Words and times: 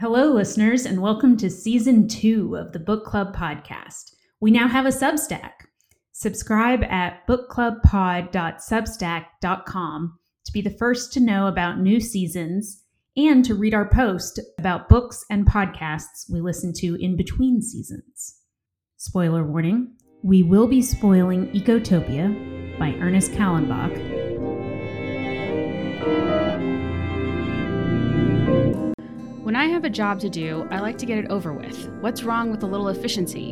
Hello, 0.00 0.32
listeners, 0.32 0.86
and 0.86 1.02
welcome 1.02 1.36
to 1.36 1.50
season 1.50 2.08
two 2.08 2.56
of 2.56 2.72
the 2.72 2.78
Book 2.78 3.04
Club 3.04 3.36
podcast. 3.36 4.14
We 4.40 4.50
now 4.50 4.66
have 4.66 4.86
a 4.86 4.88
Substack. 4.88 5.66
Subscribe 6.12 6.82
at 6.84 7.26
bookclubpod.substack.com 7.26 10.18
to 10.46 10.52
be 10.52 10.62
the 10.62 10.70
first 10.70 11.12
to 11.12 11.20
know 11.20 11.48
about 11.48 11.80
new 11.80 12.00
seasons 12.00 12.82
and 13.14 13.44
to 13.44 13.54
read 13.54 13.74
our 13.74 13.90
post 13.90 14.40
about 14.58 14.88
books 14.88 15.22
and 15.28 15.46
podcasts 15.46 16.32
we 16.32 16.40
listen 16.40 16.72
to 16.78 16.94
in 16.94 17.14
between 17.14 17.60
seasons. 17.60 18.38
Spoiler 18.96 19.44
warning 19.44 19.92
we 20.22 20.42
will 20.42 20.66
be 20.66 20.80
spoiling 20.80 21.48
Ecotopia 21.48 22.78
by 22.78 22.94
Ernest 23.00 23.32
Callenbach 23.32 24.19
When 29.50 29.56
I 29.56 29.66
have 29.66 29.84
a 29.84 29.90
job 29.90 30.20
to 30.20 30.30
do, 30.30 30.68
I 30.70 30.78
like 30.78 30.96
to 30.98 31.06
get 31.06 31.18
it 31.18 31.26
over 31.28 31.52
with. 31.52 31.88
What's 32.00 32.22
wrong 32.22 32.52
with 32.52 32.62
a 32.62 32.68
little 32.68 32.86
efficiency? 32.86 33.50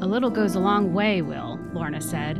A 0.00 0.06
little 0.08 0.28
goes 0.28 0.56
a 0.56 0.58
long 0.58 0.92
way, 0.92 1.22
Will, 1.22 1.56
Lorna 1.72 2.00
said. 2.00 2.36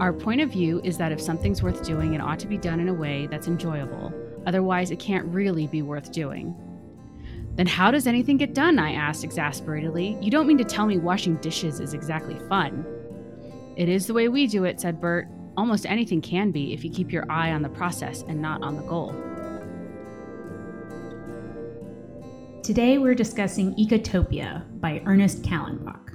Our 0.00 0.14
point 0.14 0.40
of 0.40 0.50
view 0.50 0.80
is 0.82 0.96
that 0.96 1.12
if 1.12 1.20
something's 1.20 1.62
worth 1.62 1.84
doing, 1.84 2.14
it 2.14 2.22
ought 2.22 2.38
to 2.38 2.46
be 2.46 2.56
done 2.56 2.80
in 2.80 2.88
a 2.88 2.94
way 2.94 3.26
that's 3.26 3.48
enjoyable. 3.48 4.14
Otherwise, 4.46 4.90
it 4.90 4.98
can't 4.98 5.26
really 5.26 5.66
be 5.66 5.82
worth 5.82 6.10
doing. 6.10 6.56
Then 7.56 7.66
how 7.66 7.90
does 7.90 8.06
anything 8.06 8.38
get 8.38 8.54
done? 8.54 8.78
I 8.78 8.92
asked 8.92 9.22
exasperatedly. 9.22 10.16
You 10.22 10.30
don't 10.30 10.46
mean 10.46 10.56
to 10.56 10.64
tell 10.64 10.86
me 10.86 10.96
washing 10.96 11.36
dishes 11.36 11.80
is 11.80 11.92
exactly 11.92 12.38
fun. 12.48 12.82
It 13.76 13.90
is 13.90 14.06
the 14.06 14.14
way 14.14 14.28
we 14.28 14.46
do 14.46 14.64
it, 14.64 14.80
said 14.80 15.02
Bert. 15.02 15.28
Almost 15.58 15.84
anything 15.84 16.22
can 16.22 16.50
be 16.50 16.72
if 16.72 16.82
you 16.82 16.90
keep 16.90 17.12
your 17.12 17.30
eye 17.30 17.52
on 17.52 17.60
the 17.60 17.68
process 17.68 18.24
and 18.26 18.40
not 18.40 18.62
on 18.62 18.76
the 18.76 18.84
goal. 18.84 19.14
Today 22.70 22.98
we're 22.98 23.16
discussing 23.16 23.74
Ecotopia 23.74 24.62
by 24.80 25.02
Ernest 25.04 25.42
Callenbach. 25.42 26.14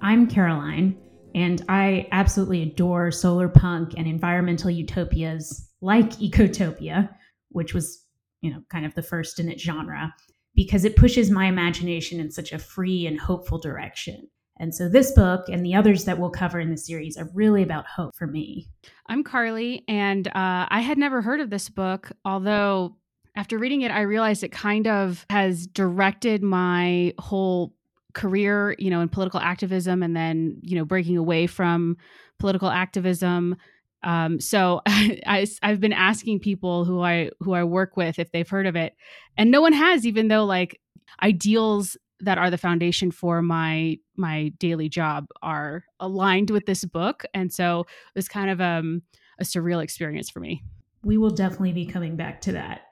I'm 0.00 0.26
Caroline, 0.26 0.98
and 1.32 1.64
I 1.68 2.08
absolutely 2.10 2.64
adore 2.64 3.12
solar 3.12 3.48
punk 3.48 3.94
and 3.96 4.08
environmental 4.08 4.68
utopias 4.68 5.70
like 5.80 6.10
Ecotopia, 6.14 7.08
which 7.50 7.72
was, 7.72 8.04
you 8.40 8.50
know, 8.50 8.62
kind 8.68 8.84
of 8.84 8.96
the 8.96 9.02
first 9.02 9.38
in 9.38 9.48
its 9.48 9.62
genre, 9.62 10.12
because 10.56 10.84
it 10.84 10.96
pushes 10.96 11.30
my 11.30 11.46
imagination 11.46 12.18
in 12.18 12.32
such 12.32 12.50
a 12.50 12.58
free 12.58 13.06
and 13.06 13.20
hopeful 13.20 13.60
direction. 13.60 14.28
And 14.58 14.74
so 14.74 14.88
this 14.88 15.12
book 15.12 15.48
and 15.48 15.64
the 15.64 15.76
others 15.76 16.04
that 16.06 16.18
we'll 16.18 16.30
cover 16.30 16.58
in 16.58 16.72
the 16.72 16.76
series 16.76 17.16
are 17.16 17.30
really 17.32 17.62
about 17.62 17.86
hope 17.86 18.16
for 18.16 18.26
me. 18.26 18.66
I'm 19.06 19.22
Carly, 19.22 19.84
and 19.86 20.26
uh, 20.26 20.66
I 20.68 20.80
had 20.80 20.98
never 20.98 21.22
heard 21.22 21.38
of 21.38 21.50
this 21.50 21.68
book, 21.68 22.10
although 22.24 22.96
after 23.36 23.58
reading 23.58 23.82
it, 23.82 23.90
I 23.90 24.00
realized 24.00 24.42
it 24.42 24.50
kind 24.50 24.86
of 24.86 25.26
has 25.28 25.66
directed 25.66 26.42
my 26.42 27.12
whole 27.18 27.74
career, 28.14 28.74
you 28.78 28.88
know, 28.88 29.02
in 29.02 29.10
political 29.10 29.38
activism 29.40 30.02
and 30.02 30.16
then, 30.16 30.58
you 30.62 30.76
know, 30.76 30.86
breaking 30.86 31.18
away 31.18 31.46
from 31.46 31.98
political 32.38 32.70
activism. 32.70 33.56
Um, 34.02 34.40
so 34.40 34.80
I, 34.86 35.46
have 35.62 35.80
been 35.80 35.92
asking 35.92 36.40
people 36.40 36.86
who 36.86 37.02
I 37.02 37.30
who 37.40 37.52
I 37.52 37.64
work 37.64 37.96
with 37.96 38.18
if 38.18 38.32
they've 38.32 38.48
heard 38.48 38.66
of 38.66 38.74
it, 38.74 38.94
and 39.36 39.50
no 39.50 39.60
one 39.60 39.74
has, 39.74 40.06
even 40.06 40.28
though 40.28 40.44
like 40.44 40.80
ideals 41.22 41.96
that 42.20 42.38
are 42.38 42.50
the 42.50 42.58
foundation 42.58 43.10
for 43.10 43.42
my 43.42 43.98
my 44.16 44.48
daily 44.58 44.88
job 44.88 45.26
are 45.42 45.84
aligned 46.00 46.48
with 46.48 46.64
this 46.64 46.86
book, 46.86 47.24
and 47.34 47.52
so 47.52 47.80
it 47.80 48.16
was 48.16 48.28
kind 48.28 48.48
of 48.48 48.62
um, 48.62 49.02
a 49.38 49.44
surreal 49.44 49.82
experience 49.82 50.30
for 50.30 50.40
me. 50.40 50.62
We 51.04 51.18
will 51.18 51.30
definitely 51.30 51.72
be 51.72 51.84
coming 51.84 52.16
back 52.16 52.40
to 52.42 52.52
that 52.52 52.85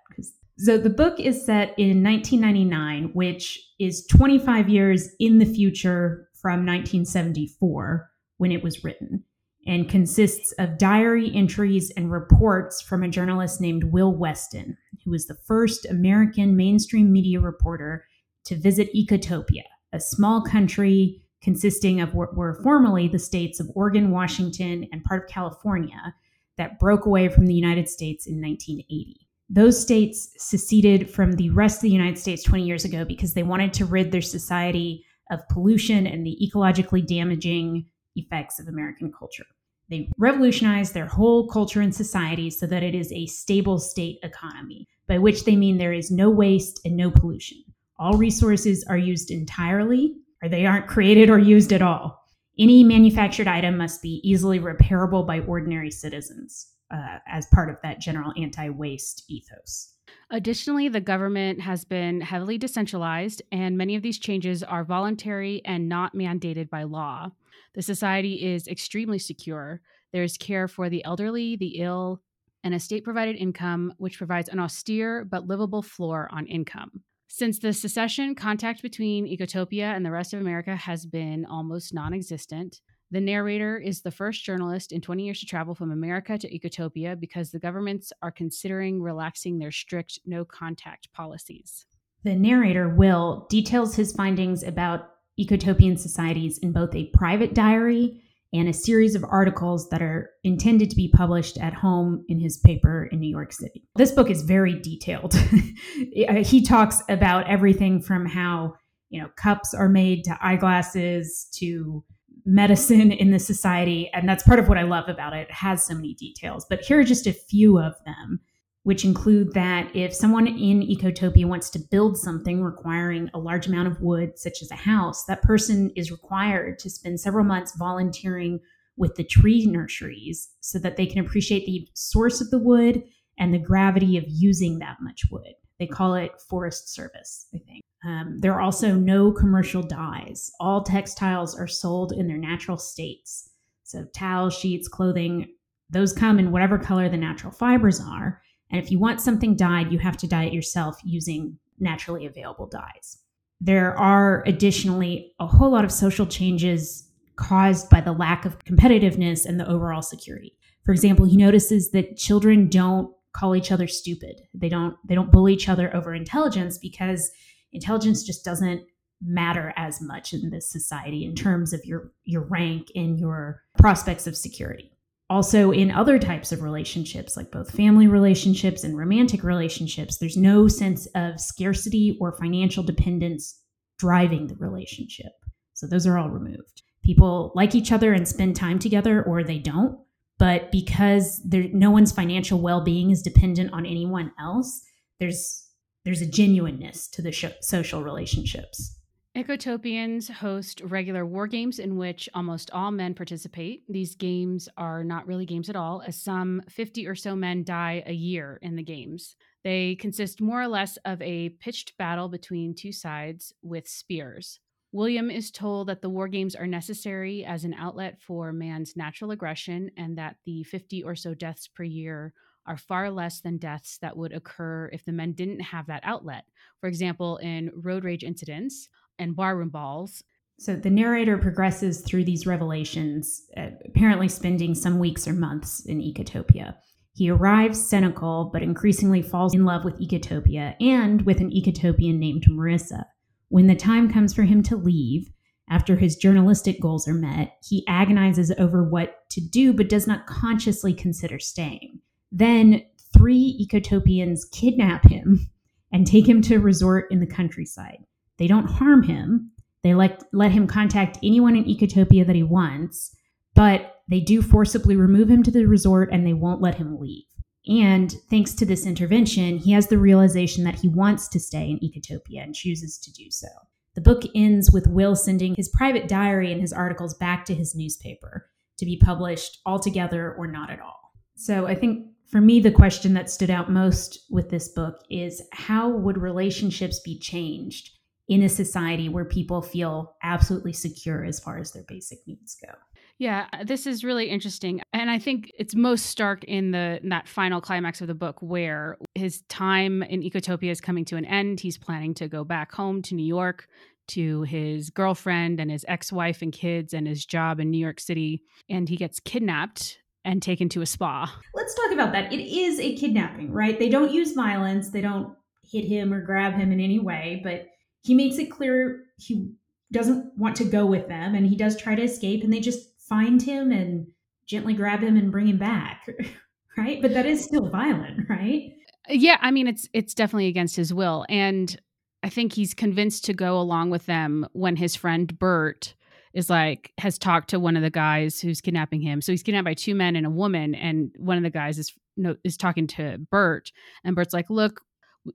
so 0.57 0.79
the 0.79 0.91
book 0.91 1.19
is 1.19 1.45
set 1.45 1.75
in 1.79 2.03
1999, 2.03 3.11
which 3.13 3.61
is 3.81 4.07
25 4.07 4.69
years 4.69 5.09
in 5.19 5.39
the 5.39 5.45
future 5.45 6.29
from 6.41 6.65
1974 6.65 8.09
when 8.37 8.53
it 8.53 8.63
was 8.63 8.85
written, 8.85 9.25
and 9.67 9.89
consists 9.89 10.53
of 10.59 10.79
diary 10.79 11.33
entries 11.35 11.91
and 11.97 12.13
reports 12.13 12.81
from 12.81 13.03
a 13.03 13.09
journalist 13.09 13.61
named 13.61 13.85
Will 13.85 14.15
Weston, 14.15 14.77
who 15.05 15.11
was 15.11 15.27
the 15.27 15.39
first 15.47 15.87
American 15.87 16.57
mainstream 16.57 17.13
media 17.13 17.41
reporter 17.41 18.07
to 18.45 18.55
visit 18.55 18.95
Ecotopia, 18.95 19.65
a 19.93 19.99
small 19.99 20.41
country 20.41 21.21
consisting 21.43 22.01
of 22.01 22.15
what 22.15 22.37
were 22.37 22.61
formerly 22.63 23.09
the 23.09 23.19
states 23.19 23.59
of 23.59 23.71
Oregon, 23.75 24.13
Washington, 24.13 24.87
and 24.93 25.03
part 25.03 25.25
of 25.25 25.29
California 25.29 26.15
that 26.59 26.79
broke 26.79 27.07
away 27.07 27.29
from 27.29 27.47
the 27.47 27.55
United 27.55 27.89
States 27.89 28.27
in 28.27 28.41
1980 28.41 29.24
those 29.55 29.81
states 29.81 30.31
seceded 30.37 31.09
from 31.09 31.33
the 31.33 31.49
rest 31.51 31.77
of 31.77 31.83
the 31.83 31.91
United 31.91 32.19
States 32.19 32.43
20 32.43 32.65
years 32.65 32.85
ago 32.85 33.05
because 33.05 33.35
they 33.35 33.45
wanted 33.45 33.73
to 33.73 33.85
rid 33.85 34.11
their 34.11 34.21
society 34.21 35.05
of 35.31 35.47
pollution 35.49 36.09
and 36.09 36.27
the 36.27 36.37
ecologically 36.43 37.07
damaging 37.07 37.87
effects 38.17 38.59
of 38.59 38.67
American 38.67 39.13
culture. 39.17 39.47
They 39.89 40.09
revolutionized 40.19 40.93
their 40.93 41.07
whole 41.07 41.47
culture 41.47 41.81
and 41.81 41.95
society 41.95 42.51
so 42.51 42.67
that 42.67 42.83
it 42.83 42.97
is 42.97 43.13
a 43.13 43.27
stable 43.27 43.79
state 43.79 44.19
economy, 44.25 44.89
by 45.07 45.19
which 45.19 45.45
they 45.45 45.55
mean 45.55 45.79
there 45.79 45.93
is 45.93 46.11
no 46.11 46.31
waste 46.31 46.81
and 46.85 46.97
no 46.97 47.13
pollution. 47.13 47.59
All 47.97 48.19
resources 48.19 48.85
are 48.89 48.99
used 48.99 49.31
entirely, 49.31 50.17
or 50.43 50.49
they 50.49 50.67
aren't 50.67 50.89
created 50.89 51.31
or 51.31 51.39
used 51.39 51.73
at 51.73 51.83
all. 51.83 52.25
Any 52.59 52.83
manufactured 52.83 53.47
item 53.47 53.77
must 53.77 54.03
be 54.03 54.21
easily 54.25 54.59
repairable 54.59 55.25
by 55.25 55.41
ordinary 55.41 55.93
citizens 55.93 56.74
uh, 56.91 57.19
as 57.27 57.47
part 57.47 57.71
of 57.71 57.77
that 57.83 58.01
general 58.01 58.33
anti 58.37 58.69
waste 58.69 59.25
ethos. 59.29 59.95
Additionally, 60.31 60.89
the 60.89 61.01
government 61.01 61.61
has 61.61 61.85
been 61.85 62.21
heavily 62.21 62.59
decentralized, 62.59 63.43
and 63.53 63.77
many 63.77 63.95
of 63.95 64.03
these 64.03 64.19
changes 64.19 64.63
are 64.63 64.85
voluntary 64.85 65.63
and 65.65 65.89
not 65.89 66.15
mandated 66.15 66.69
by 66.69 66.83
law. 66.83 67.31
The 67.75 67.83
society 67.83 68.45
is 68.45 68.69
extremely 68.69 69.19
secure. 69.19 69.81
There's 70.13 70.37
care 70.37 70.69
for 70.69 70.89
the 70.89 71.05
elderly, 71.05 71.57
the 71.57 71.81
ill, 71.81 72.23
and 72.63 72.75
a 72.75 72.81
state 72.81 73.05
provided 73.05 73.37
income, 73.37 73.93
which 73.99 74.19
provides 74.19 74.49
an 74.49 74.59
austere 74.59 75.25
but 75.25 75.47
livable 75.47 75.83
floor 75.83 76.29
on 76.33 76.47
income. 76.47 77.03
Since 77.29 77.59
the 77.59 77.73
secession, 77.73 78.35
contact 78.35 78.81
between 78.81 79.27
Ecotopia 79.27 79.95
and 79.95 80.07
the 80.07 80.13
rest 80.13 80.33
of 80.33 80.41
America 80.41 80.77
has 80.77 81.05
been 81.05 81.45
almost 81.45 81.93
non 81.93 82.15
existent. 82.15 82.81
The 83.15 83.21
narrator 83.21 83.79
is 83.79 84.03
the 84.03 84.11
first 84.11 84.43
journalist 84.43 84.91
in 84.91 85.01
20 85.01 85.25
years 85.25 85.39
to 85.39 85.47
travel 85.47 85.73
from 85.73 85.93
America 85.93 86.37
to 86.37 86.51
Ecotopia 86.51 87.15
because 87.21 87.53
the 87.53 87.61
governments 87.61 88.13
are 88.23 88.33
considering 88.33 89.01
relaxing 89.01 89.57
their 89.57 89.71
strict 89.71 90.19
no 90.27 90.45
contact 90.45 91.13
policies. 91.13 91.87
The 92.25 92.35
narrator, 92.35 92.89
Will, 92.89 93.47
details 93.49 93.95
his 93.95 94.11
findings 94.11 94.65
about 94.65 95.11
ecotopian 95.41 95.97
societies 95.97 96.59
in 96.59 96.73
both 96.73 96.93
a 96.97 97.09
private 97.15 97.55
diary 97.55 98.21
and 98.53 98.69
a 98.69 98.73
series 98.73 99.15
of 99.15 99.23
articles 99.23 99.89
that 99.91 100.03
are 100.03 100.31
intended 100.43 100.91
to 100.91 100.97
be 100.97 101.07
published 101.07 101.57
at 101.59 101.73
home 101.73 102.25
in 102.29 102.41
his 102.41 102.57
paper 102.57 103.09
in 103.13 103.21
New 103.21 103.31
York 103.31 103.53
City. 103.53 103.85
This 103.95 104.11
book 104.11 104.29
is 104.29 104.43
very 104.43 104.81
detailed. 104.81 105.35
he 105.95 106.65
talks 106.67 107.01
about 107.09 107.49
everything 107.49 108.03
from 108.03 108.27
how, 108.27 108.75
you 109.11 109.23
know, 109.23 109.29
cups 109.37 109.73
are 109.73 109.89
made 109.89 110.25
to 110.25 110.37
eyeglasses 110.43 111.47
to 111.61 112.03
medicine 112.45 113.11
in 113.11 113.31
the 113.31 113.39
society. 113.39 114.11
And 114.13 114.29
that's 114.29 114.43
part 114.43 114.59
of 114.59 114.69
what 114.69 114.79
I 114.79 114.83
love 114.83 115.09
about 115.09 115.33
it. 115.33 115.49
It 115.49 115.53
has 115.53 115.85
so 115.85 115.95
many 115.95 116.15
details. 116.15 116.67
But 116.69 116.81
here 116.81 117.01
are 117.01 117.05
just 117.05 117.27
a 117.27 117.33
few 117.33 117.79
of 117.79 117.95
them, 118.05 118.41
which 118.83 119.05
include 119.05 119.55
that 119.55 119.95
if 119.97 120.15
someone 120.15 120.47
in 120.47 120.83
Ecotopia 120.83 121.47
wants 121.47 121.71
to 121.71 121.79
build 121.79 122.19
something 122.19 122.63
requiring 122.63 123.31
a 123.33 123.39
large 123.39 123.67
amount 123.67 123.89
of 123.89 124.01
wood, 124.01 124.39
such 124.39 124.61
as 124.61 124.71
a 124.71 124.77
house, 124.77 125.25
that 125.25 125.43
person 125.43 125.91
is 125.97 126.11
required 126.11 126.79
to 126.81 126.91
spend 126.91 127.19
several 127.19 127.45
months 127.45 127.75
volunteering 127.77 128.61
with 128.97 129.15
the 129.17 129.25
tree 129.25 129.67
nurseries 129.67 130.51
so 130.61 130.79
that 130.79 130.97
they 130.97 131.07
can 131.07 131.25
appreciate 131.25 131.67
the 131.67 131.89
source 131.95 132.41
of 132.41 132.51
the 132.51 132.59
wood 132.59 133.03
and 133.39 133.53
the 133.53 133.59
gravity 133.59 134.17
of 134.17 134.25
using 134.29 134.79
that 134.79 134.99
much 135.01 135.23
wood. 135.31 135.55
They 135.79 135.87
call 135.87 136.15
it 136.15 136.41
forest 136.49 136.95
service, 136.95 137.47
I 137.55 137.59
think. 137.59 137.83
Um, 138.05 138.39
there 138.39 138.53
are 138.53 138.61
also 138.61 138.95
no 138.95 139.33
commercial 139.33 139.83
dyes. 139.83 140.51
All 140.61 140.83
textiles 140.83 141.59
are 141.59 141.67
sold 141.67 142.13
in 142.13 142.29
their 142.29 142.39
natural 142.39 142.77
states. 142.77 143.51
So, 143.83 144.05
towels, 144.15 144.55
sheets, 144.55 144.89
clothing, 144.89 145.49
those 145.91 146.13
come 146.13 146.39
in 146.39 146.51
whatever 146.53 146.79
color 146.79 147.09
the 147.09 147.17
natural 147.17 147.53
fibers 147.53 148.01
are. 148.01 148.43
And 148.71 148.83
if 148.83 148.91
you 148.91 148.99
want 148.99 149.21
something 149.21 149.57
dyed, 149.57 149.93
you 149.93 149.99
have 149.99 150.17
to 150.19 150.27
dye 150.27 150.45
it 150.45 150.53
yourself 150.53 150.99
using 151.05 151.59
naturally 151.79 152.27
available 152.27 152.67
dyes. 152.67 153.19
There 153.61 153.97
are 153.97 154.43
additionally 154.47 155.33
a 155.39 155.47
whole 155.47 155.71
lot 155.71 155.85
of 155.85 155.93
social 155.93 156.27
changes 156.27 157.09
caused 157.37 157.89
by 157.91 158.01
the 158.01 158.13
lack 158.13 158.45
of 158.45 158.59
competitiveness 158.61 159.47
and 159.47 159.59
the 159.59 159.69
overall 159.69 160.03
security. 160.03 160.57
For 160.85 160.93
example, 160.93 161.25
he 161.25 161.37
notices 161.37 161.91
that 161.93 162.17
children 162.17 162.69
don't 162.69 163.15
call 163.33 163.57
each 163.57 163.73
other 163.73 163.89
stupid. 163.89 164.43
They 164.53 164.69
don't 164.69 164.97
they 165.07 165.15
don't 165.15 165.33
bully 165.33 165.55
each 165.55 165.69
other 165.69 165.95
over 165.95 166.15
intelligence 166.15 166.79
because 166.79 167.31
intelligence 167.75 168.23
just 168.23 168.45
doesn't 168.45 168.83
matter 169.23 169.73
as 169.77 170.01
much 170.01 170.33
in 170.33 170.51
this 170.51 170.71
society 170.71 171.25
in 171.25 171.35
terms 171.35 171.73
of 171.73 171.85
your 171.85 172.13
your 172.25 172.43
rank 172.43 172.89
and 172.95 173.19
your 173.19 173.63
prospects 173.79 174.27
of 174.27 174.37
security. 174.37 174.91
also, 175.31 175.71
in 175.71 175.91
other 175.91 176.19
types 176.19 176.53
of 176.53 176.63
relationships, 176.63 177.37
like 177.37 177.51
both 177.51 177.71
family 177.71 178.07
relationships 178.07 178.85
and 178.85 178.97
romantic 178.97 179.43
relationships, 179.43 180.19
there's 180.19 180.37
no 180.37 180.69
sense 180.69 181.07
of 181.15 181.41
scarcity 181.41 182.17
or 182.21 182.37
financial 182.37 182.83
dependence 182.85 183.61
driving 183.99 184.47
the 184.47 184.57
relationship. 184.57 185.33
So, 185.73 185.87
those 185.87 186.07
are 186.07 186.19
all 186.19 186.29
removed. 186.31 186.83
People 187.03 187.53
like 187.55 187.75
each 187.75 187.91
other 187.93 188.13
and 188.13 188.29
spend 188.29 188.55
time 188.57 188.79
together, 188.79 189.23
or 189.23 189.43
they 189.43 189.59
don't. 189.59 189.99
But 190.39 190.71
because 190.71 191.41
there, 191.45 191.69
no 191.73 191.91
one's 191.91 192.13
financial 192.13 192.61
well 192.61 192.83
being 192.83 193.11
is 193.11 193.23
dependent 193.23 193.73
on 193.73 193.87
anyone 193.87 194.33
else, 194.39 194.83
there's, 195.21 195.64
there's 196.05 196.23
a 196.23 196.27
genuineness 196.27 197.09
to 197.09 197.23
the 197.23 197.33
sh- 197.33 197.47
social 197.61 198.03
relationships. 198.03 198.99
Ecotopians 199.37 200.31
host 200.31 200.81
regular 200.85 201.27
war 201.27 201.49
games 201.49 201.81
in 201.81 201.97
which 201.97 202.29
almost 202.35 202.71
all 202.71 202.93
men 202.93 203.15
participate. 203.15 203.83
These 203.89 204.15
games 204.15 204.69
are 204.77 205.03
not 205.03 205.27
really 205.27 205.45
games 205.45 205.69
at 205.69 205.75
all, 205.75 206.03
as 206.07 206.23
some 206.23 206.63
50 206.69 207.09
or 207.09 207.17
so 207.17 207.35
men 207.35 207.65
die 207.65 208.05
a 208.07 208.13
year 208.13 208.61
in 208.63 208.77
the 208.77 208.83
games. 208.83 209.35
They 209.65 209.97
consist 209.97 210.41
more 210.41 210.63
or 210.63 210.69
less 210.69 210.99
of 211.05 211.21
a 211.21 211.49
pitched 211.49 211.99
battle 211.99 212.29
between 212.29 212.77
two 212.77 212.93
sides 212.93 213.53
with 213.61 213.89
spears. 213.89 214.61
William 214.93 215.29
is 215.33 215.51
told 215.51 215.89
that 215.89 216.01
the 216.01 216.11
war 216.11 216.29
games 216.29 216.55
are 216.55 216.69
necessary 216.69 217.45
as 217.45 217.65
an 217.65 217.75
outlet 217.75 218.21
for 218.21 218.53
man's 218.53 218.97
natural 218.97 219.33
aggression 219.33 219.91
and 219.97 220.17
that 220.17 220.37
the 220.47 220.63
50 220.63 221.03
or 221.03 221.17
so 221.17 221.35
deaths 221.35 221.67
per 221.67 221.83
year 221.83 222.33
are 222.67 222.77
far 222.77 223.11
less 223.11 223.41
than 223.41 223.59
deaths 223.59 223.99
that 223.99 224.17
would 224.17 224.33
occur 224.33 224.91
if 224.93 225.05
the 225.05 225.13
men 225.13 225.33
didn't 225.33 225.61
have 225.61 225.87
that 225.87 226.03
outlet. 226.05 226.45
For 226.81 226.89
example, 226.89 227.37
in 227.39 227.71
road 227.75 228.05
rage 228.05 228.25
incidents, 228.25 228.89
and 229.19 229.37
barroom 229.37 229.71
balls. 229.71 230.23
So 230.59 230.77
the 230.77 230.91
narrator 230.91 231.37
progresses 231.37 232.01
through 232.01 232.25
these 232.25 232.47
revelations, 232.47 233.43
uh, 233.57 233.71
apparently 233.87 234.29
spending 234.29 234.75
some 234.75 234.99
weeks 234.99 235.27
or 235.27 235.33
months 235.33 235.85
in 235.85 236.01
Ecotopia. 236.01 236.77
He 237.13 237.31
arrives 237.31 237.89
cynical, 237.89 238.51
but 238.53 238.63
increasingly 238.63 239.23
falls 239.23 239.55
in 239.55 239.65
love 239.65 239.85
with 239.85 240.01
Ecotopia 240.01 240.75
and 240.81 241.23
with 241.23 241.41
an 241.41 241.51
Ecotopian 241.51 242.19
named 242.19 242.45
Marissa. 242.49 243.05
When 243.49 243.67
the 243.67 243.77
time 243.77 244.13
comes 244.13 244.35
for 244.35 244.43
him 244.43 244.63
to 244.65 244.77
leave, 244.77 245.31
after 245.71 245.97
his 245.97 246.17
journalistic 246.17 246.81
goals 246.81 247.09
are 247.09 247.15
met, 247.15 247.57
he 247.63 247.87
agonizes 247.87 248.53
over 248.59 248.83
what 248.83 249.29
to 249.31 249.41
do 249.41 249.73
but 249.73 249.89
does 249.89 250.07
not 250.07 250.27
consciously 250.27 250.93
consider 250.93 251.39
staying. 251.39 252.01
Then 252.37 252.83
three 253.17 253.65
Ecotopians 253.65 254.51
kidnap 254.51 255.07
him 255.07 255.49
and 255.93 256.05
take 256.05 256.29
him 256.29 256.43
to 256.43 256.57
a 256.57 256.61
resort 256.61 257.07
in 257.13 257.21
the 257.21 257.29
countryside. 257.29 257.99
They 258.39 258.49
don't 258.49 258.67
harm 258.67 259.05
him. 259.05 259.53
They 259.85 259.95
let, 259.95 260.25
let 260.33 260.51
him 260.51 260.67
contact 260.67 261.19
anyone 261.23 261.55
in 261.55 261.65
Ecotopia 261.65 262.27
that 262.27 262.35
he 262.35 262.43
wants, 262.43 263.15
but 263.55 264.01
they 264.09 264.19
do 264.19 264.43
forcibly 264.43 264.97
remove 264.97 265.31
him 265.31 265.45
to 265.45 265.53
the 265.53 265.67
resort 265.67 266.09
and 266.11 266.27
they 266.27 266.33
won't 266.33 266.61
let 266.61 266.75
him 266.75 266.99
leave. 266.99 267.23
And 267.69 268.13
thanks 268.29 268.53
to 268.55 268.67
this 268.67 268.85
intervention, 268.85 269.59
he 269.59 269.71
has 269.71 269.87
the 269.87 269.99
realization 269.99 270.65
that 270.65 270.81
he 270.81 270.89
wants 270.89 271.29
to 271.29 271.41
stay 271.41 271.71
in 271.71 271.79
Ecotopia 271.79 272.43
and 272.43 272.53
chooses 272.53 272.99
to 272.99 273.13
do 273.13 273.31
so. 273.31 273.47
The 273.95 274.01
book 274.01 274.25
ends 274.35 274.73
with 274.73 274.89
Will 274.89 275.15
sending 275.15 275.55
his 275.55 275.69
private 275.69 276.09
diary 276.09 276.51
and 276.51 276.61
his 276.61 276.73
articles 276.73 277.15
back 277.15 277.45
to 277.45 277.55
his 277.55 277.77
newspaper 277.77 278.51
to 278.79 278.85
be 278.85 278.97
published 278.99 279.61
altogether 279.65 280.35
or 280.37 280.49
not 280.49 280.71
at 280.71 280.81
all. 280.81 281.13
So 281.37 281.67
I 281.67 281.77
think 281.77 282.09
for 282.35 282.41
me, 282.41 282.59
the 282.59 282.73
question 282.73 283.15
that 283.15 283.31
stood 283.31 283.49
out 283.49 283.71
most 283.71 284.25
with 284.29 284.51
this 284.51 284.67
book 284.67 285.05
is 285.09 285.41
how 285.53 285.89
would 285.89 286.19
relationships 286.19 286.99
be 286.99 287.17
changed 287.17 287.91
in 288.27 288.43
a 288.43 288.49
society 288.49 289.09
where 289.09 289.25
people 289.25 289.63
feel 289.63 290.17
absolutely 290.21 290.73
secure 290.73 291.25
as 291.25 291.39
far 291.39 291.59
as 291.59 291.71
their 291.71 291.85
basic 291.87 292.19
needs 292.27 292.57
go. 292.61 292.73
Yeah, 293.21 293.47
this 293.65 293.87
is 293.87 294.03
really 294.03 294.31
interesting. 294.31 294.81
And 294.93 295.13
I 295.13 295.21
think 295.21 295.53
it's 295.57 295.77
most 295.77 296.07
stark 296.07 296.43
in 296.43 296.73
the 296.73 296.99
in 297.05 297.11
that 297.11 297.29
final 297.29 297.61
climax 297.61 298.01
of 298.01 298.09
the 298.09 298.17
book 298.17 298.43
where 298.43 298.97
his 299.15 299.43
time 299.49 300.03
in 300.03 300.21
Ecotopia 300.21 300.73
is 300.73 300.81
coming 300.81 301.05
to 301.05 301.17
an 301.17 301.27
end. 301.27 301.61
He's 301.61 301.79
planning 301.79 302.15
to 302.15 302.27
go 302.27 302.43
back 302.43 302.73
home 302.73 303.01
to 303.03 303.15
New 303.15 303.25
York 303.25 303.69
to 304.09 304.43
his 304.43 304.91
girlfriend 304.91 305.61
and 305.61 305.71
his 305.71 305.85
ex-wife 305.87 306.43
and 306.43 306.53
kids 306.53 306.93
and 306.95 307.07
his 307.07 307.25
job 307.25 307.61
in 307.61 307.71
New 307.71 307.79
York 307.79 308.01
City 308.01 308.43
and 308.69 308.89
he 308.89 308.97
gets 308.97 309.21
kidnapped 309.21 309.99
and 310.25 310.43
taken 310.43 310.69
to 310.71 310.83
a 310.83 310.87
spa. 310.87 311.39
Let's 311.55 311.75
talk 311.75 311.93
about 311.93 312.13
that. 312.13 312.33
It 312.33 312.41
is 312.41 312.81
a 312.81 312.97
kidnapping, 312.97 313.53
right? 313.53 313.79
They 313.79 313.89
don't 313.89 314.13
use 314.13 314.33
violence, 314.33 314.91
they 314.91 315.01
don't 315.01 315.35
hit 315.71 315.85
him 315.85 316.13
or 316.13 316.21
grab 316.21 316.55
him 316.55 316.73
in 316.73 316.81
any 316.81 316.99
way, 316.99 317.41
but 317.43 317.67
he 318.03 318.15
makes 318.15 318.39
it 318.39 318.51
clear 318.51 319.05
he 319.17 319.51
doesn't 319.93 320.33
want 320.37 320.57
to 320.57 320.65
go 320.65 320.87
with 320.87 321.09
them 321.09 321.35
and 321.35 321.47
he 321.47 321.57
does 321.57 321.77
try 321.77 321.95
to 321.95 322.03
escape 322.03 322.43
and 322.43 322.53
they 322.53 322.61
just 322.61 322.89
find 322.99 323.43
him 323.43 323.71
and 323.71 324.07
gently 324.47 324.75
grab 324.75 325.01
him 325.01 325.17
and 325.17 325.31
bring 325.31 325.49
him 325.49 325.59
back 325.59 326.07
right 326.77 327.01
but 327.01 327.15
that 327.15 327.27
is 327.27 327.45
still 327.45 327.69
violent 327.71 328.29
right 328.29 328.73
yeah 329.09 329.39
i 329.41 329.51
mean 329.51 329.67
it's 329.67 329.89
it's 329.93 330.15
definitely 330.15 330.49
against 330.49 330.75
his 330.75 330.93
will 330.93 331.25
and 331.29 331.81
i 332.23 332.29
think 332.29 332.53
he's 332.53 332.75
convinced 332.75 333.25
to 333.25 333.33
go 333.33 333.59
along 333.59 333.91
with 333.91 334.05
them 334.07 334.47
when 334.53 334.77
his 334.77 334.97
friend 334.97 335.39
bert 335.39 335.95
is 336.35 336.51
like 336.51 336.93
has 336.99 337.19
talked 337.19 337.51
to 337.51 337.61
one 337.61 337.77
of 337.77 337.83
the 337.83 337.91
guys 337.91 338.41
who's 338.41 338.61
kidnapping 338.61 339.01
him 339.01 339.21
so 339.21 339.33
he's 339.33 339.43
kidnapped 339.43 339.65
by 339.65 339.75
two 339.75 339.95
men 339.95 340.17
and 340.17 340.27
a 340.27 340.31
woman 340.31 340.75
and 340.75 341.15
one 341.17 341.37
of 341.37 341.43
the 341.43 341.51
guys 341.51 341.79
is 341.79 341.93
no, 342.17 342.37
is 342.45 342.57
talking 342.57 342.87
to 342.87 343.19
bert 343.31 343.73
and 344.05 344.15
bert's 344.15 344.35
like 344.35 344.51
look 344.51 344.83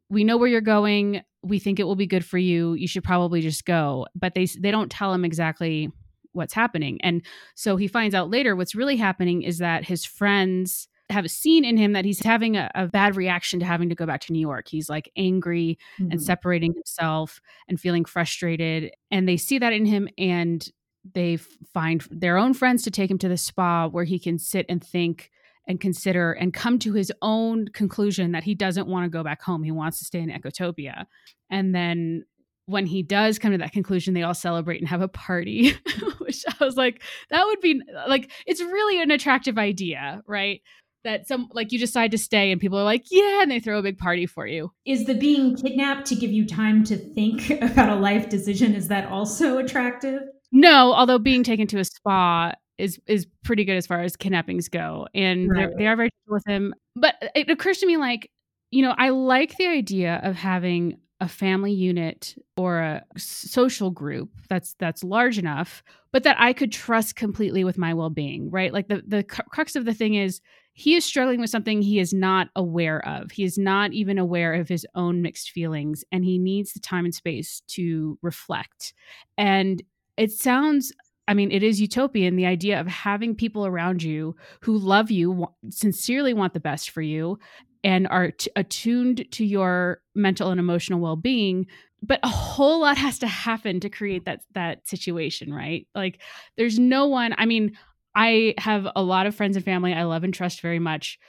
we 0.10 0.24
know 0.24 0.38
where 0.38 0.48
you're 0.48 0.62
going 0.62 1.22
we 1.42 1.60
think 1.60 1.80
it 1.80 1.84
will 1.84 1.96
be 1.96 2.08
good 2.08 2.26
for 2.26 2.38
you 2.38 2.74
you 2.74 2.88
should 2.88 3.04
probably 3.04 3.42
just 3.42 3.66
go 3.66 4.06
but 4.16 4.34
they 4.34 4.46
they 4.46 4.72
don't 4.72 4.92
tell 4.92 5.14
him 5.14 5.26
exactly 5.26 5.90
what's 6.34 6.54
happening 6.54 7.00
and 7.02 7.26
so 7.56 7.76
he 7.76 7.88
finds 7.88 8.14
out 8.14 8.30
later 8.30 8.56
what's 8.56 8.76
really 8.76 8.98
happening 8.98 9.42
is 9.42 9.58
that 9.58 9.86
his 9.86 10.06
friends 10.06 10.88
have 11.10 11.30
seen 11.32 11.66
in 11.66 11.76
him 11.76 11.94
that 11.94 12.06
he's 12.06 12.24
having 12.24 12.56
a, 12.56 12.70
a, 12.76 12.88
bad 12.88 13.16
reaction 13.16 13.60
to 13.60 13.66
having 13.66 13.90
to 13.90 13.96
go 13.96 14.06
back 14.06 14.22
to 14.22 14.32
New 14.32 14.40
York. 14.40 14.68
He's 14.68 14.90
like 14.90 15.12
angry 15.16 15.80
mm-hmm. 16.00 16.12
and 16.12 16.22
separating 16.22 16.74
himself 16.74 17.42
and 17.68 17.80
feeling 17.80 18.06
frustrated. 18.06 18.92
And 19.10 19.28
they 19.28 19.38
see 19.38 19.58
that 19.58 19.74
in 19.74 19.86
him 19.86 20.08
and 20.18 20.68
they 21.14 21.38
find 21.74 22.06
their 22.12 22.38
own 22.38 22.54
friends 22.54 22.84
to 22.84 22.92
take 22.92 23.10
him 23.10 23.18
to 23.20 23.30
the 23.30 23.38
spa 23.38 23.88
where 23.88 24.04
he 24.04 24.20
can 24.20 24.38
sit 24.38 24.66
and 24.70 24.84
think 24.84 25.32
and 25.68 25.80
consider 25.80 26.32
and 26.32 26.54
come 26.54 26.80
to 26.80 26.94
his 26.94 27.12
own 27.22 27.68
conclusion 27.70 28.32
that 28.32 28.44
he 28.44 28.56
doesn't 28.56 28.88
want 28.88 29.06
to 29.06 29.10
go 29.10 29.24
back 29.24 29.42
home. 29.42 29.64
He 29.64 29.72
wants 29.72 30.00
to 30.00 30.06
stay 30.06 30.20
in 30.20 30.30
Ecotopia. 30.30 31.06
And 31.50 31.76
then 31.76 32.26
when 32.66 32.86
he 32.86 33.04
does 33.04 33.40
come 33.40 33.52
to 33.52 33.58
that 33.60 33.72
conclusion, 33.72 34.14
they 34.14 34.24
all 34.24 34.34
celebrate 34.34 34.80
and 34.80 34.88
have 34.88 35.02
a 35.02 35.08
party, 35.08 35.74
which 36.18 36.44
I 36.48 36.64
was 36.64 36.76
like, 36.76 37.04
that 37.30 37.46
would 37.46 37.62
be 37.62 37.82
like, 38.08 38.32
it's 38.46 38.62
really 38.62 39.02
an 39.02 39.12
attractive 39.12 39.58
idea, 39.58 40.22
right? 40.28 40.62
That 41.04 41.28
some 41.28 41.50
like 41.54 41.72
you 41.72 41.80
decide 41.80 42.12
to 42.12 42.18
stay 42.18 42.52
and 42.52 42.60
people 42.60 42.78
are 42.78 42.84
like, 42.84 43.06
yeah, 43.10 43.42
and 43.42 43.50
they 43.50 43.60
throw 43.60 43.80
a 43.80 43.84
big 43.84 43.98
party 43.98 44.26
for 44.26 44.46
you. 44.46 44.72
Is 44.86 45.06
the 45.06 45.14
being 45.16 45.56
kidnapped 45.56 46.08
to 46.08 46.16
give 46.16 46.32
you 46.32 46.46
time 46.46 46.84
to 46.86 46.98
think 46.98 47.50
about 47.62 47.90
a 47.90 47.96
life 47.96 48.28
decision? 48.28 48.74
Is 48.74 48.88
that 48.88 49.08
also 49.08 49.60
attractive? 49.60 50.24
No, 50.52 50.94
although 50.94 51.20
being 51.20 51.44
taken 51.44 51.68
to 51.68 51.80
a 51.80 51.86
spa 51.86 52.54
is 52.78 53.00
is 53.08 53.28
pretty 53.44 53.66
good 53.66 53.78
as 53.78 53.88
far 53.88 54.02
as 54.02 54.16
kidnappings 54.16 54.70
go, 54.70 55.08
and 55.14 55.50
right. 55.50 55.70
they 55.78 55.88
are 55.88 55.96
very 55.96 56.10
with 56.28 56.44
him. 56.48 56.74
But 56.96 57.16
it 57.36 57.50
occurs 57.50 57.80
to 57.80 57.86
me 57.86 57.98
like, 57.98 58.32
you 58.72 58.82
know, 58.82 58.96
I 58.98 59.10
like 59.10 59.58
the 59.58 59.68
idea 59.68 60.20
of 60.24 60.36
having 60.36 60.98
a 61.22 61.28
family 61.28 61.74
unit 61.74 62.36
or 62.56 62.80
a 62.80 63.04
social 63.18 63.92
group 63.92 64.30
that's 64.50 64.76
that's 64.80 65.04
large 65.04 65.38
enough 65.38 65.84
but 66.12 66.24
that 66.24 66.38
I 66.40 66.54
could 66.54 66.72
trust 66.72 67.16
completely 67.16 67.64
with 67.64 67.78
my 67.78 67.94
well-being 67.94 68.50
right 68.50 68.72
like 68.72 68.88
the 68.88 69.04
the 69.06 69.24
crux 69.24 69.76
of 69.76 69.84
the 69.84 69.94
thing 69.94 70.14
is 70.14 70.40
he 70.72 70.96
is 70.96 71.04
struggling 71.04 71.42
with 71.42 71.50
something 71.50 71.82
he 71.82 72.00
is 72.00 72.14
not 72.14 72.48
aware 72.56 73.06
of 73.06 73.32
he 73.32 73.44
is 73.44 73.58
not 73.58 73.92
even 73.92 74.18
aware 74.18 74.54
of 74.54 74.70
his 74.70 74.88
own 74.96 75.22
mixed 75.22 75.52
feelings 75.52 76.06
and 76.12 76.24
he 76.24 76.38
needs 76.38 76.72
the 76.72 76.80
time 76.80 77.04
and 77.04 77.14
space 77.14 77.64
to 77.68 78.18
reflect 78.22 78.94
and 79.38 79.84
it 80.20 80.32
sounds 80.32 80.94
I 81.30 81.36
mean, 81.36 81.52
it 81.52 81.62
is 81.62 81.80
utopian 81.80 82.38
the 82.38 82.48
idea 82.48 82.82
of 82.82 82.88
having 82.88 83.36
people 83.36 83.68
around 83.68 84.02
you 84.02 84.36
who 84.62 84.80
love 84.80 85.12
you, 85.12 85.46
sincerely 85.70 86.34
want 86.34 86.56
the 86.56 86.60
best 86.60 86.90
for 86.90 87.04
you, 87.04 87.38
and 87.84 88.08
are 88.08 88.32
t- 88.32 88.50
attuned 88.56 89.32
to 89.34 89.46
your 89.46 90.02
mental 90.16 90.50
and 90.50 90.60
emotional 90.60 91.00
well-being. 91.00 91.68
But 92.02 92.20
a 92.24 92.30
whole 92.30 92.82
lot 92.82 92.98
has 92.98 93.20
to 93.20 93.28
happen 93.28 93.80
to 93.82 93.92
create 93.92 94.26
that 94.26 94.42
that 94.56 94.88
situation, 94.88 95.54
right? 95.54 95.86
Like, 95.94 96.20
there's 96.58 96.80
no 96.80 97.06
one. 97.06 97.36
I 97.38 97.46
mean, 97.46 97.78
I 98.16 98.56
have 98.58 98.88
a 98.96 99.04
lot 99.04 99.28
of 99.28 99.36
friends 99.36 99.56
and 99.56 99.64
family 99.64 99.94
I 99.94 100.06
love 100.06 100.24
and 100.24 100.34
trust 100.34 100.62
very 100.62 100.80
much, 100.80 101.20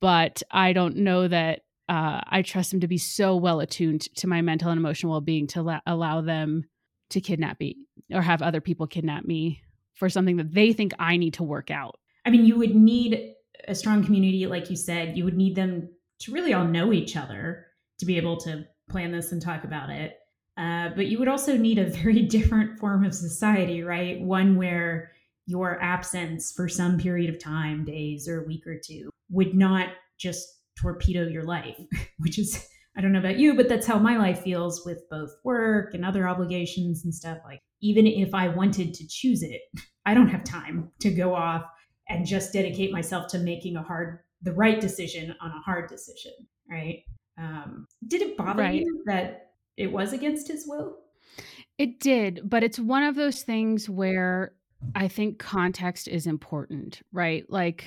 but 0.00 0.44
I 0.48 0.72
don't 0.72 0.98
know 0.98 1.26
that 1.26 1.62
uh, 1.88 2.20
I 2.24 2.42
trust 2.42 2.70
them 2.70 2.80
to 2.80 2.88
be 2.88 2.98
so 2.98 3.34
well 3.34 3.58
attuned 3.58 4.02
to 4.18 4.28
my 4.28 4.42
mental 4.42 4.70
and 4.70 4.78
emotional 4.78 5.10
well-being 5.10 5.48
to 5.48 5.62
la- 5.62 5.80
allow 5.86 6.20
them 6.20 6.66
to 7.10 7.20
kidnap 7.20 7.60
me 7.60 7.76
or 8.12 8.22
have 8.22 8.42
other 8.42 8.60
people 8.60 8.86
kidnap 8.86 9.24
me 9.24 9.62
for 9.94 10.08
something 10.08 10.36
that 10.38 10.54
they 10.54 10.72
think 10.72 10.92
I 10.98 11.16
need 11.16 11.34
to 11.34 11.42
work 11.42 11.70
out. 11.70 11.98
I 12.24 12.30
mean, 12.30 12.44
you 12.44 12.56
would 12.58 12.74
need 12.74 13.34
a 13.68 13.74
strong 13.74 14.04
community, 14.04 14.46
like 14.46 14.70
you 14.70 14.76
said. 14.76 15.16
You 15.16 15.24
would 15.24 15.36
need 15.36 15.54
them 15.54 15.88
to 16.20 16.32
really 16.32 16.54
all 16.54 16.64
know 16.64 16.92
each 16.92 17.16
other 17.16 17.66
to 17.98 18.06
be 18.06 18.16
able 18.16 18.36
to 18.38 18.66
plan 18.88 19.12
this 19.12 19.32
and 19.32 19.40
talk 19.40 19.64
about 19.64 19.90
it. 19.90 20.16
Uh, 20.56 20.90
but 20.94 21.06
you 21.06 21.18
would 21.18 21.28
also 21.28 21.56
need 21.56 21.78
a 21.78 21.90
very 22.02 22.22
different 22.22 22.78
form 22.78 23.04
of 23.04 23.14
society, 23.14 23.82
right? 23.82 24.20
One 24.20 24.56
where 24.56 25.12
your 25.46 25.82
absence 25.82 26.52
for 26.52 26.68
some 26.68 26.98
period 26.98 27.30
of 27.30 27.42
time, 27.42 27.84
days 27.84 28.28
or 28.28 28.42
a 28.42 28.46
week 28.46 28.66
or 28.66 28.78
two, 28.78 29.10
would 29.30 29.54
not 29.54 29.88
just 30.18 30.46
torpedo 30.80 31.26
your 31.26 31.44
life, 31.44 31.76
which 32.18 32.38
is, 32.38 32.66
I 32.96 33.00
don't 33.00 33.12
know 33.12 33.20
about 33.20 33.38
you, 33.38 33.54
but 33.54 33.68
that's 33.68 33.86
how 33.86 33.98
my 33.98 34.16
life 34.16 34.42
feels 34.42 34.84
with 34.84 35.02
both 35.10 35.30
work 35.44 35.94
and 35.94 36.04
other 36.04 36.28
obligations 36.28 37.04
and 37.04 37.14
stuff. 37.14 37.38
Like, 37.44 37.60
even 37.80 38.06
if 38.06 38.34
I 38.34 38.48
wanted 38.48 38.94
to 38.94 39.08
choose 39.08 39.42
it, 39.42 39.60
I 40.06 40.14
don't 40.14 40.28
have 40.28 40.44
time 40.44 40.90
to 41.00 41.10
go 41.10 41.34
off 41.34 41.64
and 42.08 42.26
just 42.26 42.52
dedicate 42.52 42.92
myself 42.92 43.28
to 43.28 43.38
making 43.38 43.76
a 43.76 43.82
hard, 43.82 44.20
the 44.42 44.52
right 44.52 44.80
decision 44.80 45.34
on 45.40 45.50
a 45.50 45.60
hard 45.60 45.88
decision, 45.88 46.32
right? 46.68 47.04
Um, 47.38 47.86
did 48.08 48.22
it 48.22 48.36
bother 48.36 48.62
right. 48.62 48.80
you 48.80 49.02
that 49.06 49.52
it 49.76 49.92
was 49.92 50.12
against 50.12 50.48
his 50.48 50.64
will? 50.66 50.96
It 51.78 52.00
did, 52.00 52.42
but 52.44 52.62
it's 52.62 52.78
one 52.78 53.04
of 53.04 53.14
those 53.14 53.42
things 53.42 53.88
where 53.88 54.52
I 54.94 55.08
think 55.08 55.38
context 55.38 56.08
is 56.08 56.26
important, 56.26 57.00
right? 57.12 57.48
Like 57.48 57.84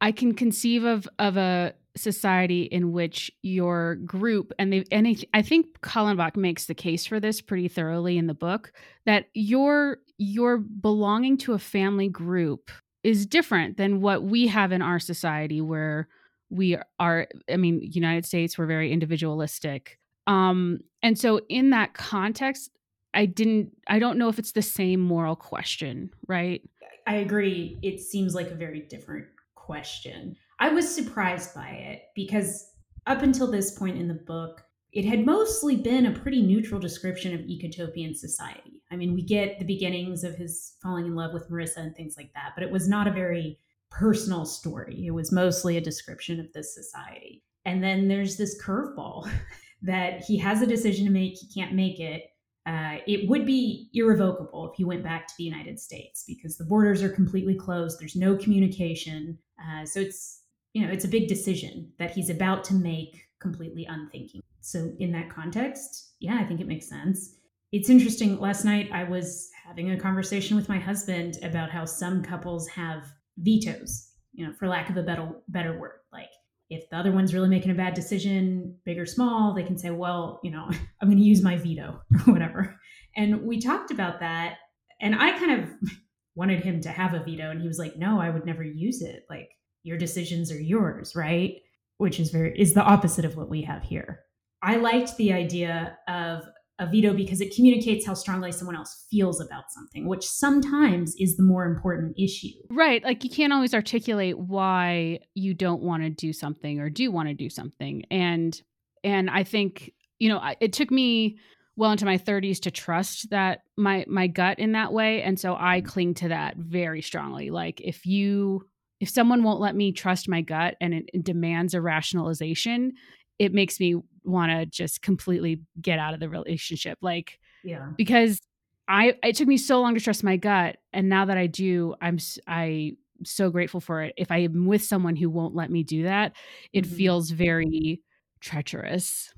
I 0.00 0.12
can 0.12 0.34
conceive 0.34 0.84
of 0.84 1.08
of 1.18 1.36
a 1.36 1.74
society 2.00 2.62
in 2.62 2.92
which 2.92 3.30
your 3.42 3.96
group 3.96 4.52
and 4.58 4.72
they 4.72 4.84
and 4.90 5.24
I 5.34 5.42
think 5.42 5.80
Callenbach 5.80 6.36
makes 6.36 6.66
the 6.66 6.74
case 6.74 7.06
for 7.06 7.20
this 7.20 7.40
pretty 7.40 7.68
thoroughly 7.68 8.18
in 8.18 8.26
the 8.26 8.34
book 8.34 8.72
that 9.06 9.26
your 9.34 9.98
your 10.18 10.58
belonging 10.58 11.36
to 11.38 11.52
a 11.52 11.58
family 11.58 12.08
group 12.08 12.70
is 13.02 13.26
different 13.26 13.76
than 13.76 14.00
what 14.00 14.22
we 14.22 14.46
have 14.46 14.72
in 14.72 14.82
our 14.82 14.98
society 14.98 15.60
where 15.60 16.08
we 16.50 16.76
are 16.98 17.26
I 17.50 17.56
mean 17.56 17.80
United 17.82 18.26
States 18.26 18.58
we're 18.58 18.66
very 18.66 18.92
individualistic 18.92 19.98
um 20.26 20.80
and 21.02 21.18
so 21.18 21.40
in 21.48 21.70
that 21.70 21.94
context 21.94 22.70
I 23.14 23.26
didn't 23.26 23.76
I 23.86 23.98
don't 23.98 24.18
know 24.18 24.28
if 24.28 24.38
it's 24.38 24.52
the 24.52 24.62
same 24.62 25.00
moral 25.00 25.36
question, 25.36 26.10
right? 26.26 26.62
I 27.06 27.16
agree. 27.16 27.78
It 27.82 28.00
seems 28.00 28.34
like 28.34 28.50
a 28.50 28.54
very 28.54 28.80
different 28.80 29.26
question. 29.54 30.36
I 30.60 30.68
was 30.68 30.94
surprised 30.94 31.54
by 31.54 31.68
it 31.68 32.02
because 32.14 32.70
up 33.06 33.22
until 33.22 33.50
this 33.50 33.76
point 33.76 33.98
in 33.98 34.08
the 34.08 34.14
book, 34.14 34.62
it 34.92 35.04
had 35.04 35.24
mostly 35.24 35.76
been 35.76 36.06
a 36.06 36.18
pretty 36.18 36.42
neutral 36.42 36.80
description 36.80 37.34
of 37.34 37.40
ecotopian 37.40 38.14
society. 38.14 38.82
I 38.90 38.96
mean, 38.96 39.14
we 39.14 39.22
get 39.22 39.58
the 39.58 39.64
beginnings 39.64 40.22
of 40.22 40.34
his 40.34 40.74
falling 40.82 41.06
in 41.06 41.14
love 41.14 41.32
with 41.32 41.48
Marissa 41.50 41.78
and 41.78 41.94
things 41.94 42.16
like 42.16 42.32
that, 42.34 42.52
but 42.54 42.64
it 42.64 42.70
was 42.70 42.88
not 42.88 43.08
a 43.08 43.12
very 43.12 43.58
personal 43.90 44.44
story. 44.44 45.06
It 45.06 45.12
was 45.12 45.32
mostly 45.32 45.76
a 45.76 45.80
description 45.80 46.38
of 46.38 46.52
this 46.52 46.74
society. 46.74 47.42
And 47.64 47.82
then 47.82 48.08
there's 48.08 48.36
this 48.36 48.60
curveball 48.62 49.30
that 49.82 50.22
he 50.24 50.36
has 50.38 50.60
a 50.60 50.66
decision 50.66 51.06
to 51.06 51.12
make, 51.12 51.38
he 51.38 51.48
can't 51.58 51.74
make 51.74 52.00
it 52.00 52.24
uh, 52.66 52.98
it 53.06 53.28
would 53.28 53.46
be 53.46 53.88
irrevocable 53.94 54.70
if 54.70 54.76
he 54.76 54.84
went 54.84 55.02
back 55.02 55.26
to 55.26 55.34
the 55.38 55.44
United 55.44 55.80
States 55.80 56.24
because 56.26 56.56
the 56.56 56.64
borders 56.64 57.02
are 57.02 57.08
completely 57.08 57.54
closed. 57.54 57.98
There's 57.98 58.16
no 58.16 58.36
communication. 58.36 59.38
Uh, 59.58 59.84
so 59.86 60.00
it's 60.00 60.39
you 60.72 60.84
know 60.84 60.92
it's 60.92 61.04
a 61.04 61.08
big 61.08 61.28
decision 61.28 61.92
that 61.98 62.10
he's 62.10 62.30
about 62.30 62.64
to 62.64 62.74
make 62.74 63.16
completely 63.40 63.86
unthinking. 63.88 64.42
So 64.60 64.92
in 64.98 65.12
that 65.12 65.30
context, 65.30 66.12
yeah, 66.20 66.38
I 66.38 66.44
think 66.44 66.60
it 66.60 66.68
makes 66.68 66.88
sense. 66.88 67.36
It's 67.72 67.88
interesting. 67.88 68.38
Last 68.38 68.64
night 68.64 68.90
I 68.92 69.04
was 69.04 69.48
having 69.66 69.90
a 69.90 70.00
conversation 70.00 70.56
with 70.56 70.68
my 70.68 70.78
husband 70.78 71.38
about 71.42 71.70
how 71.70 71.84
some 71.84 72.22
couples 72.22 72.68
have 72.68 73.10
vetoes, 73.38 74.10
you 74.32 74.46
know, 74.46 74.52
for 74.52 74.68
lack 74.68 74.90
of 74.90 74.96
a 74.96 75.02
better 75.02 75.30
better 75.48 75.78
word, 75.78 76.00
like 76.12 76.28
if 76.70 76.88
the 76.88 76.96
other 76.96 77.10
one's 77.10 77.34
really 77.34 77.48
making 77.48 77.72
a 77.72 77.74
bad 77.74 77.94
decision, 77.94 78.76
big 78.84 78.98
or 78.98 79.04
small, 79.04 79.52
they 79.52 79.64
can 79.64 79.76
say, 79.76 79.90
well, 79.90 80.40
you 80.42 80.52
know, 80.52 80.70
I'm 81.02 81.08
going 81.08 81.18
to 81.18 81.24
use 81.24 81.42
my 81.42 81.56
veto 81.56 82.00
or 82.26 82.32
whatever. 82.32 82.78
And 83.16 83.42
we 83.42 83.60
talked 83.60 83.90
about 83.90 84.20
that. 84.20 84.54
And 85.00 85.14
I 85.14 85.36
kind 85.38 85.62
of 85.62 85.70
wanted 86.34 86.62
him 86.62 86.80
to 86.82 86.88
have 86.90 87.12
a 87.12 87.22
veto. 87.24 87.50
And 87.50 87.60
he 87.60 87.66
was 87.66 87.78
like, 87.78 87.96
no, 87.96 88.20
I 88.20 88.30
would 88.30 88.46
never 88.46 88.62
use 88.62 89.02
it. 89.02 89.24
Like, 89.28 89.50
your 89.82 89.98
decisions 89.98 90.50
are 90.52 90.60
yours, 90.60 91.14
right? 91.14 91.56
Which 91.98 92.20
is 92.20 92.30
very, 92.30 92.58
is 92.58 92.74
the 92.74 92.82
opposite 92.82 93.24
of 93.24 93.36
what 93.36 93.50
we 93.50 93.62
have 93.62 93.82
here. 93.82 94.20
I 94.62 94.76
liked 94.76 95.16
the 95.16 95.32
idea 95.32 95.96
of 96.08 96.44
a 96.80 96.86
veto 96.86 97.12
because 97.12 97.40
it 97.42 97.54
communicates 97.54 98.06
how 98.06 98.14
strongly 98.14 98.50
someone 98.50 98.74
else 98.74 99.06
feels 99.10 99.40
about 99.40 99.70
something, 99.70 100.08
which 100.08 100.26
sometimes 100.26 101.14
is 101.18 101.36
the 101.36 101.42
more 101.42 101.66
important 101.66 102.18
issue. 102.18 102.48
Right. 102.70 103.04
Like 103.04 103.22
you 103.22 103.30
can't 103.30 103.52
always 103.52 103.74
articulate 103.74 104.38
why 104.38 105.20
you 105.34 105.52
don't 105.52 105.82
want 105.82 106.02
to 106.02 106.10
do 106.10 106.32
something 106.32 106.80
or 106.80 106.88
do 106.88 107.12
want 107.12 107.28
to 107.28 107.34
do 107.34 107.50
something. 107.50 108.04
And 108.10 108.60
and 109.04 109.30
I 109.30 109.44
think, 109.44 109.92
you 110.18 110.28
know, 110.30 110.40
it 110.60 110.72
took 110.72 110.90
me 110.90 111.38
well 111.76 111.92
into 111.92 112.04
my 112.04 112.18
30s 112.18 112.60
to 112.60 112.70
trust 112.70 113.30
that 113.30 113.60
my 113.76 114.06
my 114.08 114.26
gut 114.26 114.58
in 114.58 114.72
that 114.72 114.92
way 114.92 115.22
and 115.22 115.38
so 115.38 115.56
I 115.58 115.82
cling 115.82 116.14
to 116.14 116.28
that 116.28 116.56
very 116.56 117.02
strongly. 117.02 117.50
Like 117.50 117.80
if 117.82 118.06
you 118.06 118.66
if 119.00 119.08
someone 119.08 119.42
won't 119.42 119.60
let 119.60 119.74
me 119.74 119.92
trust 119.92 120.28
my 120.28 120.42
gut 120.42 120.76
and 120.80 120.94
it, 120.94 121.24
demands 121.24 121.74
a 121.74 121.80
rationalization, 121.80 122.92
it 123.38 123.52
makes 123.52 123.80
me 123.80 123.96
want 124.24 124.52
to 124.52 124.66
just 124.66 125.02
completely 125.02 125.60
get 125.80 125.98
out 125.98 126.14
of 126.14 126.20
the 126.20 126.28
relationship. 126.28 126.98
Like 127.00 127.38
yeah. 127.64 127.88
because 127.96 128.40
i 128.88 129.14
it 129.22 129.36
took 129.36 129.48
me 129.48 129.56
so 129.56 129.80
long 129.80 129.94
to 129.94 130.00
trust 130.00 130.24
my 130.24 130.36
gut 130.36 130.76
and 130.92 131.08
now 131.08 131.24
that 131.24 131.38
i 131.38 131.46
do 131.46 131.94
i'm 132.00 132.18
i 132.46 132.92
so 133.22 133.50
grateful 133.50 133.80
for 133.80 134.02
it. 134.02 134.14
If 134.16 134.30
i 134.30 134.38
am 134.38 134.66
with 134.66 134.82
someone 134.82 135.14
who 135.14 135.28
won't 135.28 135.54
let 135.54 135.70
me 135.70 135.82
do 135.82 136.04
that 136.04 136.32
it 136.72 136.84
mm-hmm. 136.84 136.96
feels 136.96 137.30
very 137.30 138.00
treacherous 138.40 139.34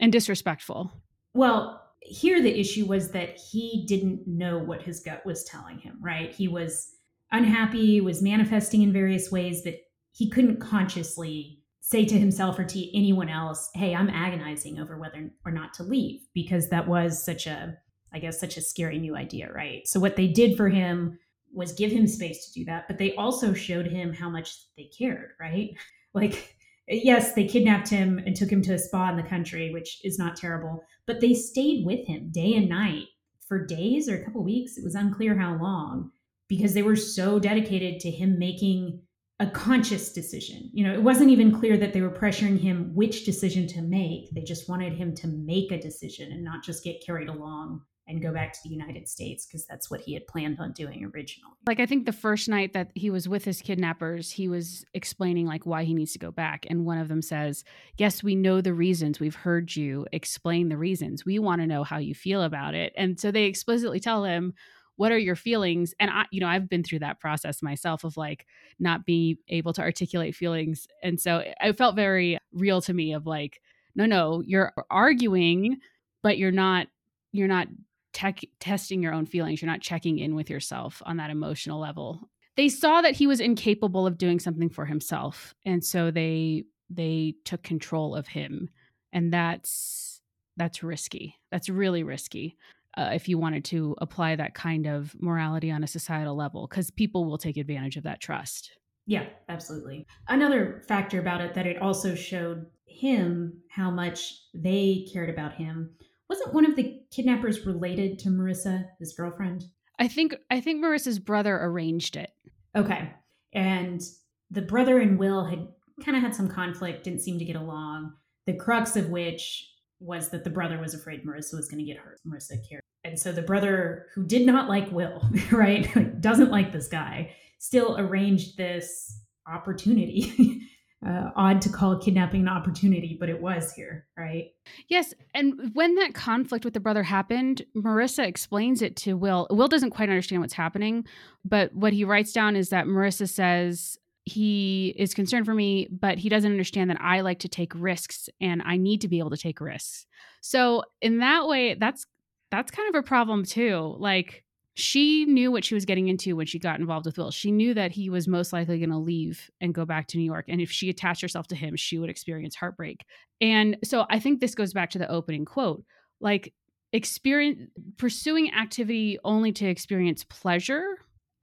and 0.00 0.12
disrespectful. 0.12 0.92
Well 1.34 1.82
here 2.00 2.42
the 2.42 2.58
issue 2.58 2.86
was 2.86 3.10
that 3.12 3.38
he 3.38 3.84
didn't 3.86 4.26
know 4.26 4.58
what 4.58 4.82
his 4.82 5.00
gut 5.00 5.24
was 5.24 5.44
telling 5.44 5.78
him 5.78 5.98
right? 6.00 6.32
He 6.32 6.48
was 6.48 6.97
unhappy 7.32 8.00
was 8.00 8.22
manifesting 8.22 8.82
in 8.82 8.92
various 8.92 9.30
ways 9.30 9.62
but 9.62 9.74
he 10.12 10.28
couldn't 10.28 10.60
consciously 10.60 11.58
say 11.88 12.04
to 12.04 12.18
himself 12.18 12.58
or 12.58 12.64
to 12.64 12.96
anyone 12.96 13.30
else, 13.30 13.70
hey, 13.74 13.94
I'm 13.94 14.10
agonizing 14.10 14.78
over 14.78 14.98
whether 14.98 15.30
or 15.46 15.52
not 15.52 15.72
to 15.74 15.82
leave 15.82 16.20
because 16.34 16.68
that 16.68 16.86
was 16.86 17.24
such 17.24 17.46
a, 17.46 17.78
I 18.12 18.18
guess, 18.18 18.38
such 18.38 18.58
a 18.58 18.60
scary 18.60 18.98
new 18.98 19.16
idea, 19.16 19.50
right? 19.50 19.88
So 19.88 19.98
what 19.98 20.16
they 20.16 20.26
did 20.26 20.54
for 20.54 20.68
him 20.68 21.18
was 21.50 21.72
give 21.72 21.90
him 21.90 22.06
space 22.06 22.44
to 22.46 22.60
do 22.60 22.66
that, 22.66 22.88
but 22.88 22.98
they 22.98 23.14
also 23.14 23.54
showed 23.54 23.86
him 23.86 24.12
how 24.12 24.28
much 24.28 24.54
they 24.76 24.90
cared, 24.96 25.30
right? 25.40 25.70
Like, 26.14 26.56
yes, 26.88 27.34
they 27.34 27.46
kidnapped 27.46 27.90
him 27.90 28.18
and 28.18 28.34
took 28.34 28.50
him 28.50 28.62
to 28.62 28.72
a 28.72 28.78
spa 28.78 29.10
in 29.10 29.16
the 29.16 29.22
country, 29.22 29.70
which 29.72 30.00
is 30.02 30.18
not 30.18 30.36
terrible, 30.36 30.82
but 31.06 31.20
they 31.20 31.34
stayed 31.34 31.84
with 31.84 32.04
him 32.06 32.30
day 32.32 32.54
and 32.54 32.68
night 32.68 33.04
for 33.46 33.64
days 33.64 34.08
or 34.08 34.16
a 34.16 34.24
couple 34.24 34.42
weeks. 34.42 34.78
It 34.78 34.84
was 34.84 34.94
unclear 34.94 35.36
how 35.36 35.58
long 35.62 36.10
because 36.48 36.74
they 36.74 36.82
were 36.82 36.96
so 36.96 37.38
dedicated 37.38 38.00
to 38.00 38.10
him 38.10 38.38
making 38.38 39.02
a 39.40 39.46
conscious 39.46 40.12
decision. 40.12 40.68
You 40.72 40.84
know, 40.84 40.92
it 40.92 41.02
wasn't 41.02 41.30
even 41.30 41.56
clear 41.56 41.76
that 41.76 41.92
they 41.92 42.00
were 42.00 42.10
pressuring 42.10 42.58
him 42.58 42.90
which 42.94 43.24
decision 43.24 43.68
to 43.68 43.82
make. 43.82 44.30
They 44.32 44.42
just 44.42 44.68
wanted 44.68 44.94
him 44.94 45.14
to 45.16 45.28
make 45.28 45.70
a 45.70 45.80
decision 45.80 46.32
and 46.32 46.42
not 46.42 46.64
just 46.64 46.82
get 46.82 47.04
carried 47.04 47.28
along 47.28 47.82
and 48.08 48.22
go 48.22 48.32
back 48.32 48.52
to 48.54 48.58
the 48.64 48.70
United 48.70 49.06
States 49.06 49.46
because 49.46 49.66
that's 49.66 49.90
what 49.90 50.00
he 50.00 50.14
had 50.14 50.26
planned 50.26 50.58
on 50.58 50.72
doing 50.72 51.04
originally. 51.14 51.52
Like 51.66 51.78
I 51.78 51.86
think 51.86 52.06
the 52.06 52.12
first 52.12 52.48
night 52.48 52.72
that 52.72 52.90
he 52.94 53.10
was 53.10 53.28
with 53.28 53.44
his 53.44 53.60
kidnappers, 53.60 54.30
he 54.30 54.48
was 54.48 54.84
explaining 54.94 55.46
like 55.46 55.66
why 55.66 55.84
he 55.84 55.94
needs 55.94 56.12
to 56.14 56.18
go 56.18 56.30
back 56.30 56.66
and 56.70 56.86
one 56.86 56.98
of 56.98 57.08
them 57.08 57.20
says, 57.20 57.64
"Yes, 57.98 58.22
we 58.22 58.34
know 58.34 58.60
the 58.60 58.72
reasons. 58.72 59.20
We've 59.20 59.34
heard 59.34 59.76
you 59.76 60.06
explain 60.10 60.70
the 60.70 60.78
reasons. 60.78 61.26
We 61.26 61.38
want 61.38 61.60
to 61.60 61.66
know 61.66 61.84
how 61.84 61.98
you 61.98 62.14
feel 62.14 62.42
about 62.42 62.74
it." 62.74 62.94
And 62.96 63.20
so 63.20 63.30
they 63.30 63.44
explicitly 63.44 64.00
tell 64.00 64.24
him, 64.24 64.54
what 64.98 65.12
are 65.12 65.18
your 65.18 65.36
feelings? 65.36 65.94
And 66.00 66.10
i 66.10 66.26
you 66.30 66.40
know 66.40 66.48
i've 66.48 66.68
been 66.68 66.82
through 66.82 66.98
that 66.98 67.20
process 67.20 67.62
myself 67.62 68.04
of 68.04 68.16
like 68.16 68.46
not 68.78 69.06
being 69.06 69.36
able 69.48 69.72
to 69.72 69.80
articulate 69.80 70.34
feelings. 70.34 70.86
And 71.02 71.18
so 71.18 71.42
it 71.60 71.78
felt 71.78 71.96
very 71.96 72.38
real 72.52 72.82
to 72.82 72.92
me 72.92 73.14
of 73.14 73.24
like 73.24 73.62
no 73.94 74.04
no 74.04 74.42
you're 74.44 74.74
arguing 74.90 75.78
but 76.22 76.36
you're 76.36 76.50
not 76.50 76.88
you're 77.32 77.48
not 77.48 77.68
tech, 78.12 78.40
testing 78.58 79.02
your 79.02 79.14
own 79.14 79.24
feelings. 79.24 79.62
You're 79.62 79.70
not 79.70 79.80
checking 79.80 80.18
in 80.18 80.34
with 80.34 80.50
yourself 80.50 81.00
on 81.06 81.18
that 81.18 81.30
emotional 81.30 81.78
level. 81.78 82.28
They 82.56 82.68
saw 82.68 83.00
that 83.02 83.14
he 83.14 83.28
was 83.28 83.38
incapable 83.38 84.04
of 84.04 84.18
doing 84.18 84.40
something 84.40 84.68
for 84.68 84.84
himself 84.84 85.54
and 85.64 85.82
so 85.84 86.10
they 86.10 86.64
they 86.90 87.34
took 87.44 87.62
control 87.62 88.16
of 88.16 88.26
him. 88.26 88.68
And 89.12 89.32
that's 89.32 90.20
that's 90.56 90.82
risky. 90.82 91.36
That's 91.52 91.68
really 91.68 92.02
risky 92.02 92.56
uh, 92.98 93.10
if 93.14 93.28
you 93.28 93.38
wanted 93.38 93.64
to 93.66 93.94
apply 93.98 94.34
that 94.34 94.54
kind 94.54 94.86
of 94.86 95.14
morality 95.20 95.70
on 95.70 95.84
a 95.84 95.86
societal 95.86 96.34
level, 96.34 96.66
because 96.66 96.90
people 96.90 97.24
will 97.24 97.38
take 97.38 97.56
advantage 97.56 97.96
of 97.96 98.02
that 98.02 98.20
trust. 98.20 98.72
Yeah, 99.06 99.26
absolutely. 99.48 100.06
Another 100.26 100.82
factor 100.88 101.20
about 101.20 101.40
it 101.40 101.54
that 101.54 101.66
it 101.66 101.80
also 101.80 102.14
showed 102.14 102.66
him 102.86 103.60
how 103.70 103.90
much 103.90 104.34
they 104.52 105.06
cared 105.12 105.30
about 105.30 105.54
him. 105.54 105.90
Wasn't 106.28 106.52
one 106.52 106.66
of 106.66 106.74
the 106.74 107.00
kidnappers 107.10 107.64
related 107.64 108.18
to 108.18 108.28
Marissa, 108.28 108.86
his 108.98 109.14
girlfriend? 109.14 109.64
I 109.98 110.08
think 110.08 110.34
I 110.50 110.60
think 110.60 110.84
Marissa's 110.84 111.18
brother 111.18 111.56
arranged 111.56 112.16
it. 112.16 112.30
Okay. 112.76 113.12
And 113.52 114.02
the 114.50 114.62
brother 114.62 114.98
and 114.98 115.18
Will 115.18 115.44
had 115.44 115.68
kind 116.04 116.16
of 116.16 116.22
had 116.22 116.34
some 116.34 116.48
conflict, 116.48 117.04
didn't 117.04 117.22
seem 117.22 117.38
to 117.38 117.44
get 117.44 117.56
along. 117.56 118.12
The 118.46 118.54
crux 118.54 118.96
of 118.96 119.08
which 119.08 119.70
was 120.00 120.30
that 120.30 120.44
the 120.44 120.50
brother 120.50 120.78
was 120.78 120.94
afraid 120.94 121.24
Marissa 121.24 121.54
was 121.54 121.68
going 121.68 121.78
to 121.78 121.84
get 121.84 121.98
hurt. 121.98 122.20
Marissa 122.26 122.56
cared. 122.68 122.82
And 123.04 123.18
so 123.18 123.32
the 123.32 123.42
brother, 123.42 124.06
who 124.14 124.24
did 124.26 124.46
not 124.46 124.68
like 124.68 124.90
Will, 124.90 125.22
right, 125.52 126.20
doesn't 126.20 126.50
like 126.50 126.72
this 126.72 126.88
guy, 126.88 127.34
still 127.58 127.98
arranged 127.98 128.56
this 128.56 129.20
opportunity. 129.46 130.62
uh, 131.06 131.30
odd 131.36 131.62
to 131.62 131.68
call 131.68 131.98
kidnapping 131.98 132.40
an 132.40 132.48
opportunity, 132.48 133.16
but 133.18 133.28
it 133.28 133.40
was 133.40 133.72
here, 133.72 134.06
right? 134.16 134.46
Yes. 134.88 135.14
And 135.32 135.70
when 135.74 135.94
that 135.96 136.14
conflict 136.14 136.64
with 136.64 136.74
the 136.74 136.80
brother 136.80 137.04
happened, 137.04 137.62
Marissa 137.76 138.26
explains 138.26 138.82
it 138.82 138.96
to 138.96 139.14
Will. 139.14 139.46
Will 139.50 139.68
doesn't 139.68 139.90
quite 139.90 140.08
understand 140.08 140.42
what's 140.42 140.54
happening, 140.54 141.06
but 141.44 141.72
what 141.72 141.92
he 141.92 142.04
writes 142.04 142.32
down 142.32 142.56
is 142.56 142.70
that 142.70 142.86
Marissa 142.86 143.28
says, 143.28 143.96
he 144.28 144.94
is 144.96 145.14
concerned 145.14 145.46
for 145.46 145.54
me, 145.54 145.88
but 145.90 146.18
he 146.18 146.28
doesn't 146.28 146.50
understand 146.50 146.90
that 146.90 147.00
I 147.00 147.22
like 147.22 147.40
to 147.40 147.48
take 147.48 147.72
risks 147.74 148.28
and 148.40 148.62
I 148.64 148.76
need 148.76 149.00
to 149.00 149.08
be 149.08 149.18
able 149.18 149.30
to 149.30 149.36
take 149.36 149.60
risks. 149.60 150.06
So 150.40 150.84
in 151.00 151.18
that 151.18 151.48
way, 151.48 151.74
that's 151.74 152.06
that's 152.50 152.70
kind 152.70 152.88
of 152.88 152.98
a 152.98 153.02
problem 153.02 153.44
too. 153.44 153.96
Like 153.98 154.44
she 154.74 155.24
knew 155.24 155.50
what 155.50 155.64
she 155.64 155.74
was 155.74 155.84
getting 155.84 156.06
into 156.06 156.36
when 156.36 156.46
she 156.46 156.58
got 156.58 156.78
involved 156.78 157.04
with 157.04 157.18
Will. 157.18 157.32
She 157.32 157.50
knew 157.50 157.74
that 157.74 157.90
he 157.90 158.08
was 158.10 158.28
most 158.28 158.52
likely 158.52 158.78
going 158.78 158.90
to 158.90 158.96
leave 158.96 159.50
and 159.60 159.74
go 159.74 159.84
back 159.84 160.06
to 160.08 160.18
New 160.18 160.24
York. 160.24 160.44
And 160.48 160.60
if 160.60 160.70
she 160.70 160.88
attached 160.88 161.20
herself 161.20 161.48
to 161.48 161.56
him, 161.56 161.74
she 161.74 161.98
would 161.98 162.08
experience 162.08 162.54
heartbreak. 162.54 163.04
And 163.40 163.76
so 163.82 164.06
I 164.08 164.20
think 164.20 164.38
this 164.40 164.54
goes 164.54 164.72
back 164.72 164.90
to 164.90 164.98
the 164.98 165.10
opening 165.10 165.44
quote. 165.44 165.82
Like 166.20 166.54
experience 166.92 167.70
pursuing 167.96 168.54
activity 168.54 169.18
only 169.24 169.52
to 169.52 169.66
experience 169.66 170.22
pleasure, 170.24 170.84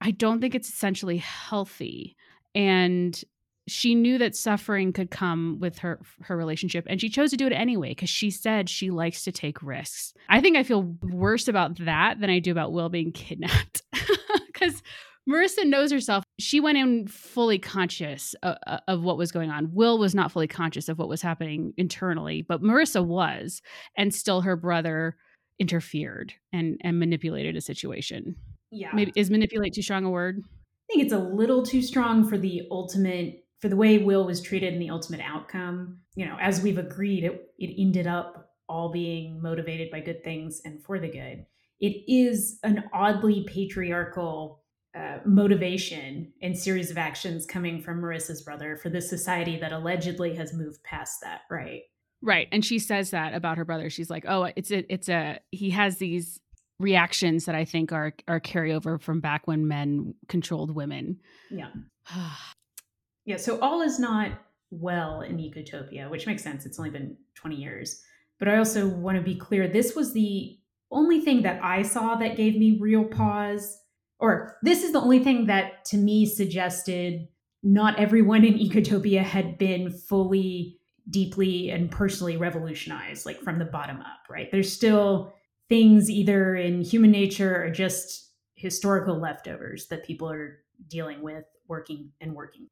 I 0.00 0.12
don't 0.12 0.40
think 0.40 0.54
it's 0.54 0.68
essentially 0.68 1.18
healthy 1.18 2.16
and 2.56 3.22
she 3.68 3.94
knew 3.94 4.18
that 4.18 4.36
suffering 4.36 4.92
could 4.92 5.10
come 5.10 5.58
with 5.60 5.78
her 5.78 6.00
her 6.22 6.36
relationship 6.36 6.86
and 6.88 7.00
she 7.00 7.08
chose 7.08 7.30
to 7.30 7.36
do 7.36 7.46
it 7.46 7.52
anyway 7.52 7.90
because 7.90 8.08
she 8.08 8.30
said 8.30 8.68
she 8.68 8.90
likes 8.90 9.24
to 9.24 9.32
take 9.32 9.62
risks. 9.62 10.14
I 10.28 10.40
think 10.40 10.56
i 10.56 10.62
feel 10.62 10.96
worse 11.02 11.48
about 11.48 11.78
that 11.84 12.20
than 12.20 12.30
i 12.30 12.38
do 12.38 12.50
about 12.50 12.72
will 12.72 12.88
being 12.88 13.12
kidnapped 13.14 13.82
because 14.46 14.82
marissa 15.28 15.64
knows 15.64 15.90
herself. 15.90 16.24
She 16.38 16.60
went 16.60 16.78
in 16.78 17.08
fully 17.08 17.58
conscious 17.58 18.34
of, 18.42 18.56
of 18.86 19.02
what 19.02 19.18
was 19.18 19.32
going 19.32 19.50
on. 19.50 19.70
Will 19.72 19.98
was 19.98 20.14
not 20.14 20.30
fully 20.30 20.46
conscious 20.46 20.88
of 20.88 20.98
what 20.98 21.08
was 21.08 21.22
happening 21.22 21.74
internally 21.76 22.42
but 22.42 22.62
marissa 22.62 23.04
was 23.04 23.60
and 23.96 24.14
still 24.14 24.42
her 24.42 24.56
brother 24.56 25.16
interfered 25.58 26.34
and 26.52 26.80
and 26.82 26.98
manipulated 26.98 27.56
a 27.56 27.60
situation. 27.60 28.36
Yeah. 28.70 28.90
Maybe 28.92 29.12
is 29.16 29.30
manipulate 29.30 29.74
too 29.74 29.82
strong 29.82 30.04
a 30.04 30.10
word 30.10 30.42
I 30.88 30.92
think 30.92 31.04
it's 31.04 31.12
a 31.12 31.18
little 31.18 31.64
too 31.64 31.82
strong 31.82 32.28
for 32.28 32.38
the 32.38 32.62
ultimate 32.70 33.42
for 33.60 33.68
the 33.68 33.76
way 33.76 33.98
Will 33.98 34.26
was 34.26 34.42
treated 34.42 34.72
and 34.72 34.82
the 34.82 34.90
ultimate 34.90 35.20
outcome. 35.20 35.98
You 36.14 36.26
know, 36.26 36.36
as 36.40 36.60
we've 36.60 36.78
agreed, 36.78 37.24
it 37.24 37.50
it 37.58 37.74
ended 37.80 38.06
up 38.06 38.50
all 38.68 38.90
being 38.90 39.40
motivated 39.40 39.90
by 39.90 40.00
good 40.00 40.22
things 40.22 40.60
and 40.64 40.82
for 40.82 40.98
the 40.98 41.08
good. 41.08 41.46
It 41.80 42.04
is 42.08 42.58
an 42.62 42.84
oddly 42.92 43.44
patriarchal 43.48 44.62
uh, 44.96 45.18
motivation 45.24 46.32
and 46.40 46.56
series 46.56 46.90
of 46.90 46.98
actions 46.98 47.44
coming 47.44 47.82
from 47.82 48.00
Marissa's 48.00 48.42
brother 48.42 48.76
for 48.76 48.88
this 48.88 49.10
society 49.10 49.58
that 49.58 49.72
allegedly 49.72 50.34
has 50.36 50.54
moved 50.54 50.82
past 50.84 51.20
that, 51.22 51.42
right? 51.50 51.82
Right, 52.22 52.48
and 52.50 52.64
she 52.64 52.78
says 52.78 53.10
that 53.10 53.34
about 53.34 53.58
her 53.58 53.64
brother. 53.64 53.90
She's 53.90 54.08
like, 54.08 54.24
"Oh, 54.26 54.44
it's 54.56 54.70
a, 54.70 54.90
it's 54.92 55.08
a, 55.08 55.38
he 55.50 55.70
has 55.70 55.98
these 55.98 56.40
reactions 56.78 57.44
that 57.46 57.54
I 57.54 57.64
think 57.64 57.92
are 57.92 58.12
are 58.28 58.40
carryover 58.40 59.00
from 59.00 59.20
back 59.20 59.46
when 59.46 59.68
men 59.68 60.14
controlled 60.28 60.74
women. 60.74 61.18
Yeah. 61.50 61.70
yeah, 63.24 63.36
so 63.36 63.58
all 63.60 63.82
is 63.82 63.98
not 63.98 64.32
well 64.70 65.20
in 65.22 65.38
Ecotopia, 65.38 66.10
which 66.10 66.26
makes 66.26 66.42
sense. 66.42 66.66
It's 66.66 66.78
only 66.78 66.90
been 66.90 67.16
20 67.34 67.56
years. 67.56 68.02
But 68.38 68.48
I 68.48 68.58
also 68.58 68.86
want 68.86 69.16
to 69.16 69.22
be 69.22 69.36
clear 69.36 69.66
this 69.68 69.94
was 69.94 70.12
the 70.12 70.58
only 70.90 71.20
thing 71.20 71.42
that 71.42 71.62
I 71.64 71.82
saw 71.82 72.16
that 72.16 72.36
gave 72.36 72.56
me 72.56 72.78
real 72.80 73.04
pause 73.04 73.78
or 74.18 74.56
this 74.62 74.82
is 74.82 74.92
the 74.92 75.00
only 75.00 75.22
thing 75.22 75.46
that 75.46 75.84
to 75.86 75.96
me 75.96 76.26
suggested 76.26 77.28
not 77.62 77.98
everyone 77.98 78.44
in 78.44 78.54
Ecotopia 78.54 79.22
had 79.22 79.58
been 79.58 79.90
fully 79.90 80.78
deeply 81.10 81.70
and 81.70 81.90
personally 81.90 82.36
revolutionized 82.36 83.26
like 83.26 83.40
from 83.40 83.58
the 83.58 83.64
bottom 83.64 84.00
up, 84.00 84.20
right? 84.30 84.50
There's 84.50 84.72
still 84.72 85.32
things 85.68 86.10
either 86.10 86.56
in 86.56 86.82
human 86.82 87.10
nature 87.10 87.64
or 87.64 87.70
just 87.70 88.30
historical 88.54 89.18
leftovers 89.18 89.86
that 89.88 90.04
people 90.04 90.30
are 90.30 90.58
dealing 90.88 91.22
with, 91.22 91.44
working 91.68 92.12
and 92.20 92.34
working. 92.34 92.68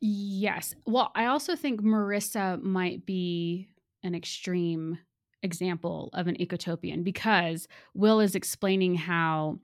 Yes. 0.00 0.74
Well, 0.84 1.10
I 1.14 1.26
also 1.26 1.56
think 1.56 1.82
Marissa 1.82 2.62
might 2.62 3.06
be 3.06 3.68
an 4.02 4.14
extreme 4.14 4.98
example 5.42 6.10
of 6.12 6.26
an 6.26 6.36
ecotopian 6.36 7.04
because 7.04 7.68
Will 7.94 8.20
is 8.20 8.34
explaining 8.34 8.96
how 8.96 9.58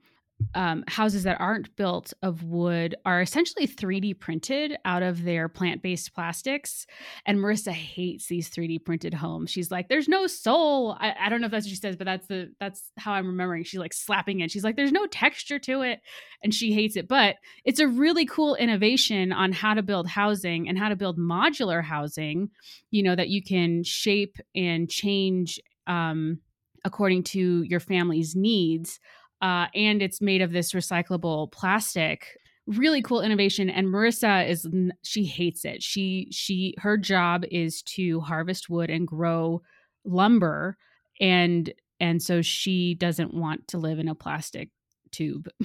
um, 0.55 0.83
houses 0.87 1.23
that 1.23 1.39
aren't 1.39 1.75
built 1.75 2.13
of 2.21 2.43
wood 2.43 2.95
are 3.05 3.21
essentially 3.21 3.67
3D 3.67 4.19
printed 4.19 4.75
out 4.85 5.01
of 5.01 5.23
their 5.23 5.47
plant 5.49 5.81
based 5.81 6.13
plastics. 6.13 6.85
And 7.25 7.39
Marissa 7.39 7.71
hates 7.71 8.27
these 8.27 8.49
3D 8.49 8.83
printed 8.83 9.13
homes. 9.13 9.51
She's 9.51 9.71
like, 9.71 9.89
"There's 9.89 10.07
no 10.07 10.27
soul." 10.27 10.95
I, 10.99 11.13
I, 11.19 11.29
don't 11.29 11.41
know 11.41 11.45
if 11.45 11.51
that's 11.51 11.65
what 11.65 11.71
she 11.71 11.75
says, 11.75 11.95
but 11.95 12.05
that's 12.05 12.27
the 12.27 12.51
that's 12.59 12.91
how 12.97 13.13
I'm 13.13 13.27
remembering. 13.27 13.63
She's 13.63 13.79
like 13.79 13.93
slapping 13.93 14.41
it. 14.41 14.51
She's 14.51 14.63
like, 14.63 14.75
"There's 14.75 14.91
no 14.91 15.07
texture 15.07 15.59
to 15.59 15.81
it," 15.81 16.01
and 16.43 16.53
she 16.53 16.73
hates 16.73 16.95
it. 16.95 17.07
But 17.07 17.37
it's 17.65 17.79
a 17.79 17.87
really 17.87 18.25
cool 18.25 18.55
innovation 18.55 19.31
on 19.31 19.51
how 19.51 19.73
to 19.73 19.81
build 19.81 20.07
housing 20.07 20.67
and 20.67 20.77
how 20.77 20.89
to 20.89 20.95
build 20.95 21.17
modular 21.17 21.83
housing. 21.83 22.49
You 22.91 23.03
know 23.03 23.15
that 23.15 23.29
you 23.29 23.41
can 23.41 23.83
shape 23.83 24.37
and 24.55 24.89
change 24.89 25.59
um, 25.87 26.39
according 26.85 27.23
to 27.23 27.63
your 27.63 27.79
family's 27.79 28.35
needs 28.35 28.99
uh, 29.43 29.67
and 29.75 30.01
it's 30.01 30.21
made 30.21 30.41
of 30.41 30.53
this 30.53 30.71
recyclable 30.71 31.51
plastic. 31.51 32.39
Really 32.65 33.01
cool 33.01 33.19
innovation 33.19 33.69
and 33.69 33.87
marissa 33.87 34.47
is 34.47 34.65
she 35.03 35.25
hates 35.25 35.65
it. 35.65 35.83
She 35.83 36.29
she 36.31 36.75
her 36.77 36.97
job 36.97 37.43
is 37.51 37.81
to 37.83 38.21
harvest 38.21 38.69
wood 38.69 38.89
and 38.89 39.05
grow 39.05 39.61
lumber 40.05 40.77
and 41.19 41.71
and 41.99 42.23
so 42.23 42.41
she 42.41 42.95
doesn't 42.95 43.33
want 43.33 43.67
to 43.67 43.77
live 43.77 43.99
in 43.99 44.07
a 44.07 44.15
plastic 44.15 44.69
tube. 45.11 45.49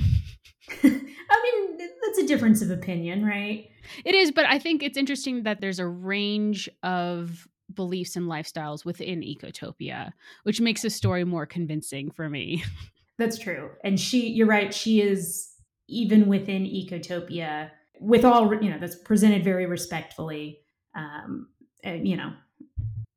I 0.83 0.89
mean 0.89 1.79
that's 2.03 2.19
a 2.19 2.27
difference 2.27 2.61
of 2.63 2.73
opinion 2.73 3.25
right? 3.25 3.71
It 4.05 4.15
is 4.15 4.33
but 4.33 4.45
i 4.47 4.59
think 4.59 4.83
it's 4.83 4.99
interesting 4.99 5.45
that 5.45 5.61
there's 5.61 5.79
a 5.79 5.87
range 5.87 6.69
of 6.83 7.49
beliefs 7.73 8.17
and 8.17 8.27
lifestyles 8.27 8.85
within 8.85 9.23
ecotopia 9.23 10.13
which 10.43 10.61
makes 10.61 10.83
the 10.83 10.91
story 10.91 11.25
more 11.25 11.47
convincing 11.47 12.11
for 12.11 12.29
me 12.29 12.63
That's 13.19 13.39
true. 13.39 13.71
And 13.85 13.99
she, 13.99 14.29
you're 14.29 14.47
right, 14.47 14.73
she 14.73 15.01
is 15.03 15.51
even 15.89 16.27
within 16.27 16.65
Ecotopia, 16.65 17.71
with 18.01 18.25
all, 18.25 18.55
you 18.63 18.71
know, 18.71 18.79
that's 18.79 18.97
presented 18.97 19.43
very 19.43 19.67
respectfully. 19.67 20.61
Um, 20.95 21.49
and, 21.83 22.07
you 22.07 22.17
know, 22.17 22.33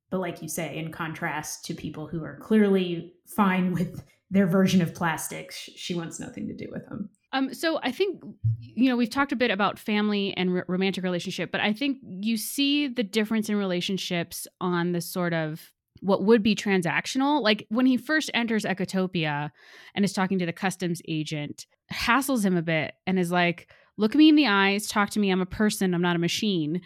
but 0.09 0.19
like 0.19 0.41
you 0.41 0.49
say, 0.49 0.77
in 0.77 0.91
contrast 0.91 1.65
to 1.65 1.73
people 1.73 2.07
who 2.07 2.23
are 2.23 2.37
clearly 2.37 3.13
fine 3.27 3.73
with 3.73 4.03
their 4.29 4.47
version 4.47 4.81
of 4.81 4.93
plastics, 4.93 5.55
she 5.57 5.93
wants 5.93 6.19
nothing 6.19 6.47
to 6.47 6.53
do 6.53 6.67
with 6.71 6.87
them. 6.87 7.09
Um, 7.33 7.53
so 7.53 7.79
I 7.81 7.91
think 7.91 8.21
you 8.59 8.89
know 8.89 8.97
we've 8.97 9.09
talked 9.09 9.31
a 9.31 9.37
bit 9.37 9.51
about 9.51 9.79
family 9.79 10.35
and 10.35 10.49
r- 10.57 10.65
romantic 10.67 11.03
relationship, 11.03 11.51
but 11.51 11.61
I 11.61 11.71
think 11.71 11.99
you 12.01 12.35
see 12.35 12.87
the 12.87 13.03
difference 13.03 13.47
in 13.49 13.55
relationships 13.55 14.47
on 14.59 14.91
the 14.91 15.01
sort 15.01 15.33
of 15.33 15.71
what 16.01 16.23
would 16.23 16.43
be 16.43 16.55
transactional. 16.55 17.41
Like 17.41 17.65
when 17.69 17.85
he 17.85 17.97
first 17.97 18.29
enters 18.33 18.65
Ecotopia 18.65 19.51
and 19.95 20.03
is 20.03 20.13
talking 20.13 20.39
to 20.39 20.45
the 20.45 20.53
customs 20.53 21.01
agent, 21.07 21.65
hassles 21.91 22.43
him 22.43 22.57
a 22.57 22.61
bit 22.61 22.93
and 23.07 23.17
is 23.17 23.31
like, 23.31 23.69
"Look 23.97 24.15
me 24.15 24.29
in 24.29 24.35
the 24.35 24.47
eyes, 24.47 24.87
talk 24.87 25.11
to 25.11 25.19
me. 25.19 25.31
I'm 25.31 25.41
a 25.41 25.45
person. 25.45 25.93
I'm 25.93 26.01
not 26.01 26.15
a 26.15 26.19
machine." 26.19 26.81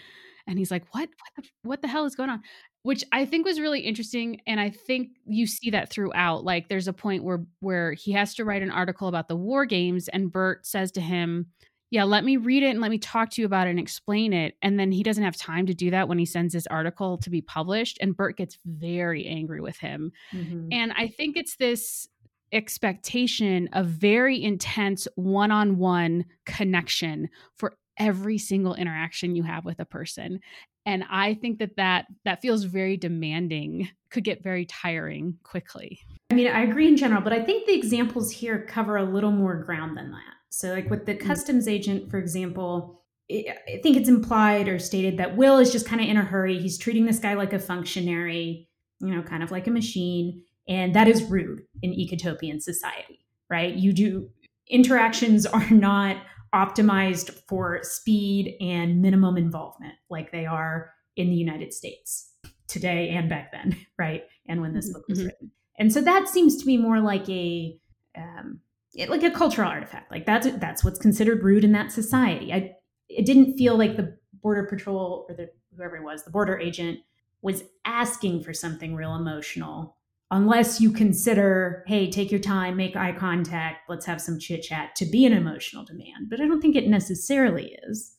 And 0.48 0.60
he's 0.60 0.72
like, 0.72 0.84
"What? 0.94 1.10
What 1.10 1.36
the, 1.36 1.44
what 1.64 1.82
the 1.82 1.88
hell 1.88 2.06
is 2.06 2.16
going 2.16 2.30
on?" 2.30 2.42
Which 2.84 3.04
I 3.12 3.26
think 3.26 3.48
was 3.48 3.60
really 3.60 3.80
interesting, 3.80 4.42
and 4.46 4.60
I 4.60 4.70
think 4.70 5.10
you 5.26 5.48
see 5.48 5.72
that 5.72 5.90
throughout. 5.90 6.44
Like, 6.44 6.70
there's 6.70 6.88
a 6.88 6.94
point 6.94 7.24
where 7.24 7.46
where 7.60 7.94
he 7.94 8.12
has 8.12 8.36
to 8.36 8.46
write 8.46 8.62
an 8.62 8.70
article 8.70 9.08
about 9.08 9.28
the 9.28 9.36
war 9.36 9.66
games, 9.66 10.08
and 10.10 10.32
Bert 10.32 10.68
says 10.68 10.92
to 10.92 11.02
him, 11.02 11.48
yeah, 11.92 12.04
let 12.04 12.24
me 12.24 12.38
read 12.38 12.64
it 12.64 12.72
and 12.72 12.82
let 12.82 12.92
me 12.92 12.98
talk 12.98 13.30
to 13.32 13.42
you 13.42 13.46
about 13.46 13.68
it 13.68 13.72
and 13.72 13.80
explain 13.80 14.34
it. 14.34 14.56
And 14.62 14.80
then 14.80 14.92
he 14.92 15.04
doesn't 15.04 15.24
have 15.24 15.38
time 15.38 15.66
to 15.68 15.74
do 15.74 15.92
that 15.92 16.08
when 16.08 16.18
he 16.18 16.26
sends 16.26 16.54
his 16.54 16.68
article 16.68 17.18
to 17.20 17.30
be 17.30 17.42
published. 17.42 17.98
And 18.02 18.18
Bert 18.18 18.38
gets 18.38 18.58
very 18.66 19.26
angry 19.28 19.62
with 19.62 19.78
him. 19.78 20.12
Mm-hmm. 20.34 20.70
And 20.72 20.94
I 20.94 21.08
think 21.08 21.38
it's 21.38 21.56
this 21.58 22.08
expectation 22.52 23.70
of 23.74 23.88
very 23.88 24.42
intense 24.42 25.08
one 25.16 25.52
on 25.52 25.78
one 25.78 26.26
connection 26.46 27.30
for 27.58 27.76
every 27.98 28.38
single 28.38 28.76
interaction 28.76 29.36
you 29.36 29.44
have 29.44 29.66
with 29.66 29.80
a 29.80 29.86
person 29.86 30.40
and 30.86 31.04
i 31.10 31.34
think 31.34 31.60
that 31.60 31.76
that 31.78 32.06
that 32.24 32.42
feels 32.42 32.66
very 32.66 32.98
demanding 32.98 33.90
could 34.10 34.24
get 34.24 34.44
very 34.44 34.66
tiring 34.66 35.38
quickly 35.44 36.00
i 36.30 36.34
mean 36.34 36.48
i 36.48 36.62
agree 36.62 36.88
in 36.88 36.98
general 36.98 37.22
but 37.22 37.34
i 37.34 37.42
think 37.42 37.66
the 37.66 37.74
examples 37.74 38.32
here 38.32 38.66
cover 38.68 38.98
a 38.98 39.04
little 39.04 39.32
more 39.32 39.56
ground 39.56 39.98
than 39.98 40.12
that 40.12 40.35
so, 40.50 40.72
like 40.72 40.90
with 40.90 41.06
the 41.06 41.16
mm. 41.16 41.20
customs 41.20 41.68
agent, 41.68 42.10
for 42.10 42.18
example, 42.18 43.04
I 43.32 43.80
think 43.82 43.98
it's 43.98 44.10
implied 44.10 44.68
or 44.68 44.78
stated 44.78 45.18
that 45.18 45.36
Will 45.36 45.58
is 45.58 45.72
just 45.72 45.88
kind 45.88 46.02
of 46.02 46.08
in 46.08 46.18
a 46.18 46.24
hurry. 46.24 46.60
He's 46.60 46.78
treating 46.78 47.06
this 47.06 47.20
guy 47.20 47.34
like 47.34 47.54
a 47.54 47.60
functionary. 47.60 48.70
you 49.02 49.14
know, 49.14 49.22
kind 49.24 49.44
of 49.44 49.52
like 49.52 49.68
a 49.68 49.72
machine. 49.72 50.44
And 50.68 50.96
that 50.96 51.08
is 51.08 51.24
rude 51.24 51.64
in 51.82 51.92
ecotopian 51.92 52.62
society, 52.62 53.26
right? 53.50 53.74
You 53.74 53.94
do 53.94 54.30
interactions 54.70 55.46
are 55.46 55.70
not 55.70 56.18
optimized 56.54 57.32
for 57.48 57.80
speed 57.84 58.56
and 58.62 59.02
minimum 59.02 59.38
involvement 59.38 59.94
like 60.10 60.32
they 60.32 60.46
are 60.46 60.92
in 61.18 61.30
the 61.30 61.36
United 61.36 61.74
States 61.74 62.32
today 62.68 63.10
and 63.10 63.30
back 63.30 63.52
then, 63.52 63.76
right? 64.00 64.24
And 64.48 64.62
when 64.62 64.74
this 64.74 64.86
mm-hmm, 64.86 64.94
book 64.94 65.06
was 65.10 65.20
mm-hmm. 65.20 65.28
written. 65.28 65.52
And 65.78 65.92
so 65.92 66.02
that 66.02 66.30
seems 66.30 66.58
to 66.58 66.66
be 66.66 66.78
more 66.78 67.02
like 67.02 67.28
a 67.28 67.78
um, 68.18 68.62
like 69.08 69.24
a 69.24 69.32
cultural 69.32 69.70
artifact. 69.70 70.12
Like 70.12 70.26
that's 70.26 70.48
that's 70.58 70.84
what's 70.84 71.00
considered 71.00 71.44
rude 71.44 71.64
in 71.64 71.72
that 71.74 71.92
society. 71.92 72.54
I 72.54 72.76
it 73.10 73.26
didn't 73.26 73.58
feel 73.58 73.78
like 73.78 73.98
the 73.98 74.18
border 74.42 74.64
patrol 74.64 75.26
or 75.30 75.36
the 75.36 75.50
whoever 75.76 75.98
it 75.98 76.04
was, 76.04 76.24
the 76.24 76.32
border 76.32 76.58
agent 76.60 77.00
was 77.42 77.64
asking 77.86 78.44
for 78.44 78.54
something 78.54 78.96
real 78.96 79.16
emotional 79.16 79.98
unless 80.32 80.82
you 80.82 80.92
consider, 80.92 81.84
hey, 81.88 82.10
take 82.10 82.32
your 82.32 82.40
time, 82.40 82.76
make 82.76 82.96
eye 82.96 83.12
contact, 83.12 83.90
let's 83.90 84.06
have 84.06 84.20
some 84.20 84.40
chit 84.40 84.64
chat 84.64 84.96
to 84.96 85.06
be 85.06 85.26
an 85.26 85.34
emotional 85.34 85.86
demand. 85.86 86.30
But 86.30 86.42
I 86.42 86.48
don't 86.48 86.62
think 86.62 86.76
it 86.76 86.88
necessarily 86.88 87.78
is. 87.88 88.16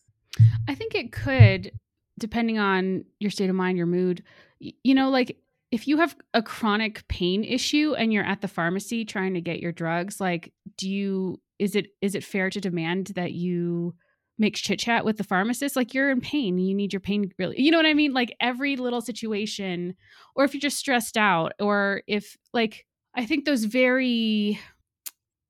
I 0.68 0.74
think 0.74 0.94
it 0.94 1.12
could, 1.12 1.72
depending 2.18 2.58
on 2.58 3.04
your 3.18 3.30
state 3.30 3.50
of 3.50 3.56
mind, 3.56 3.76
your 3.76 3.86
mood. 3.86 4.22
You 4.60 4.94
know, 4.94 5.10
like 5.10 5.36
if 5.76 5.86
you 5.86 5.98
have 5.98 6.16
a 6.32 6.42
chronic 6.42 7.06
pain 7.06 7.44
issue 7.44 7.94
and 7.98 8.10
you're 8.10 8.24
at 8.24 8.40
the 8.40 8.48
pharmacy 8.48 9.04
trying 9.04 9.34
to 9.34 9.42
get 9.42 9.60
your 9.60 9.72
drugs, 9.72 10.22
like, 10.22 10.50
do 10.78 10.88
you, 10.88 11.38
is 11.58 11.76
it, 11.76 11.88
is 12.00 12.14
it 12.14 12.24
fair 12.24 12.48
to 12.48 12.62
demand 12.62 13.08
that 13.08 13.32
you, 13.32 13.94
makes 14.38 14.60
chit 14.60 14.78
chat 14.78 15.04
with 15.04 15.18
the 15.18 15.24
pharmacist, 15.24 15.76
like 15.76 15.92
you're 15.92 16.10
in 16.10 16.20
pain, 16.22 16.58
you 16.58 16.74
need 16.74 16.94
your 16.94 17.00
pain 17.00 17.30
really. 17.38 17.60
You 17.60 17.70
know 17.70 17.78
what 17.78 17.86
I 17.86 17.94
mean? 17.94 18.14
Like 18.14 18.34
every 18.40 18.76
little 18.76 19.02
situation, 19.02 19.94
or 20.34 20.44
if 20.44 20.54
you're 20.54 20.60
just 20.60 20.78
stressed 20.78 21.16
out, 21.16 21.52
or 21.60 22.02
if 22.06 22.36
like 22.54 22.86
I 23.14 23.26
think 23.26 23.44
those 23.44 23.64
very 23.64 24.58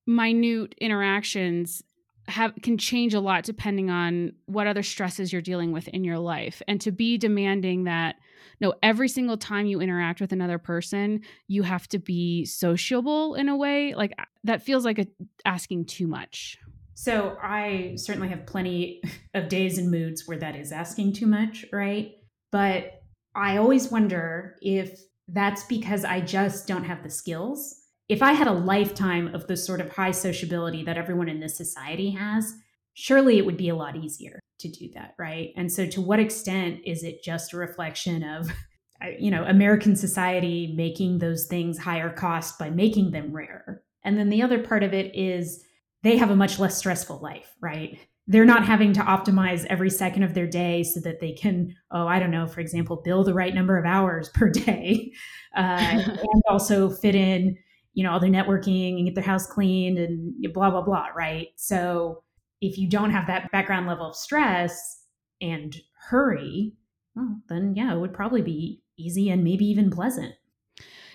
minute 0.06 0.74
interactions 0.80 1.82
have 2.28 2.52
can 2.62 2.76
change 2.76 3.14
a 3.14 3.20
lot 3.20 3.44
depending 3.44 3.90
on 3.90 4.32
what 4.46 4.66
other 4.66 4.82
stresses 4.82 5.32
you're 5.32 5.42
dealing 5.42 5.72
with 5.72 5.86
in 5.88 6.02
your 6.02 6.18
life 6.18 6.60
and 6.66 6.80
to 6.80 6.90
be 6.90 7.16
demanding 7.16 7.84
that 7.84 8.16
no 8.60 8.74
every 8.82 9.08
single 9.08 9.36
time 9.36 9.66
you 9.66 9.80
interact 9.80 10.20
with 10.20 10.32
another 10.32 10.58
person 10.58 11.20
you 11.46 11.62
have 11.62 11.86
to 11.86 11.98
be 11.98 12.44
sociable 12.44 13.34
in 13.36 13.48
a 13.48 13.56
way 13.56 13.94
like 13.94 14.12
that 14.42 14.60
feels 14.60 14.84
like 14.84 14.98
a, 14.98 15.06
asking 15.44 15.84
too 15.84 16.06
much 16.06 16.58
so 16.98 17.36
I 17.42 17.92
certainly 17.96 18.28
have 18.30 18.46
plenty 18.46 19.02
of 19.34 19.48
days 19.48 19.76
and 19.76 19.90
moods 19.90 20.26
where 20.26 20.38
that 20.38 20.56
is 20.56 20.72
asking 20.72 21.12
too 21.12 21.26
much, 21.26 21.66
right? 21.70 22.12
But 22.50 23.02
I 23.34 23.58
always 23.58 23.90
wonder 23.90 24.56
if 24.62 24.98
that's 25.28 25.64
because 25.64 26.06
I 26.06 26.22
just 26.22 26.66
don't 26.66 26.84
have 26.84 27.02
the 27.02 27.10
skills. 27.10 27.82
If 28.08 28.22
I 28.22 28.32
had 28.32 28.46
a 28.46 28.52
lifetime 28.52 29.34
of 29.34 29.46
the 29.46 29.56
sort 29.56 29.80
of 29.80 29.92
high 29.92 30.12
sociability 30.12 30.84
that 30.84 30.96
everyone 30.96 31.28
in 31.28 31.40
this 31.40 31.56
society 31.56 32.10
has, 32.10 32.54
surely 32.94 33.38
it 33.38 33.44
would 33.44 33.56
be 33.56 33.68
a 33.68 33.74
lot 33.74 33.96
easier 33.96 34.40
to 34.60 34.68
do 34.68 34.88
that, 34.94 35.14
right? 35.18 35.50
And 35.56 35.70
so 35.70 35.86
to 35.86 36.00
what 36.00 36.20
extent 36.20 36.80
is 36.84 37.02
it 37.02 37.22
just 37.22 37.52
a 37.52 37.56
reflection 37.56 38.22
of 38.22 38.50
you 39.18 39.30
know, 39.30 39.44
American 39.44 39.94
society 39.94 40.72
making 40.74 41.18
those 41.18 41.46
things 41.46 41.78
higher 41.78 42.10
cost 42.10 42.58
by 42.58 42.70
making 42.70 43.10
them 43.10 43.32
rare? 43.32 43.82
And 44.04 44.18
then 44.18 44.30
the 44.30 44.42
other 44.42 44.62
part 44.62 44.82
of 44.82 44.94
it 44.94 45.14
is 45.14 45.62
they 46.02 46.16
have 46.16 46.30
a 46.30 46.36
much 46.36 46.58
less 46.58 46.78
stressful 46.78 47.18
life, 47.18 47.54
right? 47.60 47.98
They're 48.28 48.44
not 48.44 48.64
having 48.64 48.92
to 48.94 49.00
optimize 49.00 49.66
every 49.66 49.90
second 49.90 50.22
of 50.22 50.34
their 50.34 50.46
day 50.46 50.82
so 50.82 51.00
that 51.00 51.20
they 51.20 51.32
can, 51.32 51.74
oh, 51.90 52.06
I 52.06 52.18
don't 52.18 52.30
know, 52.30 52.46
for 52.46 52.60
example, 52.60 53.02
bill 53.04 53.24
the 53.24 53.34
right 53.34 53.54
number 53.54 53.76
of 53.76 53.84
hours 53.84 54.28
per 54.30 54.48
day, 54.50 55.12
uh, 55.56 55.60
and 55.60 56.42
also 56.48 56.88
fit 56.90 57.14
in, 57.14 57.56
you 57.96 58.04
know, 58.04 58.12
all 58.12 58.20
their 58.20 58.30
networking 58.30 58.98
and 58.98 59.06
get 59.06 59.14
their 59.14 59.24
house 59.24 59.46
cleaned 59.46 59.98
and 59.98 60.35
blah 60.52 60.70
blah 60.70 60.82
blah, 60.82 61.06
right? 61.16 61.48
So 61.56 62.22
if 62.61 62.78
you 62.78 62.88
don't 62.88 63.11
have 63.11 63.26
that 63.26 63.50
background 63.50 63.87
level 63.87 64.11
of 64.11 64.14
stress 64.14 65.02
and 65.40 65.74
hurry, 66.09 66.74
well, 67.14 67.38
then 67.48 67.74
yeah, 67.74 67.94
it 67.94 67.98
would 67.98 68.12
probably 68.12 68.42
be 68.42 68.82
easy 68.98 69.30
and 69.30 69.42
maybe 69.42 69.64
even 69.64 69.90
pleasant. 69.90 70.35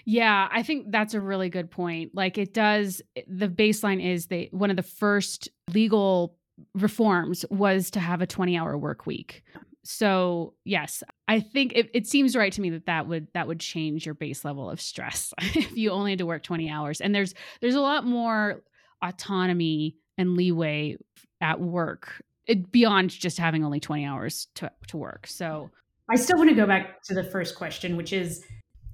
Yeah, 0.06 0.50
I 0.52 0.64
think 0.64 0.88
that's 0.90 1.14
a 1.14 1.22
really 1.22 1.50
good 1.50 1.70
point. 1.70 2.16
Like 2.16 2.40
it 2.40 2.52
does 2.52 3.04
the 3.28 3.48
baseline 3.48 4.04
is 4.04 4.26
they 4.26 4.50
one 4.52 4.72
of 4.72 4.76
the 4.76 4.82
first 4.82 5.50
legal 5.72 6.36
reforms 6.74 7.46
was 7.52 7.92
to 7.92 8.00
have 8.00 8.22
a 8.22 8.28
20-hour 8.28 8.76
work 8.76 9.06
week. 9.06 9.44
So, 9.84 10.54
yes, 10.64 11.04
I 11.28 11.40
think 11.40 11.74
it, 11.76 11.90
it 11.94 12.08
seems 12.08 12.36
right 12.36 12.54
to 12.54 12.62
me 12.62 12.70
that 12.72 12.86
that 12.86 13.08
would 13.08 13.28
that 13.34 13.48
would 13.48 13.60
change 13.60 14.06
your 14.06 14.16
base 14.16 14.46
level 14.46 14.70
of 14.70 14.80
stress 14.80 15.34
if 15.42 15.76
you 15.76 15.92
only 15.92 16.12
had 16.12 16.20
to 16.20 16.26
work 16.26 16.44
20 16.44 16.70
hours. 16.70 17.02
And 17.02 17.16
there's 17.16 17.34
there's 17.62 17.76
a 17.76 17.82
lot 17.82 18.06
more 18.06 18.62
autonomy 19.02 19.96
and 20.18 20.36
leeway 20.36 20.98
at 21.42 21.60
work 21.60 22.22
it, 22.46 22.72
beyond 22.72 23.10
just 23.10 23.38
having 23.38 23.64
only 23.64 23.80
20 23.80 24.06
hours 24.06 24.48
to, 24.56 24.72
to 24.88 24.98
work. 24.98 25.26
So, 25.28 25.72
I 26.10 26.16
still 26.16 26.38
want 26.38 26.50
to 26.50 26.56
go 26.56 26.68
back 26.68 27.02
to 27.04 27.14
the 27.14 27.24
first 27.24 27.56
question, 27.56 27.96
which 27.96 28.12
is 28.12 28.44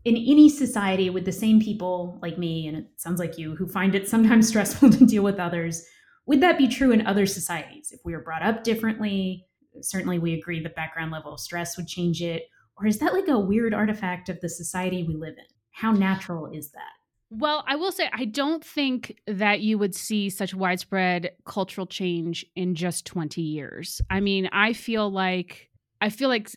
in 0.05 0.15
any 0.15 0.49
society 0.49 1.09
with 1.09 1.25
the 1.25 1.31
same 1.31 1.59
people 1.59 2.19
like 2.21 2.37
me, 2.37 2.67
and 2.67 2.77
it 2.77 2.85
sounds 2.95 3.19
like 3.19 3.37
you, 3.37 3.55
who 3.55 3.67
find 3.67 3.95
it 3.95 4.07
sometimes 4.07 4.47
stressful 4.49 4.91
to 4.91 5.05
deal 5.05 5.23
with 5.23 5.39
others, 5.39 5.83
would 6.27 6.41
that 6.41 6.57
be 6.57 6.67
true 6.67 6.91
in 6.91 7.07
other 7.07 7.25
societies? 7.25 7.91
If 7.91 8.01
we 8.05 8.13
were 8.13 8.21
brought 8.21 8.43
up 8.43 8.63
differently, 8.63 9.46
certainly 9.83 10.19
we 10.19 10.33
agree 10.33 10.61
the 10.61 10.69
background 10.69 11.11
level 11.11 11.33
of 11.33 11.39
stress 11.39 11.77
would 11.77 11.87
change 11.87 12.21
it. 12.21 12.43
Or 12.77 12.85
is 12.85 12.99
that 12.99 13.13
like 13.13 13.27
a 13.27 13.39
weird 13.39 13.73
artifact 13.73 14.29
of 14.29 14.39
the 14.41 14.49
society 14.49 15.03
we 15.03 15.15
live 15.15 15.35
in? 15.37 15.45
How 15.71 15.91
natural 15.91 16.47
is 16.47 16.71
that? 16.71 16.91
Well, 17.29 17.63
I 17.67 17.75
will 17.75 17.91
say, 17.91 18.09
I 18.13 18.25
don't 18.25 18.63
think 18.63 19.17
that 19.27 19.59
you 19.59 19.77
would 19.77 19.93
see 19.93 20.29
such 20.29 20.53
widespread 20.53 21.31
cultural 21.45 21.85
change 21.85 22.45
in 22.55 22.73
just 22.73 23.05
20 23.05 23.41
years. 23.41 24.01
I 24.09 24.21
mean, 24.21 24.47
I 24.53 24.73
feel 24.73 25.09
like, 25.09 25.69
I 25.99 26.09
feel 26.09 26.29
like 26.29 26.51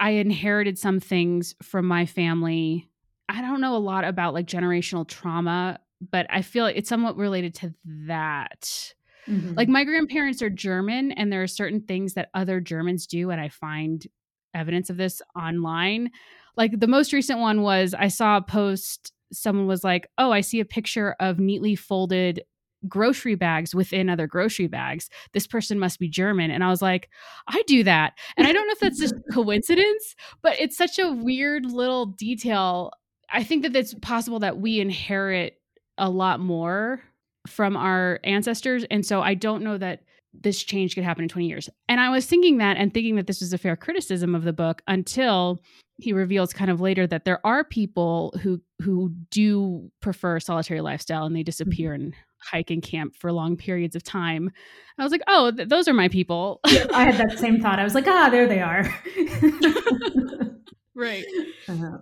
I 0.00 0.10
inherited 0.10 0.78
some 0.78 0.98
things 0.98 1.54
from 1.62 1.86
my 1.86 2.06
family 2.06 2.88
I 3.28 3.40
don't 3.40 3.60
know 3.60 3.76
a 3.76 3.78
lot 3.78 4.04
about 4.04 4.34
like 4.34 4.46
generational 4.46 5.06
trauma, 5.06 5.78
but 6.10 6.26
I 6.30 6.42
feel 6.42 6.64
like 6.64 6.76
it's 6.76 6.88
somewhat 6.88 7.16
related 7.16 7.54
to 7.56 7.74
that. 8.06 8.92
Mm-hmm. 9.28 9.54
Like 9.54 9.68
my 9.68 9.84
grandparents 9.84 10.42
are 10.42 10.50
German, 10.50 11.12
and 11.12 11.32
there 11.32 11.42
are 11.42 11.48
certain 11.48 11.80
things 11.80 12.14
that 12.14 12.30
other 12.34 12.60
Germans 12.60 13.06
do, 13.06 13.30
and 13.30 13.40
I 13.40 13.48
find 13.48 14.06
evidence 14.54 14.90
of 14.90 14.96
this 14.96 15.20
online. 15.36 16.10
Like 16.56 16.78
the 16.78 16.86
most 16.86 17.12
recent 17.12 17.40
one 17.40 17.62
was 17.62 17.94
I 17.94 18.08
saw 18.08 18.36
a 18.36 18.42
post, 18.42 19.12
someone 19.32 19.66
was 19.66 19.84
like, 19.84 20.08
Oh, 20.18 20.30
I 20.30 20.40
see 20.40 20.60
a 20.60 20.64
picture 20.64 21.16
of 21.18 21.38
neatly 21.38 21.74
folded 21.74 22.42
grocery 22.86 23.34
bags 23.34 23.74
within 23.74 24.10
other 24.10 24.26
grocery 24.26 24.66
bags. 24.66 25.08
This 25.32 25.46
person 25.46 25.78
must 25.78 25.98
be 25.98 26.08
German. 26.08 26.50
And 26.50 26.62
I 26.62 26.68
was 26.68 26.82
like, 26.82 27.08
I 27.48 27.62
do 27.66 27.82
that. 27.82 28.12
And 28.36 28.46
I 28.46 28.52
don't 28.52 28.66
know 28.66 28.74
if 28.74 28.80
that's 28.80 29.00
just 29.00 29.14
a 29.14 29.22
coincidence, 29.32 30.14
but 30.42 30.60
it's 30.60 30.76
such 30.76 30.98
a 30.98 31.10
weird 31.10 31.64
little 31.64 32.04
detail 32.04 32.92
I 33.34 33.42
think 33.42 33.62
that 33.62 33.74
it's 33.74 33.94
possible 33.94 34.38
that 34.40 34.58
we 34.58 34.80
inherit 34.80 35.60
a 35.98 36.08
lot 36.08 36.40
more 36.40 37.02
from 37.46 37.76
our 37.76 38.20
ancestors. 38.24 38.84
And 38.90 39.04
so 39.04 39.20
I 39.20 39.34
don't 39.34 39.62
know 39.62 39.78
that 39.78 40.02
this 40.32 40.62
change 40.62 40.94
could 40.94 41.04
happen 41.04 41.22
in 41.22 41.28
20 41.28 41.46
years. 41.46 41.68
And 41.88 42.00
I 42.00 42.10
was 42.10 42.26
thinking 42.26 42.58
that 42.58 42.76
and 42.76 42.92
thinking 42.92 43.16
that 43.16 43.26
this 43.26 43.40
was 43.40 43.52
a 43.52 43.58
fair 43.58 43.76
criticism 43.76 44.34
of 44.34 44.44
the 44.44 44.52
book 44.52 44.82
until 44.86 45.60
he 45.98 46.12
reveals 46.12 46.52
kind 46.52 46.70
of 46.70 46.80
later 46.80 47.06
that 47.06 47.24
there 47.24 47.44
are 47.46 47.62
people 47.62 48.34
who 48.42 48.60
who 48.82 49.14
do 49.30 49.90
prefer 50.00 50.40
solitary 50.40 50.80
lifestyle 50.80 51.24
and 51.24 51.36
they 51.36 51.44
disappear 51.44 51.92
mm-hmm. 51.92 52.06
and 52.06 52.14
hike 52.40 52.70
and 52.70 52.82
camp 52.82 53.14
for 53.16 53.32
long 53.32 53.56
periods 53.56 53.94
of 53.94 54.02
time. 54.02 54.50
I 54.98 55.04
was 55.04 55.12
like, 55.12 55.22
"Oh, 55.28 55.52
th- 55.52 55.68
those 55.68 55.86
are 55.86 55.94
my 55.94 56.08
people." 56.08 56.60
I 56.64 57.04
had 57.04 57.16
that 57.16 57.38
same 57.38 57.60
thought. 57.60 57.78
I 57.78 57.84
was 57.84 57.94
like, 57.94 58.08
"Ah, 58.08 58.28
there 58.28 58.48
they 58.48 58.60
are." 58.60 58.92
right. 60.94 61.24
Uh-huh 61.66 61.96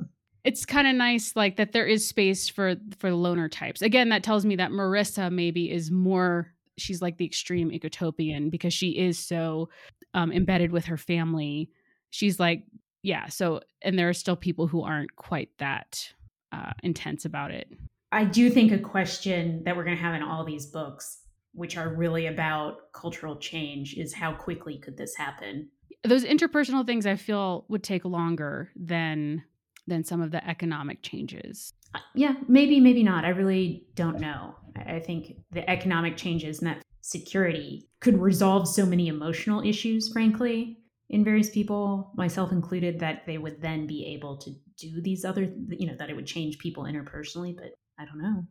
it's 0.44 0.64
kind 0.64 0.88
of 0.88 0.94
nice 0.94 1.36
like 1.36 1.56
that 1.56 1.72
there 1.72 1.86
is 1.86 2.06
space 2.06 2.48
for 2.48 2.76
for 2.98 3.10
the 3.10 3.16
loner 3.16 3.48
types. 3.48 3.82
Again 3.82 4.08
that 4.10 4.22
tells 4.22 4.44
me 4.44 4.56
that 4.56 4.70
marissa 4.70 5.30
maybe 5.30 5.70
is 5.70 5.90
more 5.90 6.52
she's 6.78 7.02
like 7.02 7.18
the 7.18 7.24
extreme 7.24 7.70
ecotopian 7.70 8.50
because 8.50 8.74
she 8.74 8.90
is 8.90 9.18
so 9.18 9.68
um, 10.14 10.32
embedded 10.32 10.72
with 10.72 10.86
her 10.86 10.96
family. 10.96 11.70
She's 12.10 12.40
like 12.40 12.64
yeah 13.02 13.28
so 13.28 13.60
and 13.82 13.98
there 13.98 14.08
are 14.08 14.14
still 14.14 14.36
people 14.36 14.66
who 14.66 14.82
aren't 14.82 15.14
quite 15.16 15.50
that 15.58 16.12
uh, 16.52 16.72
intense 16.82 17.24
about 17.24 17.50
it. 17.50 17.68
I 18.10 18.24
do 18.24 18.50
think 18.50 18.72
a 18.72 18.78
question 18.78 19.62
that 19.64 19.76
we're 19.76 19.84
going 19.84 19.96
to 19.96 20.02
have 20.02 20.14
in 20.14 20.22
all 20.22 20.44
these 20.44 20.66
books 20.66 21.18
which 21.54 21.76
are 21.76 21.94
really 21.94 22.26
about 22.26 22.92
cultural 22.94 23.36
change 23.36 23.94
is 23.94 24.14
how 24.14 24.32
quickly 24.32 24.78
could 24.78 24.96
this 24.96 25.14
happen? 25.16 25.68
Those 26.04 26.24
interpersonal 26.24 26.84
things 26.84 27.06
i 27.06 27.14
feel 27.14 27.64
would 27.68 27.84
take 27.84 28.04
longer 28.04 28.70
than 28.74 29.44
than 29.86 30.04
some 30.04 30.20
of 30.20 30.30
the 30.30 30.46
economic 30.48 31.02
changes. 31.02 31.72
Uh, 31.94 32.00
yeah, 32.14 32.34
maybe, 32.48 32.80
maybe 32.80 33.02
not. 33.02 33.24
I 33.24 33.30
really 33.30 33.86
don't 33.94 34.20
know. 34.20 34.54
I 34.76 35.00
think 35.00 35.36
the 35.50 35.68
economic 35.68 36.16
changes 36.16 36.60
and 36.60 36.68
that 36.68 36.82
security 37.00 37.88
could 38.00 38.18
resolve 38.18 38.68
so 38.68 38.86
many 38.86 39.08
emotional 39.08 39.60
issues, 39.62 40.12
frankly. 40.12 40.78
in 41.12 41.22
various 41.22 41.50
people, 41.50 42.10
myself 42.16 42.52
included, 42.52 42.98
that 43.00 43.26
they 43.26 43.36
would 43.36 43.60
then 43.60 43.86
be 43.86 44.06
able 44.06 44.36
to 44.38 44.50
do 44.78 45.00
these 45.02 45.24
other, 45.24 45.52
you 45.68 45.86
know, 45.86 45.94
that 45.98 46.08
it 46.08 46.16
would 46.16 46.26
change 46.26 46.58
people 46.58 46.84
interpersonally, 46.84 47.54
but 47.54 47.74
I 47.98 48.06
don't 48.06 48.20
know. 48.20 48.46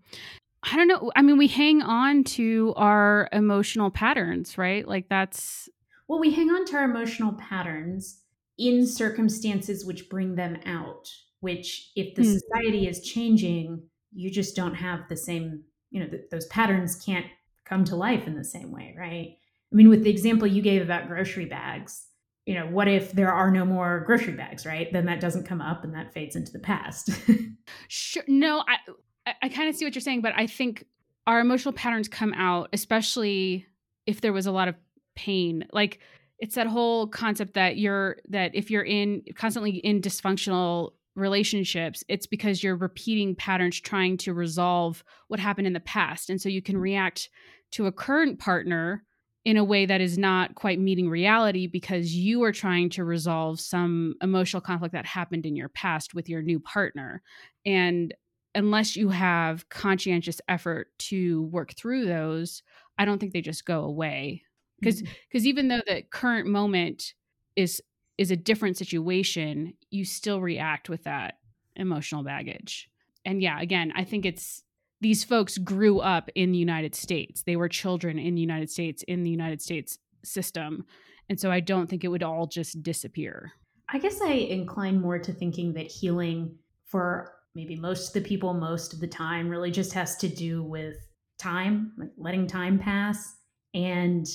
I 0.64 0.76
don't 0.76 0.88
know. 0.88 1.12
I 1.16 1.24
mean, 1.24 1.40
we 1.40 1.48
hang 1.48 1.82
on 1.82 2.24
to 2.36 2.74
our 2.78 3.28
emotional 3.32 3.90
patterns, 3.90 4.60
right? 4.60 4.88
Like 4.88 5.10
that's. 5.10 5.70
Well, 6.08 6.20
we 6.20 6.32
hang 6.32 6.52
on 6.52 6.66
to 6.66 6.76
our 6.76 6.84
emotional 6.84 7.34
patterns 7.34 8.20
in 8.58 8.86
circumstances 8.86 9.86
which 9.86 10.10
bring 10.10 10.36
them 10.36 10.58
out, 10.66 11.10
which, 11.40 11.92
if 11.96 12.16
the 12.16 12.24
mm. 12.24 12.40
society 12.40 12.88
is 12.88 13.02
changing, 13.02 13.82
you 14.14 14.30
just 14.30 14.56
don't 14.56 14.76
have 14.76 15.02
the 15.10 15.18
same, 15.18 15.64
you 15.90 16.02
know, 16.02 16.08
th- 16.08 16.30
those 16.30 16.46
patterns 16.48 16.96
can't 16.96 17.26
come 17.66 17.84
to 17.86 17.96
life 17.96 18.28
in 18.28 18.36
the 18.36 18.44
same 18.44 18.72
way, 18.72 18.96
right? 18.98 19.38
I 19.72 19.76
mean, 19.76 19.90
with 19.90 20.04
the 20.04 20.10
example 20.10 20.48
you 20.48 20.62
gave 20.62 20.82
about 20.82 21.08
grocery 21.08 21.46
bags, 21.46 22.08
you 22.46 22.56
know, 22.56 22.66
what 22.66 22.88
if 22.88 23.12
there 23.14 23.32
are 23.32 23.52
no 23.52 23.66
more 23.66 24.04
grocery 24.06 24.34
bags, 24.34 24.66
right? 24.66 24.92
Then 24.92 25.06
that 25.06 25.22
doesn't 25.22 25.46
come 25.46 25.62
up 25.62 25.84
and 25.84 25.94
that 25.96 26.14
fades 26.14 26.36
into 26.36 26.52
the 26.52 26.60
past. 26.60 27.10
sure. 27.88 28.24
No, 28.28 28.64
I 28.68 29.34
I 29.42 29.50
kind 29.50 29.70
of 29.70 29.76
see 29.76 29.86
what 29.86 29.96
you're 29.96 30.02
saying, 30.02 30.22
but 30.22 30.34
I 30.36 30.48
think 30.48 30.86
our 31.28 31.40
emotional 31.40 31.74
patterns 31.74 32.08
come 32.08 32.34
out, 32.34 32.70
especially 32.74 33.68
if 34.08 34.22
there 34.22 34.34
was 34.34 34.48
a 34.48 34.52
lot 34.52 34.68
of 34.68 34.76
pain. 35.16 35.66
Like 35.72 36.00
it's 36.42 36.56
that 36.56 36.68
whole 36.68 37.08
concept 37.08 37.54
that 37.54 37.78
you're 37.78 38.18
that 38.28 38.54
if 38.54 38.70
you're 38.72 38.84
in 38.84 39.24
constantly 39.36 39.78
in 39.78 40.02
dysfunctional 40.02 40.92
relationships, 41.16 42.04
it's 42.08 42.26
because 42.26 42.64
you're 42.64 42.76
repeating 42.76 43.36
patterns 43.36 43.80
trying 43.80 44.18
to 44.18 44.34
resolve 44.34 45.04
what 45.28 45.40
happened 45.40 45.68
in 45.68 45.74
the 45.74 45.80
past. 45.80 46.30
And 46.30 46.42
so 46.42 46.50
you 46.50 46.62
can 46.62 46.78
react 46.78 47.30
to 47.72 47.86
a 47.86 47.92
current 47.92 48.40
partner 48.40 49.04
in 49.46 49.58
a 49.58 49.64
way 49.64 49.86
that 49.86 50.02
is 50.02 50.18
not 50.18 50.56
quite 50.56 50.80
meeting 50.80 51.10
reality 51.10 51.68
because 51.68 52.14
you 52.14 52.44
are 52.44 52.52
trying 52.52 52.90
to 52.90 53.04
resolve 53.04 53.60
some 53.60 54.16
emotional 54.22 54.62
conflict 54.62 54.94
that 54.94 55.06
happened 55.06 55.46
in 55.46 55.56
your 55.56 55.70
past 55.70 56.14
with 56.14 56.28
your 56.28 56.42
new 56.42 56.60
partner. 56.60 57.22
And 57.66 58.14
unless 58.56 58.96
you 58.96 59.10
have 59.10 59.70
conscientious 59.70 60.42
effort 60.48 60.88
to 61.00 61.44
work 61.44 61.74
through 61.76 62.06
those, 62.06 62.64
I 62.98 63.06
don't 63.06 63.20
think 63.20 63.34
they 63.34 63.42
just 63.42 63.66
go 63.66 63.84
away. 63.84 64.44
Because 64.82 65.02
because 65.02 65.44
mm-hmm. 65.44 65.48
even 65.48 65.68
though 65.70 65.82
the 65.86 66.04
current 66.10 66.48
moment 66.48 67.14
is 67.56 67.82
is 68.18 68.32
a 68.32 68.36
different 68.36 68.78
situation, 68.78 69.74
you 69.90 70.06
still 70.06 70.42
react 70.42 70.90
with 70.90 71.04
that 71.04 71.36
emotional 71.76 72.24
baggage. 72.24 72.90
And 73.26 73.42
yeah, 73.42 73.60
again, 73.62 73.94
I 73.96 74.04
think 74.04 74.26
it's 74.26 74.64
these 75.00 75.24
folks 75.24 75.58
grew 75.58 76.00
up 76.00 76.30
in 76.36 76.52
the 76.52 76.58
United 76.58 76.96
States. 76.96 77.44
They 77.44 77.56
were 77.56 77.68
children 77.68 78.20
in 78.20 78.36
the 78.36 78.42
United 78.42 78.70
States, 78.70 79.04
in 79.08 79.24
the 79.24 79.32
United 79.32 79.62
States 79.62 79.98
system. 80.24 80.86
And 81.30 81.40
so 81.40 81.52
I 81.52 81.60
don't 81.60 81.90
think 81.90 82.04
it 82.04 82.10
would 82.10 82.24
all 82.24 82.46
just 82.46 82.84
disappear. 82.84 83.54
I 83.90 83.98
guess 83.98 84.22
I 84.22 84.34
incline 84.34 85.02
more 85.02 85.18
to 85.20 85.34
thinking 85.34 85.74
that 85.74 85.88
healing 85.88 86.56
for 86.86 87.34
maybe 87.56 87.76
most 87.76 88.10
of 88.10 88.14
the 88.22 88.28
people, 88.28 88.54
most 88.54 88.94
of 88.94 89.00
the 89.00 89.08
time, 89.08 89.50
really 89.50 89.72
just 89.72 89.94
has 89.94 90.16
to 90.18 90.28
do 90.28 90.64
with 90.64 90.96
time, 91.40 91.94
like 91.98 92.12
letting 92.18 92.48
time 92.48 92.78
pass 92.78 93.36
and 93.74 94.28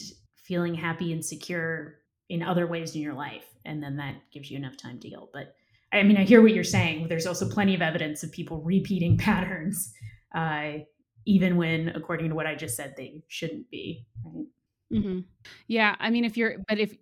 feeling 0.47 0.75
happy 0.75 1.13
and 1.13 1.25
secure 1.25 1.97
in 2.29 2.43
other 2.43 2.67
ways 2.67 2.95
in 2.95 3.03
your 3.03 3.15
life. 3.15 3.45
And 3.65 3.83
then 3.83 3.97
that 3.97 4.15
gives 4.33 4.51
you 4.51 4.57
enough 4.57 4.77
time 4.77 4.99
to 5.01 5.09
heal. 5.09 5.31
But 5.33 5.55
I 5.93 6.03
mean, 6.03 6.17
I 6.17 6.25
hear 6.25 6.43
what 6.43 6.53
you're 6.53 6.65
saying. 6.65 7.09
There's 7.09 7.27
also 7.27 7.49
plenty 7.49 7.75
of 7.75 7.83
evidence 7.83 8.23
of 8.23 8.33
people 8.33 8.61
repeating 8.65 9.19
patterns 9.19 9.93
uh, 10.35 10.79
even 11.25 11.57
when, 11.57 11.89
according 11.89 12.29
to 12.29 12.35
what 12.35 12.47
I 12.47 12.55
just 12.55 12.77
said, 12.77 12.95
they 12.97 13.23
shouldn't 13.27 13.69
be. 13.71 14.07
Right? 14.25 14.47
Mm-hmm. 14.93 15.21
Yeah, 15.67 15.97
I 15.99 16.11
mean, 16.11 16.25
if 16.25 16.37
you're, 16.37 16.59
but 16.69 16.79
if 16.79 16.95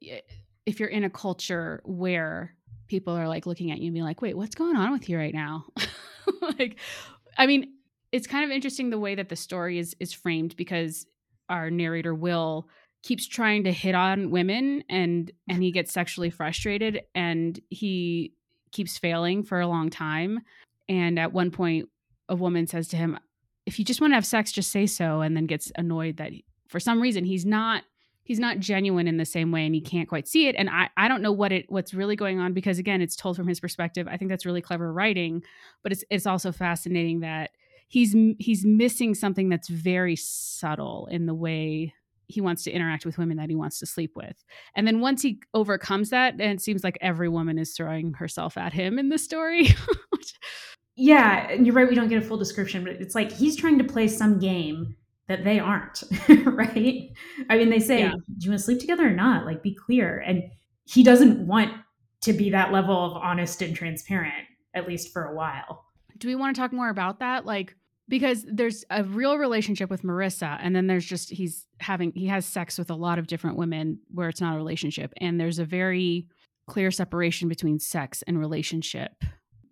if 0.64 0.80
you're 0.80 0.88
in 0.88 1.04
a 1.04 1.10
culture 1.10 1.82
where 1.84 2.54
people 2.86 3.14
are 3.14 3.28
like 3.28 3.44
looking 3.44 3.70
at 3.70 3.78
you 3.78 3.86
and 3.86 3.94
being 3.94 4.04
like, 4.04 4.22
"Wait, 4.22 4.36
what's 4.36 4.54
going 4.54 4.76
on 4.76 4.92
with 4.92 5.08
you 5.08 5.18
right 5.18 5.34
now?" 5.34 5.66
like, 6.58 6.78
I 7.36 7.46
mean, 7.46 7.74
it's 8.12 8.26
kind 8.26 8.44
of 8.44 8.50
interesting 8.50 8.88
the 8.88 8.98
way 8.98 9.14
that 9.14 9.28
the 9.28 9.36
story 9.36 9.78
is 9.78 9.94
is 10.00 10.14
framed 10.14 10.56
because 10.56 11.04
our 11.50 11.70
narrator 11.70 12.14
Will 12.14 12.68
keeps 13.04 13.28
trying 13.28 13.64
to 13.64 13.70
hit 13.70 13.94
on 13.94 14.30
women 14.30 14.82
and 14.88 15.30
and 15.48 15.62
he 15.62 15.70
gets 15.70 15.92
sexually 15.92 16.30
frustrated 16.30 17.02
and 17.14 17.60
he 17.68 18.32
keeps 18.72 18.98
failing 18.98 19.44
for 19.44 19.60
a 19.60 19.66
long 19.66 19.90
time. 19.90 20.40
And 20.88 21.18
at 21.18 21.32
one 21.32 21.50
point 21.50 21.88
a 22.28 22.34
woman 22.34 22.66
says 22.66 22.88
to 22.88 22.96
him, 22.96 23.18
if 23.66 23.78
you 23.78 23.84
just 23.84 24.00
want 24.00 24.12
to 24.12 24.14
have 24.14 24.26
sex, 24.26 24.50
just 24.50 24.72
say 24.72 24.86
so, 24.86 25.20
and 25.20 25.36
then 25.36 25.44
gets 25.46 25.70
annoyed 25.76 26.16
that 26.16 26.32
he, 26.32 26.44
for 26.66 26.80
some 26.80 27.00
reason 27.00 27.24
he's 27.24 27.44
not 27.44 27.84
he's 28.22 28.40
not 28.40 28.58
genuine 28.58 29.06
in 29.06 29.18
the 29.18 29.26
same 29.26 29.52
way 29.52 29.66
and 29.66 29.74
he 29.74 29.82
can't 29.82 30.08
quite 30.08 30.26
see 30.26 30.48
it. 30.48 30.56
And 30.56 30.70
I, 30.70 30.88
I 30.96 31.06
don't 31.06 31.20
know 31.20 31.32
what 31.32 31.52
it 31.52 31.66
what's 31.68 31.92
really 31.92 32.16
going 32.16 32.40
on 32.40 32.54
because 32.54 32.78
again 32.78 33.02
it's 33.02 33.16
told 33.16 33.36
from 33.36 33.46
his 33.46 33.60
perspective. 33.60 34.08
I 34.10 34.16
think 34.16 34.30
that's 34.30 34.46
really 34.46 34.62
clever 34.62 34.90
writing 34.90 35.42
but 35.82 35.92
it's 35.92 36.04
it's 36.08 36.26
also 36.26 36.52
fascinating 36.52 37.20
that 37.20 37.50
he's 37.86 38.16
he's 38.38 38.64
missing 38.64 39.14
something 39.14 39.50
that's 39.50 39.68
very 39.68 40.16
subtle 40.16 41.06
in 41.10 41.26
the 41.26 41.34
way 41.34 41.92
he 42.28 42.40
wants 42.40 42.62
to 42.64 42.70
interact 42.70 43.04
with 43.04 43.18
women 43.18 43.36
that 43.36 43.50
he 43.50 43.56
wants 43.56 43.78
to 43.78 43.86
sleep 43.86 44.12
with 44.16 44.44
and 44.76 44.86
then 44.86 45.00
once 45.00 45.22
he 45.22 45.40
overcomes 45.54 46.10
that 46.10 46.32
and 46.34 46.42
it 46.42 46.60
seems 46.60 46.84
like 46.84 46.98
every 47.00 47.28
woman 47.28 47.58
is 47.58 47.72
throwing 47.74 48.12
herself 48.14 48.56
at 48.56 48.72
him 48.72 48.98
in 48.98 49.08
the 49.08 49.18
story 49.18 49.68
yeah, 50.96 51.50
and 51.50 51.66
you're 51.66 51.74
right. 51.74 51.88
We 51.88 51.94
don't 51.94 52.08
get 52.08 52.22
a 52.22 52.26
full 52.26 52.36
description, 52.36 52.84
but 52.84 52.94
it's 52.94 53.14
like 53.14 53.32
he's 53.32 53.56
trying 53.56 53.78
to 53.78 53.84
play 53.84 54.08
some 54.08 54.38
game 54.38 54.94
that 55.26 55.42
they 55.42 55.58
aren't, 55.58 56.02
right? 56.46 57.10
I 57.48 57.58
mean, 57.58 57.70
they 57.70 57.80
say, 57.80 58.00
yeah. 58.00 58.12
"Do 58.12 58.44
you 58.44 58.50
want 58.50 58.60
to 58.60 58.64
sleep 58.64 58.80
together 58.80 59.06
or 59.06 59.14
not?" 59.14 59.44
Like, 59.44 59.62
be 59.62 59.74
clear. 59.74 60.18
And 60.18 60.44
he 60.84 61.02
doesn't 61.02 61.46
want 61.46 61.72
to 62.22 62.32
be 62.32 62.50
that 62.50 62.72
level 62.72 62.96
of 63.04 63.16
honest 63.16 63.62
and 63.62 63.74
transparent, 63.74 64.46
at 64.74 64.86
least 64.86 65.12
for 65.12 65.24
a 65.24 65.34
while. 65.34 65.84
Do 66.18 66.28
we 66.28 66.36
want 66.36 66.54
to 66.54 66.60
talk 66.60 66.72
more 66.72 66.90
about 66.90 67.18
that? 67.20 67.44
Like, 67.44 67.74
because 68.08 68.44
there's 68.46 68.84
a 68.90 69.04
real 69.04 69.38
relationship 69.38 69.90
with 69.90 70.02
Marissa, 70.02 70.58
and 70.60 70.74
then 70.74 70.86
there's 70.86 71.06
just 71.06 71.30
he's 71.30 71.66
having 71.80 72.12
he 72.14 72.26
has 72.26 72.44
sex 72.44 72.78
with 72.78 72.90
a 72.90 72.94
lot 72.94 73.18
of 73.18 73.26
different 73.26 73.56
women 73.56 73.98
where 74.12 74.28
it's 74.28 74.40
not 74.40 74.54
a 74.54 74.58
relationship, 74.58 75.12
and 75.18 75.40
there's 75.40 75.58
a 75.58 75.64
very 75.64 76.28
clear 76.66 76.90
separation 76.90 77.48
between 77.48 77.78
sex 77.78 78.22
and 78.26 78.38
relationship 78.38 79.22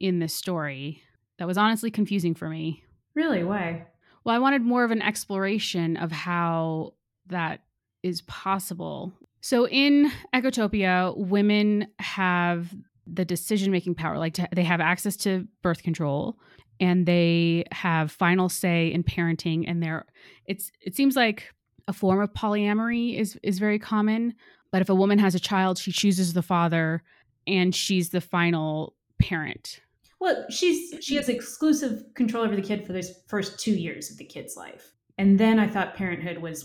in 0.01 0.19
this 0.19 0.35
story 0.35 1.03
that 1.39 1.47
was 1.47 1.59
honestly 1.59 1.91
confusing 1.91 2.35
for 2.35 2.49
me. 2.49 2.83
Really? 3.15 3.45
Why? 3.45 3.87
Well, 4.25 4.35
I 4.35 4.39
wanted 4.39 4.63
more 4.63 4.85
of 4.85 4.91
an 4.91 5.03
exploration 5.03 5.97
of 5.97 6.13
how 6.13 6.95
that 7.27 7.61
is 8.03 8.23
possible. 8.23 9.13
So 9.41 9.67
in 9.69 10.11
Ecotopia, 10.35 11.17
women 11.17 11.89
have 11.99 12.73
the 13.07 13.25
decision 13.25 13.73
making 13.73 13.97
power, 13.97 14.19
like 14.19 14.35
to, 14.35 14.49
they 14.55 14.63
have 14.63 14.81
access 14.81 15.17
to 15.19 15.47
birth 15.63 15.83
control 15.83 16.39
and 16.83 17.07
they 17.07 17.65
have 17.73 18.13
final 18.13 18.51
say 18.51 18.93
in 18.93 19.03
parenting 19.03 19.65
and 19.67 19.83
they're 19.83 20.05
it's 20.47 20.71
it 20.83 20.95
seems 20.95 21.17
like 21.17 21.55
a 21.89 21.93
form 21.93 22.21
of 22.21 22.33
polyamory 22.35 23.19
is 23.19 23.39
is 23.43 23.59
very 23.59 23.79
common 23.79 24.35
but 24.71 24.83
if 24.83 24.91
a 24.91 24.95
woman 24.95 25.19
has 25.19 25.35
a 25.35 25.41
child 25.41 25.79
she 25.79 25.93
chooses 25.93 26.35
the 26.35 26.43
father 26.43 27.03
and 27.47 27.75
she's 27.75 28.11
the 28.11 28.21
final 28.21 28.95
parent 29.19 29.81
well, 30.23 30.47
she's 30.49 30.95
she 31.05 31.17
has 31.17 31.29
exclusive 31.29 32.05
control 32.15 32.45
over 32.45 32.55
the 32.55 32.63
kid 32.63 32.87
for 32.87 32.93
those 32.93 33.13
first 33.27 33.59
two 33.59 33.73
years 33.73 34.09
of 34.09 34.19
the 34.19 34.25
kid's 34.25 34.57
life, 34.57 34.93
and 35.19 35.37
then 35.37 35.59
I 35.59 35.67
thought 35.67 35.97
parenthood 35.97 36.39
was 36.39 36.65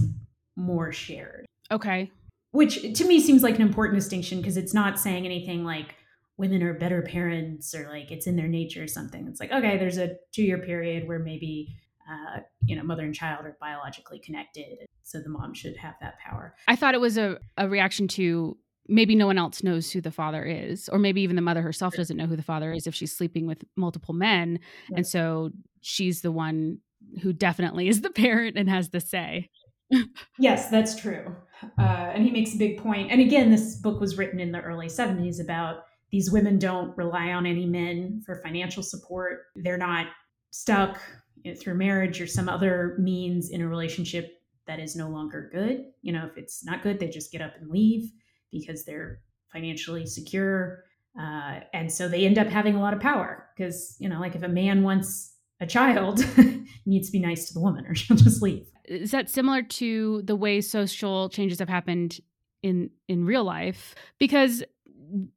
more 0.56 0.92
shared. 0.92 1.48
Okay. 1.72 2.12
Which 2.52 2.94
to 2.94 3.06
me 3.06 3.20
seems 3.20 3.42
like 3.42 3.56
an 3.56 3.64
important 3.64 3.98
distinction 3.98 4.38
because 4.38 4.58
it's 4.58 4.76
not 4.76 5.00
saying 5.00 5.26
anything 5.26 5.66
like 5.66 5.96
women 6.38 6.62
are 6.64 6.74
better 6.74 7.02
parents 7.02 7.74
or 7.74 7.90
like 7.90 8.12
it's 8.12 8.28
in 8.28 8.36
their 8.36 8.48
nature 8.48 8.84
or 8.84 8.88
something. 8.88 9.28
It's 9.28 9.40
like 9.40 9.52
okay, 9.52 9.78
there's 9.78 9.98
a 9.98 10.16
two 10.34 10.44
year 10.44 10.60
period 10.60 11.08
where 11.08 11.20
maybe 11.20 11.76
uh, 12.10 12.40
you 12.64 12.76
know 12.76 12.84
mother 12.84 13.04
and 13.04 13.14
child 13.14 13.46
are 13.46 13.58
biologically 13.60 14.20
connected, 14.20 14.88
so 15.04 15.20
the 15.20 15.30
mom 15.30 15.54
should 15.54 15.76
have 15.78 15.96
that 16.02 16.20
power. 16.20 16.56
I 16.68 16.76
thought 16.76 16.94
it 16.94 17.02
was 17.02 17.18
a, 17.18 17.38
a 17.58 17.68
reaction 17.68 18.08
to 18.10 18.58
maybe 18.88 19.16
no 19.16 19.26
one 19.26 19.38
else 19.38 19.64
knows 19.64 19.92
who 19.92 20.02
the 20.02 20.12
father 20.12 20.44
is 20.44 20.90
or 20.90 21.00
maybe 21.00 21.22
even 21.22 21.36
the 21.36 21.42
mother 21.42 21.62
herself 21.62 21.94
doesn't 21.96 22.18
know 22.18 22.26
who 22.26 22.36
the 22.36 22.44
father 22.44 22.72
is 22.72 22.88
if 22.88 22.96
she's 22.96 23.16
sleeping 23.16 23.46
with 23.46 23.64
multiple 23.76 24.14
men 24.14 24.60
and 24.96 25.06
so 25.06 25.50
she's 25.82 26.22
the 26.22 26.32
one 26.32 26.78
who 27.22 27.34
definitely 27.34 27.88
is 27.88 28.02
the 28.02 28.10
parent 28.24 28.58
and 28.58 28.70
has 28.70 28.90
the 28.92 29.00
say 29.00 29.50
yes 30.40 30.70
that's 30.70 30.96
true 30.96 31.36
uh, 31.78 32.12
and 32.14 32.24
he 32.24 32.32
makes 32.32 32.54
a 32.54 32.58
big 32.58 32.78
point 32.78 33.12
and 33.12 33.20
again 33.20 33.52
this 33.52 33.76
book 33.76 34.00
was 34.00 34.18
written 34.18 34.40
in 34.40 34.52
the 34.52 34.62
early 34.62 34.88
70s 34.88 35.42
about 35.42 35.84
these 36.12 36.32
women 36.32 36.58
don't 36.58 36.98
rely 36.98 37.32
on 37.32 37.46
any 37.46 37.66
men 37.66 38.22
for 38.26 38.36
financial 38.36 38.84
support 38.84 39.46
they're 39.56 39.78
not 39.78 40.08
stuck 40.52 41.00
you 41.44 41.52
know, 41.52 41.60
through 41.60 41.76
marriage 41.76 42.22
or 42.22 42.28
some 42.28 42.50
other 42.50 42.96
means 43.00 43.50
in 43.50 43.62
a 43.62 43.68
relationship 43.68 44.42
that 44.66 44.80
is 44.80 44.96
no 44.96 45.10
longer 45.10 45.50
good 45.54 45.86
you 46.02 46.12
know 46.12 46.26
if 46.26 46.38
it's 46.38 46.66
not 46.66 46.84
good 46.84 47.00
they 47.00 47.08
just 47.08 47.32
get 47.32 47.42
up 47.42 47.54
and 47.60 47.70
leave 47.70 48.12
because 48.52 48.86
they're 48.86 49.22
financially 49.52 50.06
secure. 50.06 50.84
Uh, 51.20 51.62
and 51.74 51.92
so 51.92 52.08
they 52.08 52.26
end 52.26 52.38
up 52.38 52.48
having 52.48 52.76
a 52.76 52.80
lot 52.80 52.94
of 52.94 53.00
power 53.00 53.48
because, 53.56 53.96
you 54.00 54.08
know, 54.08 54.20
like 54.20 54.36
if 54.36 54.44
a 54.44 54.48
man 54.48 54.84
wants 54.84 55.34
a 55.60 55.66
child, 55.66 56.24
needs 56.86 57.08
to 57.08 57.12
be 57.12 57.20
nice 57.20 57.48
to 57.48 57.54
the 57.54 57.60
woman 57.60 57.86
or 57.88 57.96
she'll 57.96 58.18
just 58.18 58.42
leave. 58.42 58.68
Is 58.86 59.12
that 59.12 59.30
similar 59.30 59.64
to 59.64 60.22
the 60.24 60.36
way 60.36 60.62
social 60.62 61.30
changes 61.30 61.60
have 61.60 61.70
happened 61.70 62.20
in 62.64 62.90
in 63.08 63.26
real 63.26 63.44
life? 63.44 63.96
Because 64.20 64.64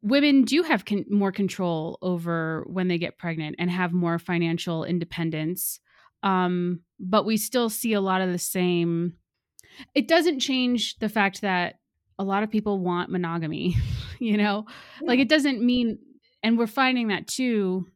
women 0.02 0.42
do 0.42 0.62
have 0.62 0.84
con- 0.84 1.06
more 1.08 1.32
control 1.32 1.98
over 2.02 2.64
when 2.66 2.88
they 2.88 2.98
get 2.98 3.18
pregnant 3.18 3.56
and 3.58 3.70
have 3.70 3.92
more 3.92 4.18
financial 4.18 4.84
independence. 4.84 5.80
Um, 6.22 6.80
but 6.98 7.24
we 7.24 7.36
still 7.36 7.70
see 7.70 7.92
a 7.92 8.00
lot 8.00 8.20
of 8.20 8.30
the 8.30 8.38
same. 8.38 9.14
It 9.94 10.08
doesn't 10.08 10.40
change 10.40 10.98
the 10.98 11.08
fact 11.08 11.40
that 11.40 11.76
a 12.18 12.24
lot 12.24 12.42
of 12.42 12.50
people 12.50 12.78
want 12.78 13.10
monogamy, 13.10 13.76
you 14.18 14.36
know? 14.36 14.66
Yeah. 15.00 15.08
Like 15.08 15.18
it 15.20 15.28
doesn't 15.28 15.62
mean 15.62 15.98
and 16.42 16.58
we're 16.58 16.66
finding 16.66 17.08
that 17.08 17.26
too. 17.26 17.86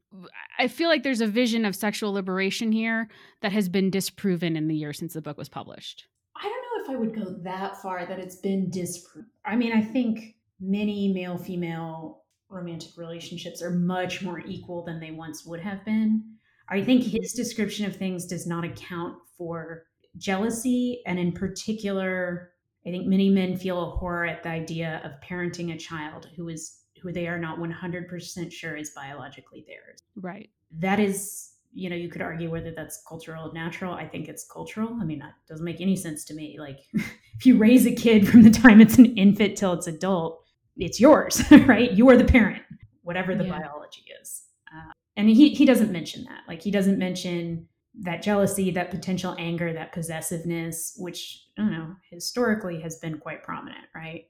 I 0.59 0.69
feel 0.69 0.89
like 0.89 1.03
there's 1.03 1.21
a 1.21 1.27
vision 1.27 1.65
of 1.65 1.75
sexual 1.75 2.13
liberation 2.13 2.71
here 2.73 3.09
that 3.43 3.53
has 3.53 3.69
been 3.69 3.91
disproven 3.91 4.57
in 4.57 4.69
the 4.69 4.77
year 4.77 4.93
since 4.93 5.15
the 5.15 5.23
book 5.23 5.37
was 5.37 5.49
published. 5.49 6.07
I 6.37 6.43
don't 6.43 6.53
know 6.53 6.85
if 6.85 6.97
I 6.97 7.01
would 7.01 7.15
go 7.15 7.43
that 7.43 7.81
far 7.81 8.07
that 8.07 8.19
it's 8.19 8.37
been 8.37 8.71
disproven. 8.71 9.29
I 9.45 9.57
mean, 9.57 9.73
I 9.73 9.83
think 9.83 10.34
many 10.65 11.13
male 11.13 11.37
female 11.37 12.23
romantic 12.49 12.97
relationships 12.97 13.63
are 13.63 13.71
much 13.71 14.23
more 14.23 14.41
equal 14.41 14.85
than 14.85 15.01
they 15.01 15.11
once 15.11 15.45
would 15.45 15.61
have 15.61 15.85
been. 15.85 16.23
I 16.69 16.83
think 16.83 17.03
mm-hmm. 17.03 17.19
his 17.21 17.33
description 17.33 17.87
of 17.87 17.97
things 17.97 18.27
does 18.27 18.47
not 18.47 18.65
account 18.65 19.17
for 19.37 19.85
jealousy, 20.17 21.03
and 21.07 21.19
in 21.19 21.33
particular, 21.33 22.53
I 22.87 22.91
think 22.91 23.07
many 23.07 23.29
men 23.29 23.57
feel 23.57 23.83
a 23.83 23.91
horror 23.91 24.27
at 24.27 24.43
the 24.43 24.51
idea 24.51 25.01
of 25.05 25.13
parenting 25.27 25.75
a 25.75 25.79
child 25.79 26.29
who 26.37 26.49
is 26.49 26.81
who 27.03 27.13
they 27.13 27.29
are 27.29 27.39
not 27.39 27.59
100% 27.59 28.53
sure 28.53 28.77
is 28.77 28.91
biologically 28.97 29.65
theirs. 29.69 29.99
Right. 30.17 30.49
That 30.79 30.99
is, 30.99 31.51
you 31.75 31.91
know, 31.91 31.97
you 31.97 32.09
could 32.09 32.23
argue 32.23 32.51
whether 32.51 32.71
that's 32.71 33.03
cultural 33.07 33.51
or 33.51 33.53
natural. 33.53 33.93
I 33.93 34.09
think 34.09 34.27
it's 34.27 34.47
cultural. 34.51 34.97
I 34.99 35.05
mean, 35.05 35.19
that 35.19 35.35
doesn't 35.47 35.65
make 35.65 35.83
any 35.83 35.97
sense 35.97 36.25
to 36.27 36.35
me. 36.35 36.57
Like, 36.59 36.79
if 36.95 37.45
you 37.45 37.59
raise 37.59 37.85
a 37.85 37.95
kid 37.95 38.27
from 38.27 38.43
the 38.43 38.51
time 38.51 38.81
it's 38.81 38.97
an 38.97 39.17
infant 39.19 39.59
till 39.59 39.75
it's 39.75 39.87
adult, 39.87 40.44
it's 40.77 41.01
yours, 41.01 41.43
right? 41.67 41.93
You 41.93 42.09
are 42.11 42.17
the 42.17 42.25
parent, 42.25 42.63
whatever 43.03 43.35
the 43.35 43.45
yeah. 43.45 43.59
biology 43.59 44.05
is. 44.21 44.43
Uh, 44.75 44.93
and 45.17 45.29
he, 45.29 45.51
he 45.51 45.65
doesn't 45.65 45.93
mention 45.93 46.25
that. 46.25 46.41
Like, 46.49 46.63
he 46.63 46.71
doesn't 46.71 46.99
mention 46.99 47.69
that 48.01 48.23
jealousy, 48.23 48.71
that 48.73 48.91
potential 48.91 49.35
anger, 49.39 49.73
that 49.73 49.93
possessiveness, 49.93 50.95
which 50.99 51.45
I 51.57 51.63
don't 51.63 51.73
know, 51.73 51.95
historically 52.11 52.81
has 52.81 52.99
been 52.99 53.19
quite 53.19 53.43
prominent, 53.45 53.85
right? 53.95 54.25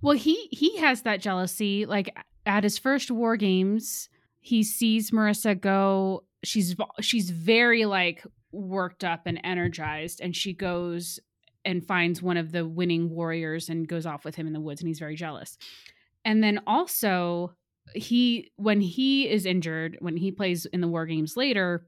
Well, 0.00 0.16
he 0.16 0.48
he 0.50 0.78
has 0.78 1.02
that 1.02 1.20
jealousy. 1.20 1.86
Like 1.86 2.14
at 2.44 2.64
his 2.64 2.78
first 2.78 3.10
war 3.10 3.36
games, 3.36 4.08
he 4.40 4.64
sees 4.64 5.12
Marissa 5.12 5.58
go. 5.58 6.24
She's 6.42 6.74
she's 7.00 7.30
very 7.30 7.84
like 7.84 8.24
worked 8.50 9.04
up 9.04 9.22
and 9.26 9.40
energized, 9.44 10.20
and 10.20 10.34
she 10.34 10.52
goes 10.52 11.20
and 11.64 11.86
finds 11.86 12.22
one 12.22 12.36
of 12.36 12.52
the 12.52 12.66
winning 12.66 13.10
warriors 13.10 13.68
and 13.68 13.88
goes 13.88 14.06
off 14.06 14.24
with 14.24 14.34
him 14.34 14.46
in 14.46 14.52
the 14.52 14.60
woods, 14.60 14.80
and 14.80 14.88
he's 14.88 14.98
very 14.98 15.16
jealous. 15.16 15.56
And 16.24 16.42
then 16.42 16.60
also 16.66 17.54
he 17.94 18.50
when 18.56 18.80
he 18.80 19.28
is 19.28 19.46
injured 19.46 19.96
when 20.00 20.16
he 20.16 20.30
plays 20.30 20.66
in 20.66 20.80
the 20.80 20.88
war 20.88 21.06
games 21.06 21.36
later 21.36 21.86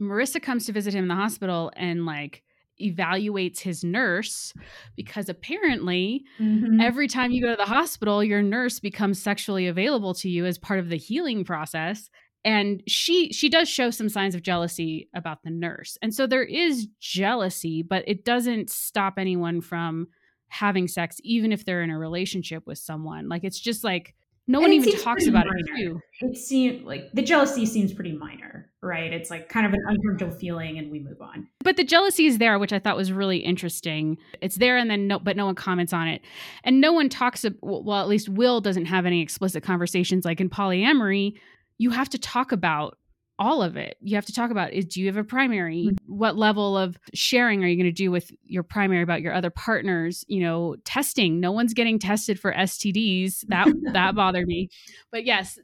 marissa 0.00 0.40
comes 0.40 0.66
to 0.66 0.72
visit 0.72 0.94
him 0.94 1.04
in 1.04 1.08
the 1.08 1.14
hospital 1.14 1.72
and 1.76 2.04
like 2.04 2.42
evaluates 2.80 3.60
his 3.60 3.82
nurse 3.82 4.52
because 4.94 5.30
apparently 5.30 6.22
mm-hmm. 6.38 6.78
every 6.78 7.08
time 7.08 7.32
you 7.32 7.40
go 7.40 7.50
to 7.50 7.56
the 7.56 7.64
hospital 7.64 8.22
your 8.22 8.42
nurse 8.42 8.78
becomes 8.78 9.20
sexually 9.20 9.66
available 9.66 10.12
to 10.12 10.28
you 10.28 10.44
as 10.44 10.58
part 10.58 10.78
of 10.78 10.90
the 10.90 10.98
healing 10.98 11.42
process 11.42 12.10
and 12.44 12.82
she 12.86 13.32
she 13.32 13.48
does 13.48 13.68
show 13.68 13.90
some 13.90 14.08
signs 14.08 14.34
of 14.34 14.42
jealousy 14.42 15.08
about 15.14 15.42
the 15.42 15.50
nurse 15.50 15.98
and 16.02 16.14
so 16.14 16.26
there 16.26 16.44
is 16.44 16.88
jealousy 17.00 17.82
but 17.82 18.04
it 18.06 18.24
doesn't 18.24 18.70
stop 18.70 19.14
anyone 19.18 19.60
from 19.60 20.06
having 20.48 20.86
sex 20.86 21.18
even 21.24 21.52
if 21.52 21.64
they're 21.64 21.82
in 21.82 21.90
a 21.90 21.98
relationship 21.98 22.66
with 22.66 22.78
someone 22.78 23.28
like 23.28 23.44
it's 23.44 23.58
just 23.58 23.82
like 23.82 24.14
no 24.48 24.58
and 24.58 24.64
one 24.64 24.72
even 24.74 25.00
talks 25.00 25.26
about 25.26 25.46
minor. 25.46 25.58
it 25.58 25.76
too. 25.76 26.00
It 26.20 26.36
seems 26.36 26.84
like 26.84 27.10
the 27.12 27.22
jealousy 27.22 27.66
seems 27.66 27.92
pretty 27.92 28.16
minor, 28.16 28.70
right? 28.80 29.12
It's 29.12 29.28
like 29.28 29.48
kind 29.48 29.66
of 29.66 29.72
an 29.72 29.80
uncomfortable 29.88 30.36
feeling, 30.38 30.78
and 30.78 30.90
we 30.90 31.00
move 31.00 31.20
on. 31.20 31.48
But 31.64 31.76
the 31.76 31.82
jealousy 31.82 32.26
is 32.26 32.38
there, 32.38 32.56
which 32.58 32.72
I 32.72 32.78
thought 32.78 32.96
was 32.96 33.10
really 33.10 33.38
interesting. 33.38 34.18
It's 34.40 34.56
there, 34.56 34.76
and 34.76 34.88
then 34.88 35.08
no, 35.08 35.18
but 35.18 35.36
no 35.36 35.46
one 35.46 35.56
comments 35.56 35.92
on 35.92 36.06
it, 36.06 36.22
and 36.62 36.80
no 36.80 36.92
one 36.92 37.08
talks. 37.08 37.44
Well, 37.60 38.00
at 38.00 38.08
least 38.08 38.28
Will 38.28 38.60
doesn't 38.60 38.86
have 38.86 39.04
any 39.04 39.20
explicit 39.20 39.64
conversations 39.64 40.24
like 40.24 40.40
in 40.40 40.48
polyamory. 40.48 41.34
You 41.78 41.90
have 41.90 42.08
to 42.10 42.18
talk 42.18 42.52
about 42.52 42.98
all 43.38 43.62
of 43.62 43.76
it. 43.76 43.96
You 44.00 44.14
have 44.14 44.26
to 44.26 44.32
talk 44.32 44.50
about 44.50 44.72
is 44.72 44.86
do 44.86 45.00
you 45.00 45.06
have 45.06 45.16
a 45.16 45.24
primary? 45.24 45.88
Mm-hmm. 45.88 45.96
What 46.06 46.36
level 46.36 46.76
of 46.76 46.98
sharing 47.14 47.62
are 47.62 47.66
you 47.66 47.76
going 47.76 47.84
to 47.84 47.92
do 47.92 48.10
with 48.10 48.30
your 48.44 48.62
primary 48.62 49.02
about 49.02 49.20
your 49.20 49.34
other 49.34 49.50
partners? 49.50 50.24
You 50.28 50.40
know, 50.40 50.76
testing. 50.84 51.40
No 51.40 51.52
one's 51.52 51.74
getting 51.74 51.98
tested 51.98 52.40
for 52.40 52.52
STDs. 52.52 53.46
That 53.48 53.68
that 53.92 54.14
bothered 54.14 54.46
me. 54.46 54.70
But 55.10 55.26
yes, 55.26 55.58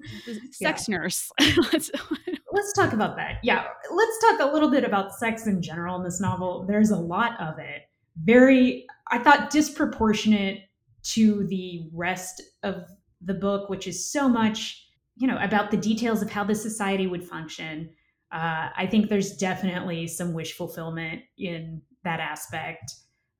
sex 0.51 0.88
yeah. 0.88 0.96
nurse. 0.96 1.31
let's 1.72 1.90
let's 2.53 2.72
talk 2.75 2.92
about 2.92 3.16
that. 3.16 3.38
Yeah, 3.42 3.64
let's 3.90 4.18
talk 4.20 4.40
a 4.40 4.53
little 4.53 4.70
bit 4.70 4.85
about 4.85 5.14
sex 5.14 5.46
in 5.46 5.62
general 5.62 5.96
in 5.96 6.05
this 6.05 6.20
novel. 6.20 6.66
There's 6.66 6.90
a 6.90 6.98
lot 6.98 7.40
of 7.40 7.59
it. 7.59 7.83
Very 8.22 8.87
I 9.11 9.18
thought 9.18 9.51
disproportionate 9.51 10.64
to 11.05 11.46
the 11.46 11.88
rest 11.92 12.42
of 12.62 12.85
the 13.22 13.35
book, 13.35 13.68
which 13.70 13.87
is 13.87 14.11
so 14.11 14.29
much 14.29 14.87
you 15.16 15.27
know 15.27 15.38
about 15.40 15.70
the 15.70 15.77
details 15.77 16.22
of 16.22 16.31
how 16.31 16.44
the 16.44 16.55
society 16.55 17.07
would 17.07 17.25
function 17.25 17.90
uh, 18.33 18.68
i 18.77 18.87
think 18.87 19.09
there's 19.09 19.37
definitely 19.37 20.07
some 20.07 20.33
wish 20.33 20.55
fulfillment 20.55 21.22
in 21.38 21.83
that 22.05 22.20
aspect. 22.20 22.94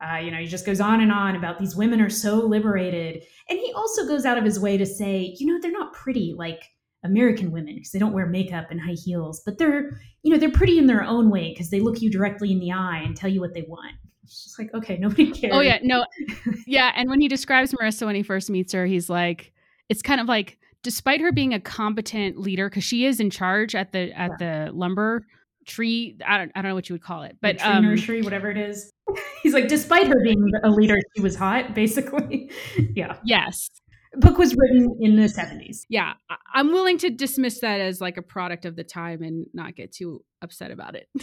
Uh, 0.05 0.17
you 0.17 0.33
know 0.33 0.39
he 0.39 0.47
just 0.47 0.67
goes 0.67 0.81
on 0.81 1.01
and 1.01 1.13
on 1.13 1.37
about 1.37 1.61
these 1.61 1.77
women 1.77 2.01
are 2.01 2.11
so 2.11 2.37
liberated. 2.37 3.23
And 3.49 3.59
he 3.59 3.73
also 3.75 4.07
goes 4.07 4.25
out 4.25 4.37
of 4.37 4.45
his 4.45 4.59
way 4.59 4.77
to 4.77 4.85
say 4.85 5.35
you 5.39 5.47
know 5.47 5.61
they're 5.61 5.71
not 5.71 5.93
pretty 5.93 6.35
like 6.37 6.63
american 7.05 7.51
women 7.51 7.75
because 7.75 7.91
they 7.91 7.99
don't 7.99 8.13
wear 8.13 8.27
makeup 8.27 8.71
and 8.71 8.81
high 8.81 8.97
heels 9.05 9.43
but 9.45 9.59
they're 9.59 9.91
you 10.23 10.33
know 10.33 10.39
they're 10.39 10.53
pretty 10.53 10.79
in 10.79 10.87
their 10.87 11.03
own 11.03 11.31
way 11.31 11.51
because 11.51 11.71
they 11.71 11.81
look 11.81 12.01
you 12.01 12.09
directly 12.11 12.53
in 12.53 12.61
the 12.61 12.71
eye 12.71 13.03
and 13.05 13.17
tell 13.17 13.31
you 13.31 13.41
what 13.41 13.55
they 13.55 13.65
want. 13.69 13.95
It's 14.25 14.43
just 14.43 14.59
like 14.59 14.75
okay 14.75 14.97
nobody 15.01 15.31
cares. 15.31 15.53
Oh 15.55 15.61
yeah 15.61 15.79
no 15.83 16.05
yeah 16.67 16.93
and 16.97 17.09
when 17.09 17.21
he 17.21 17.29
describes 17.29 17.73
marissa 17.73 18.05
when 18.05 18.17
he 18.17 18.25
first 18.25 18.51
meets 18.51 18.73
her 18.73 18.87
he's 18.87 19.09
like 19.09 19.53
it's 19.89 20.03
kind 20.03 20.21
of 20.21 20.27
like 20.27 20.59
despite 20.83 21.21
her 21.21 21.33
being 21.33 21.55
a 21.55 21.61
competent 21.61 22.39
leader 22.39 22.69
because 22.69 22.85
she 22.85 23.07
is 23.07 23.21
in 23.21 23.31
charge 23.31 23.75
at 23.75 23.93
the 23.93 24.13
at 24.13 24.33
yeah. 24.41 24.67
the 24.67 24.73
lumber 24.73 25.27
tree 25.67 26.17
I 26.27 26.39
don't, 26.39 26.53
I 26.55 26.63
don't 26.63 26.71
know 26.71 26.75
what 26.75 26.89
you 26.89 26.95
would 26.95 27.03
call 27.03 27.23
it 27.23 27.37
but 27.41 27.59
tree 27.59 27.69
um, 27.69 27.85
nursery 27.85 28.23
whatever 28.23 28.51
it 28.51 28.59
is. 28.59 28.91
He's 29.43 29.55
like 29.55 29.69
despite 29.69 30.07
her 30.09 30.21
being 30.23 30.51
a 30.65 30.71
leader 30.71 30.99
she 31.17 31.23
was 31.23 31.37
hot 31.37 31.75
basically. 31.75 32.51
Yeah. 32.95 33.17
Yes. 33.25 33.69
Book 34.17 34.37
was 34.37 34.55
written 34.55 34.95
in 35.01 35.17
the 35.17 35.23
70s 35.23 35.87
yeah 35.89 36.13
i'm 36.53 36.71
willing 36.71 36.99
to 36.99 37.09
dismiss 37.09 37.61
that 37.61 37.81
as 37.81 37.99
like 37.99 38.19
a 38.19 38.23
product 38.23 38.67
of 38.67 38.77
the 38.77 38.85
time 38.85 39.23
and 39.23 39.47
not 39.55 39.75
get 39.75 39.91
too 39.91 40.23
upset 40.43 40.71
about 40.71 40.95
it. 40.95 41.09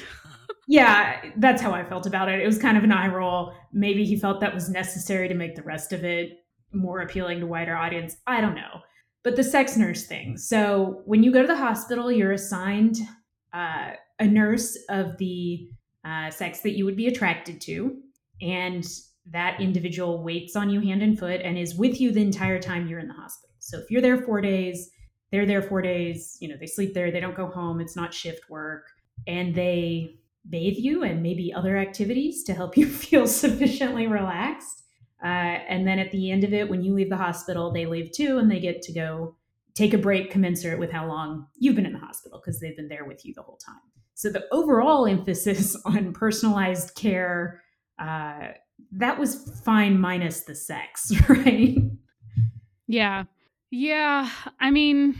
Yeah 0.71 1.31
that's 1.37 1.63
how 1.63 1.71
i 1.71 1.83
felt 1.83 2.05
about 2.05 2.29
it. 2.29 2.39
It 2.39 2.45
was 2.45 2.59
kind 2.59 2.77
of 2.77 2.83
an 2.83 2.91
eye 2.91 3.07
roll. 3.07 3.53
Maybe 3.73 4.05
he 4.05 4.15
felt 4.15 4.39
that 4.41 4.53
was 4.53 4.69
necessary 4.69 5.27
to 5.27 5.33
make 5.33 5.55
the 5.55 5.63
rest 5.63 5.91
of 5.93 6.03
it 6.03 6.45
more 6.71 7.01
appealing 7.01 7.39
to 7.39 7.47
wider 7.47 7.75
audience. 7.75 8.17
I 8.27 8.39
don't 8.39 8.53
know 8.53 8.81
but 9.23 9.35
the 9.35 9.43
sex 9.43 9.75
nurse 9.75 10.05
thing. 10.05 10.37
So 10.37 11.01
when 11.05 11.23
you 11.23 11.31
go 11.31 11.41
to 11.41 11.47
the 11.47 11.55
hospital, 11.55 12.11
you're 12.11 12.31
assigned 12.31 12.97
uh, 13.53 13.91
a 14.19 14.25
nurse 14.25 14.77
of 14.89 15.17
the 15.17 15.69
uh, 16.05 16.29
sex 16.29 16.61
that 16.61 16.77
you 16.77 16.85
would 16.85 16.95
be 16.95 17.07
attracted 17.07 17.59
to, 17.61 17.97
and 18.41 18.87
that 19.31 19.59
individual 19.59 20.23
waits 20.23 20.55
on 20.55 20.69
you 20.69 20.79
hand 20.79 21.03
and 21.03 21.19
foot 21.19 21.41
and 21.43 21.57
is 21.57 21.75
with 21.75 21.99
you 21.99 22.11
the 22.11 22.21
entire 22.21 22.59
time 22.59 22.87
you're 22.87 22.99
in 22.99 23.07
the 23.07 23.13
hospital. 23.13 23.55
So 23.59 23.77
if 23.79 23.91
you're 23.91 24.01
there 24.01 24.17
four 24.17 24.41
days, 24.41 24.89
they're 25.31 25.45
there 25.45 25.61
four 25.61 25.81
days. 25.81 26.37
You 26.39 26.49
know, 26.49 26.55
they 26.59 26.65
sleep 26.65 26.93
there. 26.93 27.11
They 27.11 27.19
don't 27.19 27.35
go 27.35 27.47
home. 27.47 27.79
It's 27.79 27.95
not 27.95 28.13
shift 28.13 28.49
work, 28.49 28.87
and 29.27 29.53
they 29.53 30.15
bathe 30.49 30.77
you 30.77 31.03
and 31.03 31.21
maybe 31.21 31.53
other 31.53 31.77
activities 31.77 32.43
to 32.43 32.53
help 32.53 32.77
you 32.77 32.87
feel 32.87 33.27
sufficiently 33.27 34.07
relaxed. 34.07 34.83
Uh, 35.23 35.27
and 35.67 35.87
then 35.87 35.99
at 35.99 36.11
the 36.11 36.31
end 36.31 36.43
of 36.43 36.53
it, 36.53 36.69
when 36.69 36.81
you 36.81 36.93
leave 36.93 37.09
the 37.09 37.17
hospital, 37.17 37.71
they 37.71 37.85
leave 37.85 38.11
too, 38.11 38.37
and 38.37 38.49
they 38.49 38.59
get 38.59 38.81
to 38.81 38.93
go 38.93 39.35
take 39.75 39.93
a 39.93 39.97
break 39.97 40.31
commensurate 40.31 40.79
with 40.79 40.91
how 40.91 41.07
long 41.07 41.47
you've 41.57 41.75
been 41.75 41.85
in 41.85 41.93
the 41.93 41.99
hospital 41.99 42.41
because 42.43 42.59
they've 42.59 42.75
been 42.75 42.87
there 42.87 43.05
with 43.05 43.25
you 43.25 43.33
the 43.33 43.41
whole 43.41 43.57
time. 43.57 43.79
So 44.13 44.29
the 44.29 44.45
overall 44.51 45.05
emphasis 45.07 45.75
on 45.85 46.13
personalized 46.13 46.95
care 46.95 47.61
uh, 47.97 48.49
that 48.93 49.19
was 49.19 49.59
fine 49.63 49.99
minus 49.99 50.41
the 50.41 50.55
sex, 50.55 51.11
right? 51.29 51.77
Yeah, 52.87 53.25
yeah. 53.71 54.29
I 54.59 54.71
mean, 54.71 55.17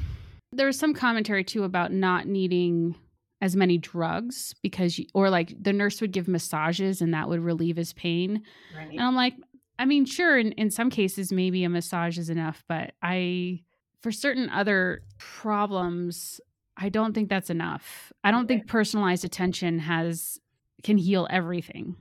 there 0.51 0.65
was 0.65 0.79
some 0.79 0.93
commentary 0.93 1.43
too 1.43 1.63
about 1.63 1.91
not 1.91 2.25
needing 2.25 2.95
as 3.41 3.55
many 3.55 3.77
drugs 3.77 4.53
because 4.61 4.99
you, 4.99 5.05
or 5.13 5.29
like 5.29 5.53
the 5.61 5.71
nurse 5.71 6.01
would 6.01 6.11
give 6.11 6.27
massages 6.27 7.01
and 7.01 7.13
that 7.13 7.29
would 7.29 7.39
relieve 7.39 7.77
his 7.77 7.93
pain. 7.93 8.43
Right. 8.75 8.91
And 8.91 9.01
I'm 9.01 9.15
like, 9.15 9.35
I 9.79 9.85
mean, 9.85 10.05
sure, 10.05 10.37
in, 10.37 10.51
in 10.51 10.69
some 10.69 10.89
cases, 10.89 11.31
maybe 11.31 11.63
a 11.63 11.69
massage 11.69 12.17
is 12.17 12.29
enough, 12.29 12.63
but 12.67 12.91
I, 13.01 13.61
for 14.03 14.11
certain 14.11 14.49
other 14.49 15.03
problems, 15.17 16.41
I 16.75 16.89
don't 16.89 17.13
think 17.13 17.29
that's 17.29 17.49
enough. 17.49 18.11
I 18.23 18.31
don't 18.31 18.47
think 18.47 18.67
personalized 18.67 19.23
attention 19.23 19.79
has 19.79 20.37
can 20.83 20.97
heal 20.97 21.27
everything. 21.29 21.95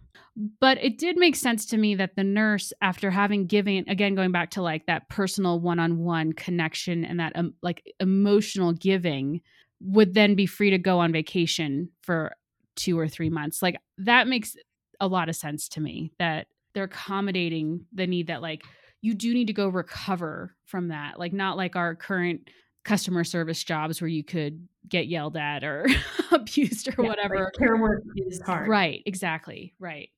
But 0.61 0.79
it 0.83 0.99
did 0.99 1.17
make 1.17 1.35
sense 1.35 1.67
to 1.67 1.77
me 1.77 1.95
that 1.97 2.15
the 2.17 2.25
nurse, 2.25 2.73
after 2.81 3.11
having 3.11 3.47
given, 3.47 3.85
again, 3.89 4.15
going 4.15 4.31
back 4.31 4.51
to 4.53 4.63
like 4.63 4.87
that 4.87 5.09
personal 5.09 5.59
one 5.59 5.81
on 5.81 5.99
one 5.99 6.33
connection 6.33 7.05
and 7.05 7.19
that 7.19 7.33
um, 7.35 7.55
like 7.63 7.83
emotional 7.99 8.73
giving, 8.73 9.41
would 9.81 10.15
then 10.15 10.35
be 10.35 10.47
free 10.47 10.71
to 10.71 10.79
go 10.79 10.99
on 10.99 11.13
vacation 11.13 11.91
for 12.03 12.35
two 12.77 12.99
or 12.99 13.09
three 13.09 13.31
months. 13.31 13.63
Like 13.63 13.81
that 13.99 14.29
makes 14.29 14.57
a 15.01 15.09
lot 15.09 15.29
of 15.29 15.37
sense 15.37 15.69
to 15.71 15.81
me 15.81 16.13
that 16.19 16.47
they're 16.75 16.85
accommodating 16.85 17.87
the 17.93 18.07
need 18.07 18.29
that 18.29 18.43
like 18.43 18.65
you 19.01 19.15
do 19.15 19.33
need 19.33 19.47
to 19.47 19.53
go 19.53 19.69
recover 19.69 20.55
from 20.65 20.89
that. 20.89 21.19
Like 21.19 21.33
not 21.33 21.57
like 21.57 21.77
our 21.77 21.95
current 21.95 22.49
customer 22.85 23.25
service 23.25 23.63
jobs 23.63 24.01
where 24.01 24.09
you 24.09 24.25
could 24.25 24.67
get 24.89 25.07
yelled 25.07 25.37
at 25.37 25.63
or 25.63 25.87
abused 26.33 26.89
or 26.89 27.03
yeah, 27.03 27.09
whatever. 27.09 27.45
Like 27.45 27.53
care 27.59 27.77
work 27.77 28.03
is 28.17 28.41
hard. 28.41 28.69
Right, 28.69 29.03
exactly. 29.07 29.75
Right. 29.79 30.11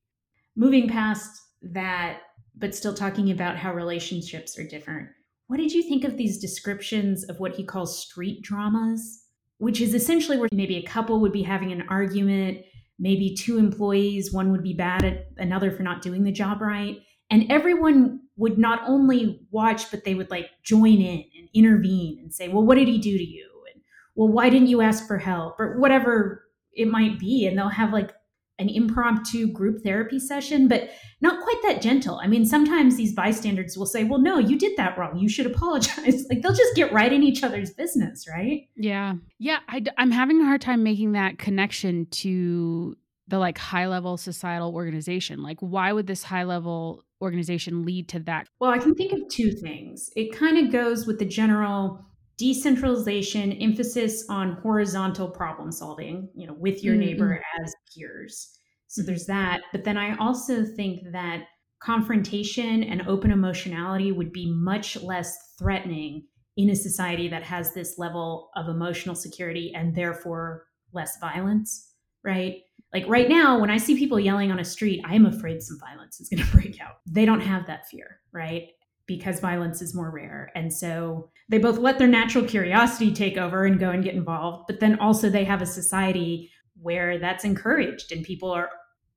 Moving 0.56 0.88
past 0.88 1.40
that, 1.62 2.20
but 2.56 2.74
still 2.74 2.94
talking 2.94 3.30
about 3.30 3.56
how 3.56 3.74
relationships 3.74 4.58
are 4.58 4.66
different. 4.66 5.08
What 5.48 5.58
did 5.58 5.72
you 5.72 5.82
think 5.82 6.04
of 6.04 6.16
these 6.16 6.38
descriptions 6.38 7.24
of 7.24 7.40
what 7.40 7.56
he 7.56 7.64
calls 7.64 8.00
street 8.00 8.42
dramas? 8.42 9.24
Which 9.58 9.80
is 9.80 9.92
essentially 9.92 10.38
where 10.38 10.48
maybe 10.52 10.76
a 10.76 10.86
couple 10.86 11.20
would 11.20 11.32
be 11.32 11.42
having 11.42 11.70
an 11.70 11.82
argument, 11.88 12.58
maybe 13.00 13.34
two 13.34 13.58
employees, 13.58 14.32
one 14.32 14.52
would 14.52 14.62
be 14.62 14.74
bad 14.74 15.04
at 15.04 15.26
another 15.38 15.72
for 15.72 15.82
not 15.82 16.02
doing 16.02 16.22
the 16.22 16.30
job 16.30 16.60
right. 16.60 16.98
And 17.30 17.50
everyone 17.50 18.20
would 18.36 18.58
not 18.58 18.82
only 18.86 19.40
watch, 19.50 19.90
but 19.90 20.04
they 20.04 20.14
would 20.14 20.30
like 20.30 20.50
join 20.62 21.00
in 21.00 21.24
and 21.36 21.48
intervene 21.54 22.18
and 22.20 22.32
say, 22.32 22.48
well, 22.48 22.62
what 22.64 22.76
did 22.76 22.88
he 22.88 22.98
do 22.98 23.16
to 23.16 23.24
you? 23.24 23.48
And 23.72 23.82
well, 24.14 24.28
why 24.28 24.50
didn't 24.50 24.68
you 24.68 24.82
ask 24.82 25.06
for 25.06 25.18
help? 25.18 25.58
Or 25.58 25.78
whatever 25.78 26.44
it 26.72 26.88
might 26.88 27.18
be. 27.18 27.46
And 27.46 27.56
they'll 27.56 27.68
have 27.68 27.92
like 27.92 28.12
an 28.60 28.68
impromptu 28.68 29.50
group 29.50 29.82
therapy 29.82 30.18
session, 30.18 30.68
but 30.68 30.90
not 31.20 31.42
quite 31.42 31.60
that 31.62 31.82
gentle. 31.82 32.20
I 32.22 32.26
mean, 32.26 32.44
sometimes 32.44 32.96
these 32.96 33.14
bystanders 33.14 33.76
will 33.76 33.86
say, 33.86 34.04
well, 34.04 34.20
no, 34.20 34.38
you 34.38 34.58
did 34.58 34.76
that 34.76 34.96
wrong. 34.96 35.18
You 35.18 35.28
should 35.28 35.46
apologize. 35.52 36.26
like 36.28 36.42
they'll 36.42 36.52
just 36.52 36.76
get 36.76 36.92
right 36.92 37.12
in 37.12 37.22
each 37.22 37.42
other's 37.42 37.70
business, 37.70 38.26
right? 38.28 38.68
Yeah. 38.76 39.14
Yeah. 39.38 39.58
I, 39.68 39.82
I'm 39.98 40.10
having 40.10 40.40
a 40.40 40.44
hard 40.44 40.60
time 40.60 40.82
making 40.82 41.12
that 41.12 41.38
connection 41.38 42.06
to 42.06 42.96
the 43.28 43.38
like 43.38 43.58
high 43.58 43.86
level 43.86 44.16
societal 44.16 44.74
organization. 44.74 45.42
Like, 45.42 45.58
why 45.60 45.92
would 45.92 46.06
this 46.06 46.22
high 46.22 46.44
level 46.44 47.04
organization 47.22 47.84
lead 47.84 48.08
to 48.08 48.18
that? 48.20 48.48
Well, 48.60 48.70
I 48.70 48.78
can 48.78 48.94
think 48.94 49.12
of 49.12 49.28
two 49.28 49.52
things. 49.52 50.10
It 50.16 50.36
kind 50.36 50.58
of 50.58 50.72
goes 50.72 51.06
with 51.06 51.18
the 51.18 51.24
general 51.24 52.04
decentralization, 52.40 53.52
emphasis 53.52 54.24
on 54.30 54.54
horizontal 54.62 55.28
problem 55.28 55.70
solving, 55.70 56.26
you 56.34 56.46
know, 56.46 56.54
with 56.54 56.82
your 56.82 56.94
mm-hmm. 56.94 57.04
neighbor 57.04 57.42
as 57.62 57.74
peers. 57.94 58.56
So 58.88 59.02
there's 59.02 59.26
that. 59.26 59.60
But 59.72 59.84
then 59.84 59.98
I 59.98 60.16
also 60.16 60.64
think 60.64 61.02
that 61.12 61.42
confrontation 61.82 62.82
and 62.82 63.06
open 63.06 63.30
emotionality 63.30 64.10
would 64.10 64.32
be 64.32 64.50
much 64.50 64.96
less 65.02 65.36
threatening 65.58 66.26
in 66.56 66.70
a 66.70 66.74
society 66.74 67.28
that 67.28 67.42
has 67.42 67.74
this 67.74 67.98
level 67.98 68.50
of 68.56 68.68
emotional 68.68 69.14
security 69.14 69.72
and 69.76 69.94
therefore 69.94 70.64
less 70.94 71.18
violence, 71.20 71.92
right? 72.24 72.56
Like 72.94 73.04
right 73.06 73.28
now, 73.28 73.60
when 73.60 73.70
I 73.70 73.76
see 73.76 73.98
people 73.98 74.18
yelling 74.18 74.50
on 74.50 74.60
a 74.60 74.64
street, 74.64 75.04
I 75.06 75.14
am 75.14 75.26
afraid 75.26 75.62
some 75.62 75.78
violence 75.78 76.20
is 76.20 76.30
going 76.30 76.42
to 76.46 76.56
break 76.56 76.80
out. 76.80 76.96
They 77.06 77.26
don't 77.26 77.40
have 77.40 77.66
that 77.66 77.86
fear, 77.88 78.20
right? 78.32 78.68
Because 79.06 79.40
violence 79.40 79.82
is 79.82 79.94
more 79.94 80.10
rare. 80.10 80.52
And 80.54 80.72
so 80.72 81.30
they 81.48 81.58
both 81.58 81.78
let 81.78 81.98
their 81.98 82.06
natural 82.06 82.44
curiosity 82.44 83.12
take 83.12 83.36
over 83.36 83.64
and 83.64 83.78
go 83.78 83.90
and 83.90 84.04
get 84.04 84.14
involved, 84.14 84.64
but 84.68 84.78
then 84.78 84.98
also 85.00 85.28
they 85.28 85.44
have 85.44 85.62
a 85.62 85.66
society 85.66 86.50
where 86.80 87.18
that's 87.18 87.44
encouraged 87.44 88.12
and 88.12 88.24
people 88.24 88.50
are 88.50 88.70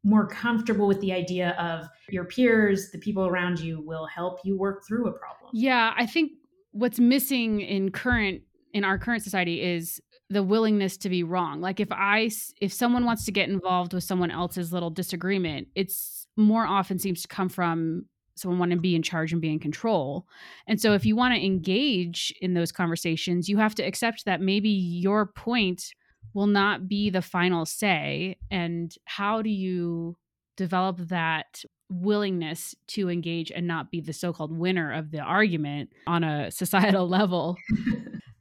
more 0.03 0.27
comfortable 0.27 0.87
with 0.87 0.99
the 0.99 1.13
idea 1.13 1.51
of 1.51 1.87
your 2.09 2.25
peers, 2.25 2.91
the 2.91 2.97
people 2.97 3.25
around 3.25 3.59
you 3.59 3.81
will 3.81 4.05
help 4.05 4.39
you 4.43 4.57
work 4.57 4.85
through 4.85 5.07
a 5.07 5.11
problem. 5.11 5.51
Yeah, 5.53 5.93
I 5.95 6.05
think 6.05 6.31
what's 6.71 6.99
missing 6.99 7.61
in 7.61 7.91
current 7.91 8.41
in 8.73 8.83
our 8.83 8.97
current 8.97 9.23
society 9.23 9.61
is 9.61 10.01
the 10.29 10.43
willingness 10.43 10.97
to 10.97 11.09
be 11.09 11.23
wrong. 11.23 11.61
Like 11.61 11.79
if 11.79 11.91
I 11.91 12.31
if 12.59 12.73
someone 12.73 13.05
wants 13.05 13.25
to 13.25 13.31
get 13.31 13.47
involved 13.47 13.93
with 13.93 14.03
someone 14.03 14.31
else's 14.31 14.73
little 14.73 14.89
disagreement, 14.89 15.67
it's 15.75 16.27
more 16.35 16.65
often 16.65 16.99
seems 16.99 17.21
to 17.21 17.27
come 17.27 17.49
from 17.49 18.05
someone 18.35 18.59
wanting 18.59 18.77
to 18.77 18.81
be 18.81 18.95
in 18.95 19.03
charge 19.03 19.31
and 19.31 19.41
be 19.41 19.51
in 19.51 19.59
control. 19.59 20.25
And 20.67 20.79
so 20.79 20.93
if 20.93 21.05
you 21.05 21.15
want 21.15 21.33
to 21.35 21.45
engage 21.45 22.33
in 22.41 22.53
those 22.53 22.71
conversations, 22.71 23.47
you 23.47 23.57
have 23.57 23.75
to 23.75 23.83
accept 23.83 24.25
that 24.25 24.41
maybe 24.41 24.69
your 24.69 25.27
point 25.27 25.93
will 26.33 26.47
not 26.47 26.87
be 26.87 27.09
the 27.09 27.21
final 27.21 27.65
say 27.65 28.37
and 28.49 28.95
how 29.05 29.41
do 29.41 29.49
you 29.49 30.17
develop 30.55 30.97
that 31.09 31.63
willingness 31.89 32.73
to 32.87 33.09
engage 33.09 33.51
and 33.51 33.67
not 33.67 33.91
be 33.91 34.01
the 34.01 34.13
so-called 34.13 34.57
winner 34.57 34.91
of 34.93 35.11
the 35.11 35.19
argument 35.19 35.89
on 36.07 36.23
a 36.23 36.49
societal 36.51 37.07
level 37.07 37.57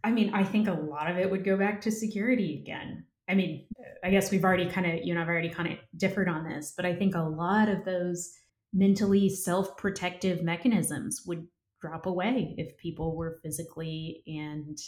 I 0.05 0.11
mean, 0.11 0.35
I 0.35 0.45
think 0.45 0.69
a 0.69 0.73
lot 0.73 1.11
of 1.11 1.17
it 1.17 1.31
would 1.31 1.45
go 1.45 1.57
back 1.57 1.81
to 1.83 1.91
security 1.91 2.59
again. 2.61 3.05
I 3.29 3.35
mean, 3.35 3.67
I 4.03 4.11
guess 4.11 4.31
we've 4.31 4.45
already 4.45 4.69
kind 4.69 4.87
of, 4.87 5.05
you 5.05 5.15
know, 5.15 5.23
I've 5.23 5.29
already 5.29 5.49
kind 5.49 5.73
of 5.73 5.79
differed 5.97 6.29
on 6.29 6.45
this, 6.45 6.75
but 6.77 6.85
I 6.85 6.95
think 6.95 7.15
a 7.15 7.21
lot 7.21 7.69
of 7.69 7.85
those 7.85 8.33
mentally 8.73 9.29
self 9.29 9.77
protective 9.77 10.43
mechanisms 10.43 11.23
would 11.27 11.47
drop 11.81 12.07
away 12.07 12.55
if 12.59 12.77
people 12.77 13.17
were 13.17 13.39
physically 13.43 14.23
and 14.27 14.79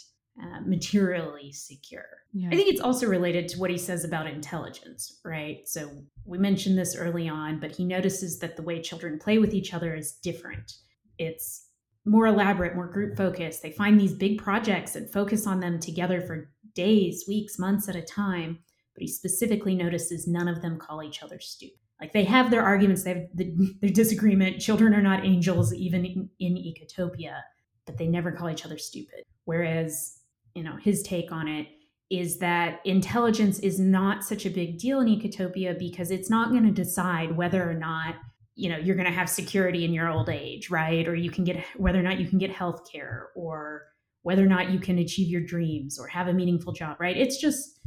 uh, 0.41 0.61
materially 0.65 1.51
secure. 1.51 2.05
Yeah. 2.33 2.49
I 2.51 2.55
think 2.55 2.69
it's 2.69 2.81
also 2.81 3.07
related 3.07 3.47
to 3.49 3.59
what 3.59 3.69
he 3.69 3.77
says 3.77 4.03
about 4.03 4.27
intelligence, 4.27 5.19
right? 5.23 5.67
So 5.67 5.89
we 6.25 6.37
mentioned 6.37 6.77
this 6.77 6.95
early 6.95 7.29
on, 7.29 7.59
but 7.59 7.75
he 7.75 7.85
notices 7.85 8.39
that 8.39 8.55
the 8.55 8.61
way 8.63 8.81
children 8.81 9.19
play 9.19 9.37
with 9.37 9.53
each 9.53 9.73
other 9.73 9.95
is 9.95 10.13
different. 10.13 10.73
It's 11.17 11.67
more 12.05 12.27
elaborate, 12.27 12.75
more 12.75 12.87
group 12.91 13.15
focused. 13.17 13.61
They 13.61 13.71
find 13.71 13.99
these 13.99 14.13
big 14.13 14.37
projects 14.37 14.95
and 14.95 15.09
focus 15.09 15.47
on 15.47 15.59
them 15.59 15.79
together 15.79 16.21
for 16.21 16.51
days, 16.73 17.23
weeks, 17.27 17.57
months 17.57 17.87
at 17.87 17.95
a 17.95 18.01
time. 18.01 18.59
But 18.93 19.01
he 19.01 19.07
specifically 19.07 19.75
notices 19.75 20.27
none 20.27 20.47
of 20.47 20.61
them 20.61 20.77
call 20.77 21.03
each 21.03 21.23
other 21.23 21.39
stupid. 21.39 21.79
Like 21.99 22.13
they 22.13 22.23
have 22.25 22.51
their 22.51 22.63
arguments, 22.63 23.03
they 23.03 23.13
have 23.13 23.23
the, 23.33 23.75
their 23.81 23.89
disagreement. 23.89 24.59
Children 24.59 24.93
are 24.93 25.01
not 25.01 25.25
angels, 25.25 25.73
even 25.73 26.05
in, 26.05 26.29
in 26.39 26.55
Ecotopia, 26.55 27.39
but 27.85 27.97
they 27.97 28.07
never 28.07 28.31
call 28.31 28.49
each 28.49 28.65
other 28.65 28.77
stupid. 28.77 29.23
Whereas, 29.45 30.19
you 30.53 30.63
know, 30.63 30.75
his 30.77 31.03
take 31.03 31.31
on 31.31 31.47
it 31.47 31.67
is 32.09 32.37
that 32.37 32.79
intelligence 32.85 33.59
is 33.59 33.79
not 33.79 34.23
such 34.23 34.45
a 34.45 34.49
big 34.49 34.77
deal 34.77 34.99
in 34.99 35.07
Ecotopia 35.07 35.77
because 35.77 36.11
it's 36.11 36.29
not 36.29 36.49
going 36.49 36.63
to 36.63 36.71
decide 36.71 37.35
whether 37.35 37.67
or 37.67 37.73
not 37.73 38.15
you 38.55 38.69
know 38.69 38.77
you're 38.77 38.95
going 38.95 39.07
to 39.07 39.13
have 39.13 39.29
security 39.29 39.83
in 39.83 39.93
your 39.93 40.09
old 40.09 40.29
age 40.29 40.69
right 40.69 41.07
or 41.07 41.15
you 41.15 41.29
can 41.29 41.43
get 41.43 41.63
whether 41.75 41.99
or 41.99 42.03
not 42.03 42.19
you 42.19 42.27
can 42.27 42.37
get 42.39 42.49
health 42.51 42.89
care 42.89 43.29
or 43.35 43.83
whether 44.21 44.41
or 44.41 44.47
not 44.47 44.69
you 44.69 44.79
can 44.79 44.97
achieve 44.97 45.27
your 45.27 45.41
dreams 45.41 45.99
or 45.99 46.07
have 46.07 46.27
a 46.27 46.33
meaningful 46.33 46.71
job 46.71 46.95
right 46.99 47.17
it's 47.17 47.37
just 47.37 47.79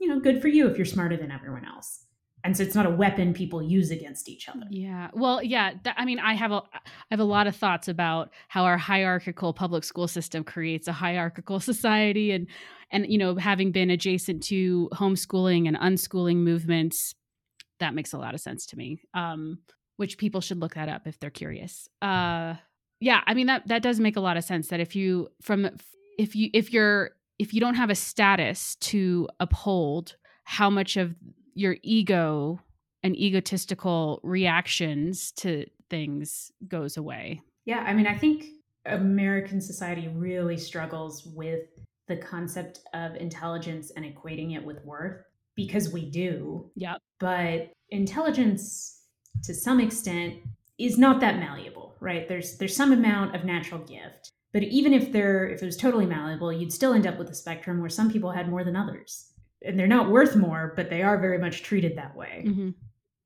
you 0.00 0.08
know 0.08 0.18
good 0.18 0.42
for 0.42 0.48
you 0.48 0.66
if 0.68 0.76
you're 0.76 0.84
smarter 0.84 1.16
than 1.16 1.30
everyone 1.30 1.64
else 1.64 2.04
and 2.48 2.56
so 2.56 2.62
it's 2.62 2.74
not 2.74 2.86
a 2.86 2.90
weapon 2.90 3.32
people 3.32 3.62
use 3.62 3.90
against 3.90 4.28
each 4.28 4.48
other 4.48 4.66
yeah 4.70 5.08
well 5.12 5.42
yeah 5.42 5.72
th- 5.84 5.94
i 5.98 6.04
mean 6.04 6.18
i 6.18 6.34
have 6.34 6.50
a 6.50 6.62
i 6.74 6.80
have 7.10 7.20
a 7.20 7.24
lot 7.24 7.46
of 7.46 7.54
thoughts 7.54 7.88
about 7.88 8.30
how 8.48 8.64
our 8.64 8.78
hierarchical 8.78 9.52
public 9.52 9.84
school 9.84 10.08
system 10.08 10.42
creates 10.42 10.88
a 10.88 10.92
hierarchical 10.92 11.60
society 11.70 12.32
and 12.32 12.46
and 12.90 13.06
you 13.06 13.18
know 13.18 13.36
having 13.36 13.70
been 13.70 13.90
adjacent 13.90 14.42
to 14.42 14.88
homeschooling 14.94 15.68
and 15.68 15.76
unschooling 15.76 16.38
movements 16.38 17.14
that 17.78 17.94
makes 17.94 18.12
a 18.12 18.18
lot 18.18 18.34
of 18.34 18.40
sense 18.40 18.66
to 18.66 18.76
me 18.76 18.98
um 19.14 19.58
which 19.98 20.16
people 20.16 20.40
should 20.40 20.60
look 20.60 20.74
that 20.74 20.88
up 20.88 21.06
if 21.06 21.18
they're 21.18 21.28
curious. 21.28 21.88
Uh, 22.00 22.54
yeah, 23.00 23.20
I 23.26 23.34
mean 23.34 23.48
that 23.48 23.66
that 23.66 23.82
does 23.82 24.00
make 24.00 24.16
a 24.16 24.20
lot 24.20 24.36
of 24.36 24.44
sense. 24.44 24.68
That 24.68 24.80
if 24.80 24.96
you 24.96 25.28
from 25.42 25.68
if 26.18 26.34
you 26.34 26.50
if 26.54 26.72
you're 26.72 27.10
if 27.38 27.52
you 27.52 27.60
don't 27.60 27.74
have 27.74 27.90
a 27.90 27.94
status 27.94 28.76
to 28.76 29.28
uphold, 29.38 30.16
how 30.44 30.70
much 30.70 30.96
of 30.96 31.14
your 31.58 31.76
ego 31.82 32.60
and 33.02 33.16
egotistical 33.16 34.20
reactions 34.22 35.32
to 35.32 35.66
things 35.90 36.52
goes 36.68 36.96
away. 36.96 37.42
Yeah, 37.64 37.80
I 37.80 37.94
mean, 37.94 38.06
I 38.06 38.16
think 38.16 38.46
American 38.86 39.60
society 39.60 40.08
really 40.08 40.56
struggles 40.56 41.26
with 41.26 41.66
the 42.06 42.16
concept 42.16 42.80
of 42.94 43.16
intelligence 43.16 43.90
and 43.96 44.04
equating 44.04 44.56
it 44.56 44.64
with 44.64 44.84
worth 44.84 45.24
because 45.56 45.92
we 45.92 46.08
do. 46.08 46.70
Yeah. 46.76 46.94
But 47.18 47.72
intelligence 47.90 49.02
to 49.42 49.52
some 49.52 49.80
extent 49.80 50.36
is 50.78 50.96
not 50.96 51.20
that 51.20 51.38
malleable, 51.38 51.96
right? 52.00 52.28
There's 52.28 52.56
there's 52.58 52.76
some 52.76 52.92
amount 52.92 53.34
of 53.34 53.44
natural 53.44 53.80
gift. 53.80 54.30
But 54.52 54.62
even 54.62 54.94
if 54.94 55.10
there 55.10 55.48
if 55.48 55.60
it 55.60 55.66
was 55.66 55.76
totally 55.76 56.06
malleable, 56.06 56.52
you'd 56.52 56.72
still 56.72 56.94
end 56.94 57.06
up 57.06 57.18
with 57.18 57.30
a 57.30 57.34
spectrum 57.34 57.80
where 57.80 57.90
some 57.90 58.10
people 58.10 58.30
had 58.30 58.48
more 58.48 58.62
than 58.62 58.76
others. 58.76 59.32
And 59.64 59.78
they're 59.78 59.86
not 59.86 60.10
worth 60.10 60.36
more, 60.36 60.72
but 60.76 60.88
they 60.90 61.02
are 61.02 61.18
very 61.18 61.38
much 61.38 61.62
treated 61.62 61.96
that 61.96 62.14
way. 62.16 62.44
Mm-hmm. 62.46 62.70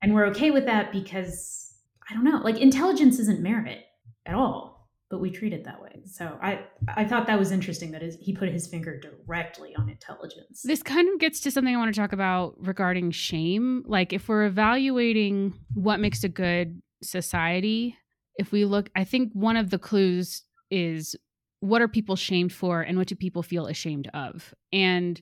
And 0.01 0.13
we're 0.13 0.25
okay 0.27 0.51
with 0.51 0.65
that 0.65 0.91
because 0.91 1.73
I 2.09 2.13
don't 2.13 2.23
know, 2.23 2.37
like 2.43 2.57
intelligence 2.59 3.19
isn't 3.19 3.39
merit 3.41 3.85
at 4.25 4.35
all. 4.35 4.89
but 5.13 5.21
we 5.21 5.29
treat 5.29 5.53
it 5.53 5.63
that 5.65 5.79
way. 5.79 6.01
So 6.05 6.39
I 6.41 6.61
I 6.95 7.05
thought 7.05 7.27
that 7.27 7.37
was 7.37 7.51
interesting 7.51 7.91
that 7.91 8.01
his, 8.01 8.17
he 8.19 8.33
put 8.33 8.49
his 8.49 8.65
finger 8.65 8.99
directly 8.99 9.75
on 9.75 9.87
intelligence. 9.87 10.63
This 10.63 10.81
kind 10.81 11.07
of 11.07 11.19
gets 11.19 11.39
to 11.41 11.51
something 11.51 11.75
I 11.75 11.77
want 11.77 11.93
to 11.93 12.01
talk 12.01 12.13
about 12.13 12.55
regarding 12.57 13.11
shame. 13.11 13.83
Like 13.85 14.11
if 14.11 14.27
we're 14.27 14.45
evaluating 14.45 15.53
what 15.75 15.99
makes 15.99 16.23
a 16.23 16.29
good 16.29 16.81
society, 17.03 17.95
if 18.37 18.51
we 18.51 18.65
look, 18.65 18.89
I 18.95 19.03
think 19.03 19.31
one 19.33 19.55
of 19.55 19.69
the 19.69 19.77
clues 19.77 20.41
is 20.71 21.15
what 21.59 21.83
are 21.83 21.87
people 21.87 22.15
shamed 22.15 22.51
for 22.51 22.81
and 22.81 22.97
what 22.97 23.07
do 23.07 23.13
people 23.13 23.43
feel 23.43 23.67
ashamed 23.67 24.09
of? 24.15 24.55
And 24.71 25.21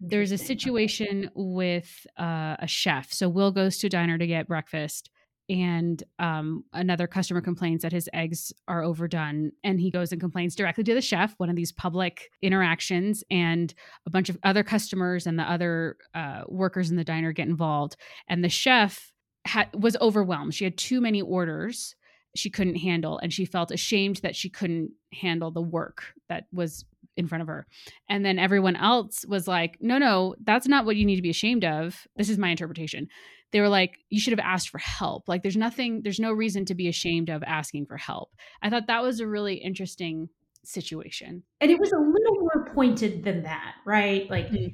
there's 0.00 0.32
a 0.32 0.38
situation 0.38 1.30
with 1.34 2.06
uh, 2.18 2.56
a 2.58 2.66
chef. 2.66 3.12
So 3.12 3.28
Will 3.28 3.50
goes 3.50 3.78
to 3.78 3.88
a 3.88 3.90
diner 3.90 4.16
to 4.18 4.26
get 4.26 4.46
breakfast 4.46 5.10
and 5.48 6.02
um, 6.18 6.64
another 6.74 7.06
customer 7.06 7.40
complains 7.40 7.82
that 7.82 7.92
his 7.92 8.08
eggs 8.12 8.52
are 8.66 8.82
overdone 8.82 9.50
and 9.64 9.80
he 9.80 9.90
goes 9.90 10.12
and 10.12 10.20
complains 10.20 10.54
directly 10.54 10.84
to 10.84 10.94
the 10.94 11.00
chef 11.00 11.34
one 11.38 11.48
of 11.48 11.56
these 11.56 11.72
public 11.72 12.30
interactions 12.42 13.24
and 13.30 13.74
a 14.06 14.10
bunch 14.10 14.28
of 14.28 14.38
other 14.42 14.62
customers 14.62 15.26
and 15.26 15.38
the 15.38 15.50
other 15.50 15.96
uh, 16.14 16.42
workers 16.48 16.90
in 16.90 16.96
the 16.96 17.04
diner 17.04 17.32
get 17.32 17.48
involved 17.48 17.96
and 18.28 18.44
the 18.44 18.48
chef 18.48 19.12
ha- 19.46 19.70
was 19.74 19.96
overwhelmed 20.00 20.54
she 20.54 20.64
had 20.64 20.76
too 20.76 21.00
many 21.00 21.22
orders 21.22 21.94
she 22.36 22.50
couldn't 22.50 22.76
handle 22.76 23.18
and 23.18 23.32
she 23.32 23.46
felt 23.46 23.70
ashamed 23.70 24.16
that 24.16 24.36
she 24.36 24.50
couldn't 24.50 24.90
handle 25.14 25.50
the 25.50 25.62
work 25.62 26.12
that 26.28 26.44
was 26.52 26.84
in 27.18 27.28
front 27.28 27.42
of 27.42 27.48
her. 27.48 27.66
And 28.08 28.24
then 28.24 28.38
everyone 28.38 28.76
else 28.76 29.26
was 29.26 29.46
like, 29.46 29.76
no, 29.80 29.98
no, 29.98 30.34
that's 30.42 30.68
not 30.68 30.86
what 30.86 30.96
you 30.96 31.04
need 31.04 31.16
to 31.16 31.22
be 31.22 31.30
ashamed 31.30 31.64
of. 31.64 32.06
This 32.16 32.30
is 32.30 32.38
my 32.38 32.48
interpretation 32.48 33.08
they 33.52 33.60
were 33.60 33.68
like 33.68 33.98
you 34.10 34.20
should 34.20 34.32
have 34.32 34.44
asked 34.44 34.68
for 34.68 34.78
help 34.78 35.28
like 35.28 35.42
there's 35.42 35.56
nothing 35.56 36.02
there's 36.02 36.20
no 36.20 36.32
reason 36.32 36.64
to 36.64 36.74
be 36.74 36.88
ashamed 36.88 37.30
of 37.30 37.42
asking 37.44 37.86
for 37.86 37.96
help 37.96 38.30
i 38.62 38.70
thought 38.70 38.86
that 38.86 39.02
was 39.02 39.20
a 39.20 39.26
really 39.26 39.54
interesting 39.54 40.28
situation 40.64 41.42
and 41.60 41.70
it 41.70 41.78
was 41.78 41.92
a 41.92 41.98
little 41.98 42.34
more 42.40 42.70
pointed 42.74 43.24
than 43.24 43.42
that 43.42 43.74
right 43.86 44.30
like 44.30 44.48
mm-hmm. 44.48 44.66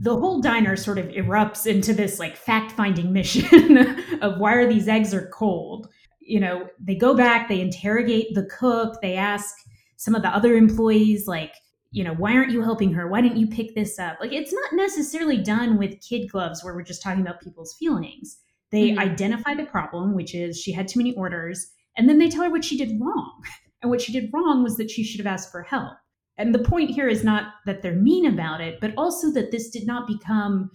the 0.00 0.16
whole 0.16 0.40
diner 0.40 0.76
sort 0.76 0.98
of 0.98 1.06
erupts 1.06 1.66
into 1.66 1.92
this 1.92 2.18
like 2.18 2.36
fact-finding 2.36 3.12
mission 3.12 3.78
of 4.22 4.38
why 4.38 4.54
are 4.54 4.68
these 4.68 4.86
eggs 4.86 5.12
are 5.12 5.28
cold 5.34 5.88
you 6.20 6.38
know 6.38 6.68
they 6.78 6.94
go 6.94 7.16
back 7.16 7.48
they 7.48 7.60
interrogate 7.60 8.28
the 8.34 8.44
cook 8.44 9.00
they 9.02 9.16
ask 9.16 9.54
some 9.96 10.14
of 10.14 10.22
the 10.22 10.28
other 10.28 10.54
employees 10.54 11.26
like 11.26 11.54
you 11.92 12.04
know, 12.04 12.14
why 12.14 12.34
aren't 12.34 12.52
you 12.52 12.62
helping 12.62 12.92
her? 12.92 13.08
Why 13.08 13.20
didn't 13.20 13.38
you 13.38 13.46
pick 13.46 13.74
this 13.74 13.98
up? 13.98 14.18
Like, 14.20 14.32
it's 14.32 14.52
not 14.52 14.72
necessarily 14.74 15.38
done 15.38 15.76
with 15.78 16.00
kid 16.00 16.30
gloves 16.30 16.62
where 16.62 16.74
we're 16.74 16.82
just 16.82 17.02
talking 17.02 17.20
about 17.20 17.40
people's 17.40 17.74
feelings. 17.74 18.38
They 18.70 18.90
mm-hmm. 18.90 19.00
identify 19.00 19.54
the 19.54 19.64
problem, 19.64 20.14
which 20.14 20.34
is 20.34 20.60
she 20.60 20.72
had 20.72 20.86
too 20.86 21.00
many 21.00 21.14
orders, 21.14 21.72
and 21.96 22.08
then 22.08 22.18
they 22.18 22.28
tell 22.28 22.44
her 22.44 22.50
what 22.50 22.64
she 22.64 22.76
did 22.76 23.00
wrong. 23.00 23.42
And 23.82 23.88
what 23.88 24.02
she 24.02 24.12
did 24.12 24.28
wrong 24.30 24.62
was 24.62 24.76
that 24.76 24.90
she 24.90 25.02
should 25.02 25.20
have 25.20 25.32
asked 25.32 25.50
for 25.50 25.62
help. 25.62 25.94
And 26.36 26.54
the 26.54 26.58
point 26.58 26.90
here 26.90 27.08
is 27.08 27.24
not 27.24 27.52
that 27.64 27.80
they're 27.80 27.94
mean 27.94 28.26
about 28.26 28.60
it, 28.60 28.78
but 28.78 28.92
also 28.98 29.30
that 29.32 29.52
this 29.52 29.70
did 29.70 29.86
not 29.86 30.06
become 30.06 30.70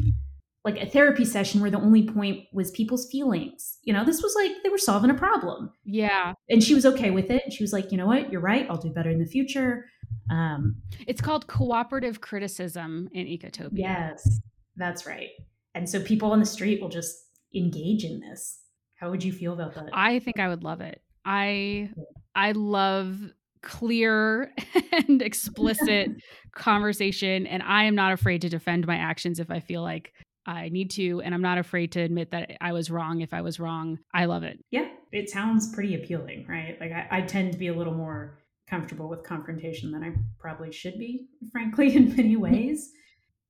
like 0.65 0.81
a 0.81 0.89
therapy 0.89 1.23
session 1.23 1.61
where 1.61 1.69
the 1.69 1.79
only 1.79 2.07
point 2.07 2.45
was 2.51 2.71
people's 2.71 3.07
feelings. 3.11 3.77
You 3.83 3.93
know, 3.93 4.03
this 4.03 4.23
was 4.23 4.35
like 4.35 4.51
they 4.63 4.69
were 4.69 4.79
solving 4.79 5.11
a 5.11 5.15
problem. 5.15 5.71
Yeah. 5.85 6.33
And 6.49 6.63
she 6.63 6.73
was 6.73 6.85
okay 6.87 7.11
with 7.11 7.29
it. 7.29 7.53
She 7.53 7.63
was 7.63 7.71
like, 7.71 7.91
you 7.91 7.97
know 7.97 8.07
what? 8.07 8.31
You're 8.31 8.41
right. 8.41 8.65
I'll 8.69 8.77
do 8.77 8.89
better 8.89 9.11
in 9.11 9.19
the 9.19 9.27
future. 9.27 9.85
Um, 10.29 10.75
it's 11.07 11.21
called 11.21 11.47
cooperative 11.47 12.21
criticism 12.21 13.09
in 13.13 13.27
Ecotopia. 13.27 13.69
Yes, 13.73 14.41
that's 14.75 15.05
right. 15.05 15.29
And 15.75 15.87
so 15.89 16.01
people 16.01 16.31
on 16.31 16.39
the 16.39 16.45
street 16.45 16.81
will 16.81 16.89
just 16.89 17.15
engage 17.53 18.03
in 18.03 18.19
this. 18.19 18.59
How 18.95 19.09
would 19.09 19.23
you 19.23 19.31
feel 19.31 19.53
about 19.53 19.75
that? 19.75 19.89
I 19.93 20.19
think 20.19 20.39
I 20.39 20.47
would 20.47 20.63
love 20.63 20.81
it. 20.81 21.01
I 21.25 21.89
I 22.33 22.53
love 22.53 23.19
clear 23.61 24.53
and 24.91 25.21
explicit 25.21 26.09
conversation 26.55 27.47
and 27.47 27.63
I 27.63 27.85
am 27.85 27.95
not 27.95 28.13
afraid 28.13 28.41
to 28.41 28.49
defend 28.49 28.85
my 28.85 28.95
actions 28.95 29.39
if 29.39 29.49
I 29.49 29.59
feel 29.59 29.81
like 29.81 30.13
I 30.45 30.69
need 30.69 30.91
to, 30.91 31.21
and 31.21 31.33
I'm 31.33 31.41
not 31.41 31.57
afraid 31.57 31.91
to 31.93 32.01
admit 32.01 32.31
that 32.31 32.51
I 32.61 32.71
was 32.71 32.91
wrong 32.91 33.21
if 33.21 33.33
I 33.33 33.41
was 33.41 33.59
wrong. 33.59 33.97
I 34.13 34.25
love 34.25 34.43
it. 34.43 34.63
Yeah, 34.69 34.89
it 35.11 35.29
sounds 35.29 35.73
pretty 35.73 35.95
appealing, 35.95 36.45
right? 36.47 36.77
Like 36.79 36.91
I, 36.91 37.07
I 37.09 37.21
tend 37.21 37.53
to 37.53 37.57
be 37.57 37.67
a 37.67 37.73
little 37.73 37.93
more 37.93 38.37
comfortable 38.69 39.09
with 39.09 39.23
confrontation 39.23 39.91
than 39.91 40.03
I 40.03 40.13
probably 40.39 40.71
should 40.71 40.97
be, 40.97 41.27
frankly, 41.51 41.95
in 41.95 42.15
many 42.15 42.35
ways. 42.35 42.91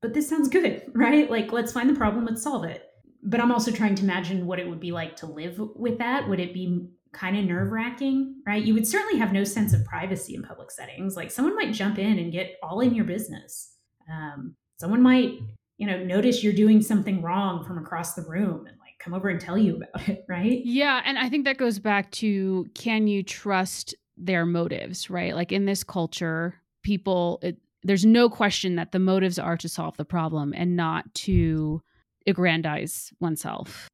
but 0.01 0.13
this 0.13 0.29
sounds 0.29 0.49
good, 0.49 0.83
right? 0.93 1.29
Like, 1.29 1.51
let's 1.51 1.71
find 1.71 1.89
the 1.89 1.95
problem, 1.95 2.25
let's 2.25 2.43
solve 2.43 2.63
it. 2.65 2.83
But 3.23 3.39
I'm 3.39 3.51
also 3.51 3.71
trying 3.71 3.95
to 3.95 4.03
imagine 4.03 4.45
what 4.45 4.59
it 4.59 4.69
would 4.69 4.79
be 4.79 4.91
like 4.91 5.15
to 5.17 5.25
live 5.25 5.59
with 5.75 5.97
that. 5.97 6.29
Would 6.29 6.39
it 6.39 6.53
be 6.53 6.87
kind 7.11 7.37
of 7.37 7.45
nerve 7.45 7.71
wracking, 7.71 8.41
right? 8.45 8.63
You 8.63 8.73
would 8.73 8.85
certainly 8.85 9.17
have 9.17 9.31
no 9.31 9.45
sense 9.45 9.73
of 9.73 9.85
privacy 9.85 10.35
in 10.35 10.43
public 10.43 10.69
settings. 10.69 11.15
Like, 11.15 11.31
someone 11.31 11.55
might 11.55 11.73
jump 11.73 11.97
in 11.97 12.19
and 12.19 12.31
get 12.31 12.57
all 12.61 12.81
in 12.81 12.93
your 12.93 13.05
business. 13.05 13.73
Um, 14.11 14.55
someone 14.77 15.01
might 15.01 15.39
you 15.77 15.87
know, 15.87 16.01
notice 16.03 16.43
you're 16.43 16.53
doing 16.53 16.81
something 16.81 17.21
wrong 17.21 17.63
from 17.65 17.77
across 17.77 18.13
the 18.13 18.21
room 18.23 18.65
and 18.65 18.77
like 18.79 18.97
come 18.99 19.13
over 19.13 19.29
and 19.29 19.41
tell 19.41 19.57
you 19.57 19.77
about 19.77 20.07
it, 20.07 20.25
right? 20.29 20.61
Yeah. 20.63 21.01
And 21.05 21.17
I 21.17 21.29
think 21.29 21.45
that 21.45 21.57
goes 21.57 21.79
back 21.79 22.11
to 22.11 22.67
can 22.73 23.07
you 23.07 23.23
trust 23.23 23.95
their 24.17 24.45
motives, 24.45 25.09
right? 25.09 25.35
Like 25.35 25.51
in 25.51 25.65
this 25.65 25.83
culture, 25.83 26.55
people, 26.83 27.39
it, 27.41 27.57
there's 27.83 28.05
no 28.05 28.29
question 28.29 28.75
that 28.75 28.91
the 28.91 28.99
motives 28.99 29.37
are 29.37 29.57
to 29.57 29.69
solve 29.69 29.97
the 29.97 30.05
problem 30.05 30.53
and 30.55 30.75
not 30.75 31.13
to 31.13 31.81
aggrandize 32.27 33.13
oneself. 33.19 33.87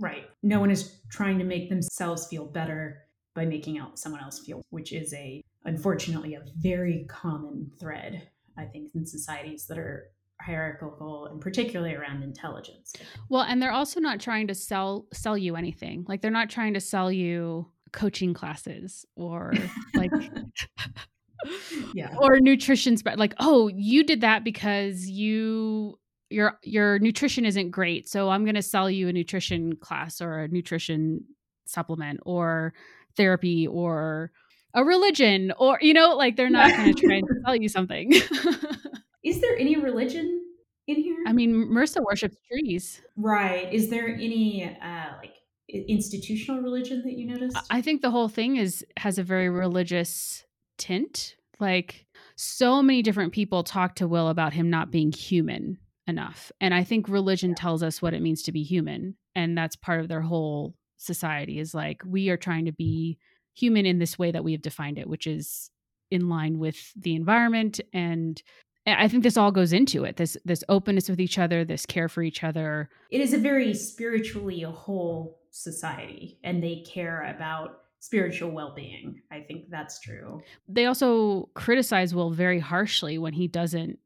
Right. 0.00 0.24
No 0.42 0.60
one 0.60 0.70
is 0.70 1.00
trying 1.10 1.38
to 1.38 1.44
make 1.44 1.68
themselves 1.68 2.26
feel 2.28 2.46
better 2.46 3.02
by 3.34 3.44
making 3.44 3.78
out 3.78 3.98
someone 3.98 4.22
else 4.22 4.40
feel, 4.40 4.62
which 4.70 4.92
is 4.92 5.12
a 5.14 5.42
unfortunately 5.64 6.34
a 6.34 6.42
very 6.56 7.04
common 7.08 7.70
thread, 7.78 8.28
I 8.56 8.64
think, 8.64 8.90
in 8.94 9.04
societies 9.04 9.66
that 9.66 9.78
are 9.78 10.10
hierarchical 10.40 11.26
and 11.26 11.40
particularly 11.40 11.94
around 11.94 12.22
intelligence. 12.22 12.92
Well, 13.28 13.42
and 13.42 13.60
they're 13.60 13.72
also 13.72 14.00
not 14.00 14.20
trying 14.20 14.46
to 14.48 14.54
sell 14.54 15.06
sell 15.12 15.36
you 15.36 15.56
anything. 15.56 16.04
Like 16.08 16.20
they're 16.22 16.30
not 16.30 16.50
trying 16.50 16.74
to 16.74 16.80
sell 16.80 17.10
you 17.10 17.66
coaching 17.92 18.34
classes 18.34 19.04
or 19.16 19.52
like 19.94 20.10
yeah. 21.94 22.14
or 22.18 22.40
nutrition 22.40 22.96
but 23.04 23.18
like, 23.18 23.34
"Oh, 23.38 23.68
you 23.68 24.04
did 24.04 24.20
that 24.22 24.44
because 24.44 25.08
you 25.08 25.98
your 26.30 26.58
your 26.62 26.98
nutrition 26.98 27.44
isn't 27.44 27.70
great. 27.70 28.08
So 28.08 28.30
I'm 28.30 28.44
going 28.44 28.54
to 28.54 28.62
sell 28.62 28.90
you 28.90 29.08
a 29.08 29.12
nutrition 29.12 29.76
class 29.76 30.20
or 30.20 30.40
a 30.40 30.48
nutrition 30.48 31.24
supplement 31.66 32.20
or 32.24 32.74
therapy 33.16 33.66
or 33.66 34.30
a 34.74 34.84
religion 34.84 35.52
or 35.58 35.78
you 35.80 35.92
know 35.92 36.14
like 36.14 36.36
they're 36.36 36.50
not 36.50 36.70
going 36.76 36.94
to 36.94 37.06
try 37.06 37.16
and 37.16 37.28
sell 37.44 37.56
you 37.56 37.68
something 37.68 38.12
Is 39.24 39.40
there 39.40 39.56
any 39.58 39.76
religion 39.76 40.42
in 40.86 40.96
here? 40.96 41.16
I 41.26 41.32
mean, 41.32 41.52
Marissa 41.52 42.02
worships 42.02 42.36
trees. 42.50 43.02
Right. 43.16 43.72
Is 43.72 43.90
there 43.90 44.08
any 44.08 44.64
uh, 44.64 45.16
like 45.18 45.34
institutional 45.68 46.62
religion 46.62 47.02
that 47.04 47.12
you 47.12 47.26
noticed? 47.26 47.56
I 47.70 47.82
think 47.82 48.02
the 48.02 48.10
whole 48.10 48.28
thing 48.28 48.56
is 48.56 48.84
has 48.96 49.18
a 49.18 49.22
very 49.22 49.48
religious 49.48 50.44
tint. 50.78 51.36
Like 51.60 52.06
so 52.36 52.82
many 52.82 53.02
different 53.02 53.32
people 53.32 53.64
talk 53.64 53.96
to 53.96 54.08
Will 54.08 54.28
about 54.28 54.52
him 54.52 54.70
not 54.70 54.90
being 54.90 55.12
human 55.12 55.78
enough. 56.06 56.50
And 56.60 56.72
I 56.72 56.84
think 56.84 57.08
religion 57.08 57.54
tells 57.54 57.82
us 57.82 58.00
what 58.00 58.14
it 58.14 58.22
means 58.22 58.42
to 58.44 58.52
be 58.52 58.62
human. 58.62 59.16
And 59.34 59.58
that's 59.58 59.76
part 59.76 60.00
of 60.00 60.08
their 60.08 60.22
whole 60.22 60.74
society 60.96 61.58
is 61.58 61.74
like 61.74 62.02
we 62.06 62.28
are 62.30 62.36
trying 62.36 62.64
to 62.64 62.72
be 62.72 63.18
human 63.54 63.86
in 63.86 63.98
this 63.98 64.18
way 64.18 64.30
that 64.30 64.44
we 64.44 64.52
have 64.52 64.62
defined 64.62 64.98
it, 64.98 65.08
which 65.08 65.26
is 65.26 65.70
in 66.10 66.28
line 66.28 66.58
with 66.58 66.92
the 66.96 67.14
environment 67.14 67.80
and 67.92 68.42
I 68.86 69.08
think 69.08 69.22
this 69.22 69.36
all 69.36 69.52
goes 69.52 69.72
into 69.72 70.04
it. 70.04 70.16
This 70.16 70.36
this 70.44 70.64
openness 70.68 71.08
with 71.08 71.20
each 71.20 71.38
other, 71.38 71.64
this 71.64 71.84
care 71.84 72.08
for 72.08 72.22
each 72.22 72.42
other. 72.42 72.88
It 73.10 73.20
is 73.20 73.34
a 73.34 73.38
very 73.38 73.74
spiritually 73.74 74.62
a 74.62 74.70
whole 74.70 75.40
society, 75.62 76.38
and 76.44 76.62
they 76.62 76.84
care 76.86 77.22
about 77.34 77.80
spiritual 78.00 78.50
well-being. 78.50 79.20
I 79.30 79.40
think 79.40 79.70
that's 79.70 80.00
true. 80.00 80.40
They 80.68 80.86
also 80.86 81.48
criticize 81.54 82.14
Will 82.14 82.30
very 82.30 82.60
harshly 82.60 83.18
when 83.18 83.32
he 83.32 83.48
doesn't 83.48 83.98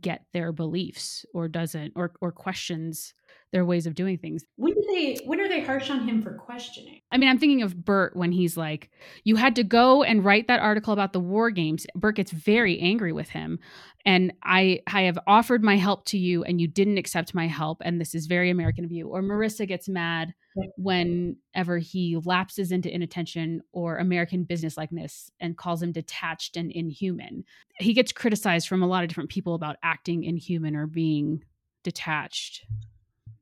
get 0.00 0.26
their 0.32 0.52
beliefs 0.52 1.26
or 1.34 1.48
doesn't 1.48 1.92
or 1.96 2.12
or 2.20 2.30
questions 2.30 3.12
their 3.52 3.64
ways 3.64 3.86
of 3.86 3.94
doing 3.94 4.16
things. 4.18 4.44
When 4.56 4.74
do 4.74 4.84
they 4.88 5.18
when 5.24 5.40
are 5.40 5.48
they 5.48 5.60
harsh 5.60 5.90
on 5.90 6.06
him 6.06 6.22
for 6.22 6.34
questioning? 6.34 7.00
I 7.10 7.18
mean, 7.18 7.28
I'm 7.28 7.38
thinking 7.38 7.62
of 7.62 7.84
Bert 7.84 8.16
when 8.16 8.32
he's 8.32 8.56
like, 8.56 8.90
"You 9.24 9.36
had 9.36 9.56
to 9.56 9.64
go 9.64 10.02
and 10.02 10.24
write 10.24 10.48
that 10.48 10.60
article 10.60 10.92
about 10.92 11.12
the 11.12 11.20
war 11.20 11.50
games." 11.50 11.86
Bert 11.94 12.16
gets 12.16 12.30
very 12.30 12.78
angry 12.78 13.12
with 13.12 13.30
him, 13.30 13.58
and 14.04 14.32
I 14.42 14.80
I 14.86 15.02
have 15.02 15.18
offered 15.26 15.64
my 15.64 15.76
help 15.76 16.04
to 16.06 16.18
you, 16.18 16.44
and 16.44 16.60
you 16.60 16.68
didn't 16.68 16.98
accept 16.98 17.34
my 17.34 17.46
help, 17.46 17.78
and 17.84 18.00
this 18.00 18.14
is 18.14 18.26
very 18.26 18.50
American 18.50 18.84
of 18.84 18.92
you. 18.92 19.08
Or 19.08 19.22
Marissa 19.22 19.66
gets 19.66 19.88
mad 19.88 20.34
whenever 20.76 21.78
he 21.78 22.18
lapses 22.24 22.72
into 22.72 22.92
inattention 22.92 23.62
or 23.72 23.98
American 23.98 24.44
businesslikeness 24.44 25.30
and 25.40 25.56
calls 25.56 25.82
him 25.82 25.92
detached 25.92 26.56
and 26.56 26.70
inhuman. 26.72 27.44
He 27.78 27.94
gets 27.94 28.12
criticized 28.12 28.68
from 28.68 28.82
a 28.82 28.86
lot 28.86 29.04
of 29.04 29.08
different 29.08 29.30
people 29.30 29.54
about 29.54 29.76
acting 29.82 30.24
inhuman 30.24 30.76
or 30.76 30.86
being 30.86 31.44
detached. 31.82 32.66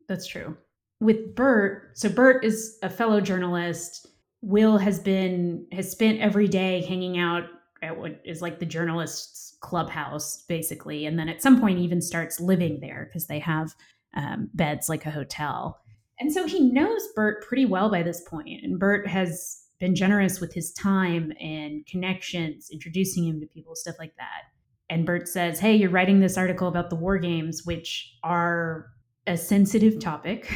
That's 0.08 0.26
true. 0.26 0.56
With 1.00 1.34
Bert, 1.34 1.96
so 1.96 2.08
Bert 2.08 2.44
is 2.44 2.78
a 2.82 2.90
fellow 2.90 3.20
journalist. 3.20 4.06
Will 4.40 4.78
has 4.78 4.98
been 4.98 5.66
has 5.72 5.90
spent 5.90 6.20
every 6.20 6.48
day 6.48 6.82
hanging 6.82 7.18
out 7.18 7.44
at 7.82 7.98
what 7.98 8.20
is 8.24 8.42
like 8.42 8.58
the 8.58 8.66
journalists 8.66 9.56
clubhouse 9.60 10.44
basically 10.48 11.06
and 11.06 11.18
then 11.18 11.28
at 11.28 11.42
some 11.42 11.60
point 11.60 11.78
even 11.78 12.00
starts 12.00 12.40
living 12.40 12.78
there 12.80 13.08
because 13.08 13.26
they 13.26 13.38
have 13.38 13.74
um, 14.16 14.48
beds 14.54 14.88
like 14.88 15.04
a 15.06 15.10
hotel 15.10 15.80
and 16.20 16.32
so 16.32 16.46
he 16.46 16.60
knows 16.60 17.02
bert 17.14 17.44
pretty 17.46 17.64
well 17.64 17.90
by 17.90 18.02
this 18.02 18.20
point 18.28 18.62
and 18.62 18.78
bert 18.78 19.06
has 19.06 19.64
been 19.80 19.94
generous 19.94 20.40
with 20.40 20.52
his 20.52 20.72
time 20.72 21.32
and 21.40 21.86
connections 21.86 22.68
introducing 22.72 23.26
him 23.26 23.40
to 23.40 23.46
people 23.46 23.74
stuff 23.74 23.96
like 23.98 24.14
that 24.16 24.42
and 24.88 25.06
bert 25.06 25.26
says 25.28 25.58
hey 25.58 25.74
you're 25.74 25.90
writing 25.90 26.20
this 26.20 26.38
article 26.38 26.68
about 26.68 26.90
the 26.90 26.96
war 26.96 27.18
games 27.18 27.62
which 27.64 28.12
are 28.22 28.86
a 29.28 29.36
sensitive 29.36 30.00
topic 30.00 30.50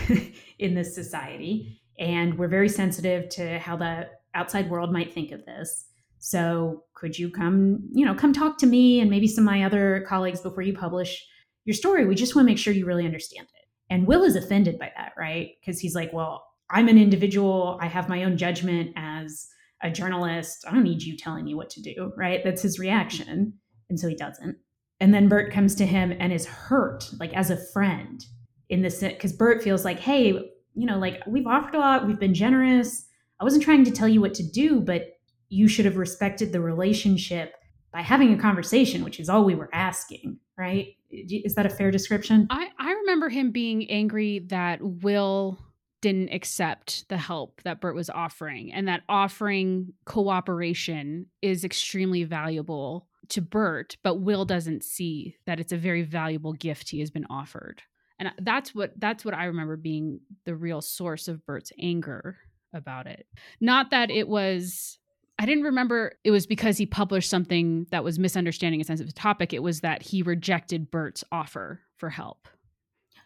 in 0.58 0.74
this 0.74 0.94
society 0.94 1.80
and 1.98 2.36
we're 2.38 2.48
very 2.48 2.68
sensitive 2.68 3.28
to 3.28 3.58
how 3.58 3.76
the 3.76 4.08
outside 4.34 4.68
world 4.70 4.92
might 4.92 5.12
think 5.12 5.30
of 5.30 5.44
this 5.44 5.86
so 6.24 6.84
could 6.94 7.18
you 7.18 7.30
come, 7.30 7.80
you 7.92 8.06
know, 8.06 8.14
come 8.14 8.32
talk 8.32 8.56
to 8.58 8.66
me 8.66 9.00
and 9.00 9.10
maybe 9.10 9.26
some 9.26 9.42
of 9.42 9.52
my 9.52 9.64
other 9.64 10.06
colleagues 10.08 10.40
before 10.40 10.62
you 10.62 10.72
publish 10.72 11.26
your 11.64 11.74
story? 11.74 12.06
We 12.06 12.14
just 12.14 12.36
want 12.36 12.46
to 12.46 12.50
make 12.52 12.58
sure 12.58 12.72
you 12.72 12.86
really 12.86 13.04
understand 13.04 13.48
it. 13.52 13.68
And 13.90 14.06
Will 14.06 14.22
is 14.22 14.36
offended 14.36 14.78
by 14.78 14.92
that, 14.96 15.14
right? 15.18 15.50
Because 15.58 15.80
he's 15.80 15.96
like, 15.96 16.12
well, 16.12 16.46
I'm 16.70 16.86
an 16.86 16.96
individual. 16.96 17.76
I 17.82 17.88
have 17.88 18.08
my 18.08 18.22
own 18.22 18.36
judgment 18.36 18.92
as 18.94 19.48
a 19.82 19.90
journalist. 19.90 20.64
I 20.64 20.70
don't 20.70 20.84
need 20.84 21.02
you 21.02 21.16
telling 21.16 21.44
me 21.44 21.56
what 21.56 21.70
to 21.70 21.82
do, 21.82 22.12
right? 22.16 22.40
That's 22.44 22.62
his 22.62 22.78
reaction. 22.78 23.54
And 23.90 23.98
so 23.98 24.06
he 24.06 24.14
doesn't. 24.14 24.58
And 25.00 25.12
then 25.12 25.28
Bert 25.28 25.52
comes 25.52 25.74
to 25.74 25.86
him 25.86 26.14
and 26.20 26.32
is 26.32 26.46
hurt, 26.46 27.10
like 27.18 27.34
as 27.34 27.50
a 27.50 27.56
friend, 27.56 28.24
in 28.72 28.80
this, 28.80 29.00
because 29.00 29.34
Bert 29.34 29.62
feels 29.62 29.84
like, 29.84 30.00
hey, 30.00 30.32
you 30.74 30.86
know, 30.86 30.98
like 30.98 31.22
we've 31.26 31.46
offered 31.46 31.74
a 31.74 31.78
lot, 31.78 32.06
we've 32.06 32.18
been 32.18 32.32
generous. 32.32 33.06
I 33.38 33.44
wasn't 33.44 33.62
trying 33.62 33.84
to 33.84 33.90
tell 33.90 34.08
you 34.08 34.22
what 34.22 34.32
to 34.34 34.42
do, 34.42 34.80
but 34.80 35.18
you 35.50 35.68
should 35.68 35.84
have 35.84 35.98
respected 35.98 36.52
the 36.52 36.60
relationship 36.60 37.54
by 37.92 38.00
having 38.00 38.32
a 38.32 38.38
conversation, 38.38 39.04
which 39.04 39.20
is 39.20 39.28
all 39.28 39.44
we 39.44 39.54
were 39.54 39.68
asking, 39.74 40.38
right? 40.56 40.96
Is 41.10 41.54
that 41.54 41.66
a 41.66 41.70
fair 41.70 41.90
description? 41.90 42.46
I, 42.48 42.70
I 42.78 42.92
remember 42.92 43.28
him 43.28 43.50
being 43.50 43.90
angry 43.90 44.38
that 44.48 44.80
Will 44.80 45.58
didn't 46.00 46.30
accept 46.30 47.06
the 47.10 47.18
help 47.18 47.60
that 47.64 47.82
Bert 47.82 47.94
was 47.94 48.08
offering 48.08 48.72
and 48.72 48.88
that 48.88 49.02
offering 49.06 49.92
cooperation 50.06 51.26
is 51.42 51.62
extremely 51.62 52.24
valuable 52.24 53.06
to 53.28 53.42
Bert, 53.42 53.98
but 54.02 54.22
Will 54.22 54.46
doesn't 54.46 54.82
see 54.82 55.36
that 55.44 55.60
it's 55.60 55.72
a 55.72 55.76
very 55.76 56.02
valuable 56.02 56.54
gift 56.54 56.88
he 56.88 57.00
has 57.00 57.10
been 57.10 57.26
offered. 57.28 57.82
And 58.22 58.32
that's 58.46 58.72
what 58.72 58.92
that's 58.98 59.24
what 59.24 59.34
I 59.34 59.46
remember 59.46 59.76
being 59.76 60.20
the 60.44 60.54
real 60.54 60.80
source 60.80 61.26
of 61.26 61.44
Bert's 61.44 61.72
anger 61.80 62.38
about 62.72 63.08
it. 63.08 63.26
Not 63.60 63.90
that 63.90 64.10
it 64.10 64.28
was 64.28 64.98
I 65.40 65.46
didn't 65.46 65.64
remember 65.64 66.12
it 66.22 66.30
was 66.30 66.46
because 66.46 66.78
he 66.78 66.86
published 66.86 67.28
something 67.28 67.86
that 67.90 68.04
was 68.04 68.20
misunderstanding 68.20 68.80
a 68.80 68.84
sensitive 68.84 69.14
topic. 69.14 69.52
It 69.52 69.62
was 69.62 69.80
that 69.80 70.02
he 70.02 70.22
rejected 70.22 70.88
Bert's 70.90 71.24
offer 71.32 71.80
for 71.96 72.10
help. 72.10 72.46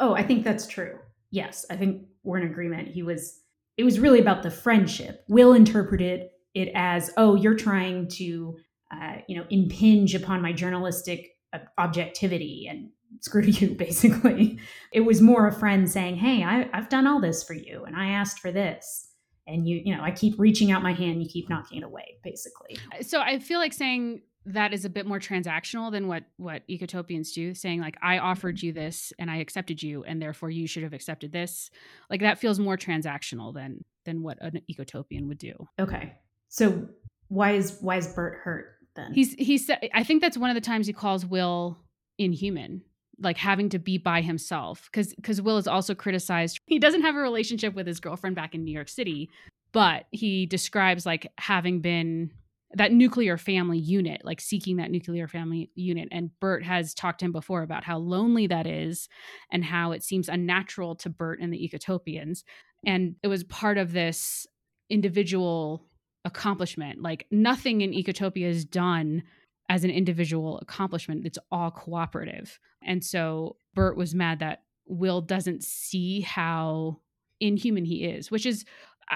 Oh, 0.01 0.15
I 0.15 0.23
think 0.23 0.45
that's 0.45 0.67
true. 0.67 0.99
Yes, 1.31 1.67
I 1.71 1.77
think 1.77 2.07
we're 2.23 2.39
in 2.39 2.51
agreement. 2.51 2.89
He 2.89 3.03
was 3.03 3.43
it 3.77 3.85
was 3.85 4.01
really 4.01 4.21
about 4.21 4.43
the 4.43 4.51
friendship. 4.51 5.25
Will 5.29 5.53
interpreted 5.53 6.31
it 6.55 6.71
as, 6.75 7.11
"Oh, 7.19 7.35
you're 7.35 7.55
trying 7.55 8.09
to 8.13 8.57
uh, 8.91 9.17
you 9.29 9.37
know, 9.37 9.45
impinge 9.51 10.15
upon 10.15 10.41
my 10.41 10.53
journalistic 10.53 11.33
objectivity 11.79 12.67
and 12.71 12.91
screw 13.21 13.43
you 13.45 13.75
basically." 13.75 14.59
It 14.93 15.01
was 15.01 15.21
more 15.21 15.47
a 15.47 15.53
friend 15.53 15.91
saying, 15.91 16.17
"Hey, 16.17 16.43
I, 16.43 16.69
I've 16.73 16.89
done 16.89 17.07
all 17.07 17.21
this 17.21 17.43
for 17.43 17.55
you 17.55 17.85
and 17.85 17.97
I 17.97 18.09
asked 18.09 18.41
for 18.41 18.53
this." 18.53 19.03
and 19.49 19.69
you 19.69 19.81
you 19.85 19.97
know 19.97 20.03
i 20.03 20.11
keep 20.11 20.35
reaching 20.39 20.73
out 20.73 20.83
my 20.83 20.93
hand 20.93 21.23
you 21.23 21.29
keep 21.29 21.49
knocking 21.49 21.79
it 21.79 21.85
away 21.85 22.17
basically. 22.25 22.77
Uh, 22.93 23.01
so 23.03 23.21
i 23.21 23.39
feel 23.39 23.61
like 23.61 23.73
saying 23.73 24.21
that 24.47 24.73
is 24.73 24.85
a 24.85 24.89
bit 24.89 25.07
more 25.07 25.19
transactional 25.19 25.91
than 25.91 26.07
what 26.07 26.25
what 26.37 26.63
ecotopians 26.69 27.33
do 27.33 27.53
saying 27.53 27.81
like 27.81 27.97
i 28.03 28.19
offered 28.19 28.57
mm-hmm. 28.57 28.67
you 28.67 28.73
this 28.73 29.13
and 29.19 29.31
i 29.31 29.37
accepted 29.37 29.83
you 29.83 30.05
and 30.05 30.23
therefore 30.23 30.51
you 30.51 30.67
should 30.67 30.83
have 30.83 30.93
accepted 30.93 31.33
this. 31.33 31.71
Like 32.09 32.21
that 32.21 32.39
feels 32.39 32.59
more 32.59 32.77
transactional 32.77 33.53
than 33.53 33.85
than 34.05 34.23
what 34.23 34.39
an 34.41 34.61
ecotopian 34.71 35.27
would 35.27 35.39
do. 35.39 35.69
Okay. 35.81 36.15
So 36.49 36.89
why 37.29 37.53
is 37.53 37.79
why 37.81 37.97
is 37.97 38.07
bert 38.07 38.39
hurt 38.43 38.77
then? 38.95 39.13
He's 39.13 39.35
he 39.35 39.59
said 39.59 39.89
i 39.93 40.05
think 40.05 40.23
that's 40.23 40.39
one 40.39 40.51
of 40.51 40.55
the 40.55 40.61
times 40.61 40.87
he 40.87 40.93
calls 40.93 41.27
will 41.27 41.79
inhuman 42.19 42.83
like 43.21 43.37
having 43.39 43.69
to 43.71 43.79
be 43.79 43.99
by 43.99 44.21
himself 44.21 44.89
because 44.91 45.15
because 45.15 45.41
Will 45.41 45.59
is 45.59 45.67
also 45.67 45.95
criticized. 45.95 46.61
He 46.67 46.79
doesn't 46.79 47.03
have 47.03 47.17
a 47.17 47.21
relationship 47.21 47.75
with 47.75 47.87
his 47.87 48.01
girlfriend 48.01 48.37
back 48.37 48.55
in 48.55 48.65
New 48.65 48.73
York 48.73 48.89
City, 48.89 49.31
but 49.73 50.07
he 50.11 50.47
describes 50.47 51.07
like 51.07 51.33
having 51.39 51.81
been 51.81 52.31
that 52.75 52.93
nuclear 52.93 53.39
family 53.39 53.79
unit, 53.79 54.23
like 54.25 54.41
seeking 54.41 54.77
that 54.77 54.91
nuclear 54.91 55.29
family 55.29 55.71
unit. 55.75 56.09
And 56.11 56.31
bert 56.41 56.63
has 56.65 56.95
talked 56.95 57.21
to 57.21 57.25
him 57.25 57.33
before 57.33 57.63
about 57.63 57.85
how 57.85 57.99
lonely 57.99 58.47
that 58.49 58.67
is 58.67 59.09
and 59.51 59.65
how 59.65 59.93
it 59.93 60.03
seems 60.03 60.29
unnatural 60.29 60.95
to 60.97 61.09
bert 61.09 61.41
and 61.41 61.53
the 61.53 61.69
Ecotopians. 61.69 62.43
And 62.85 63.17
it 63.23 63.29
was 63.29 63.45
part 63.45 63.79
of 63.79 63.93
this 63.93 64.47
individual 64.91 65.87
accomplishment. 66.25 67.01
Like 67.01 67.27
nothing 67.31 67.81
in 67.81 67.93
Ecotopia 67.93 68.47
is 68.47 68.65
done 68.65 69.23
as 69.69 69.85
an 69.85 69.91
individual 69.91 70.59
accomplishment. 70.59 71.27
It's 71.27 71.39
all 71.51 71.71
cooperative. 71.71 72.59
And 72.83 73.05
so 73.05 73.57
Bert 73.75 73.97
was 73.97 74.15
mad 74.15 74.39
that 74.41 74.63
Will 74.87 75.21
doesn't 75.21 75.65
see 75.65 76.21
how 76.21 77.01
inhuman 77.41 77.85
he 77.85 78.05
is, 78.05 78.31
which 78.31 78.47
is 78.47 78.65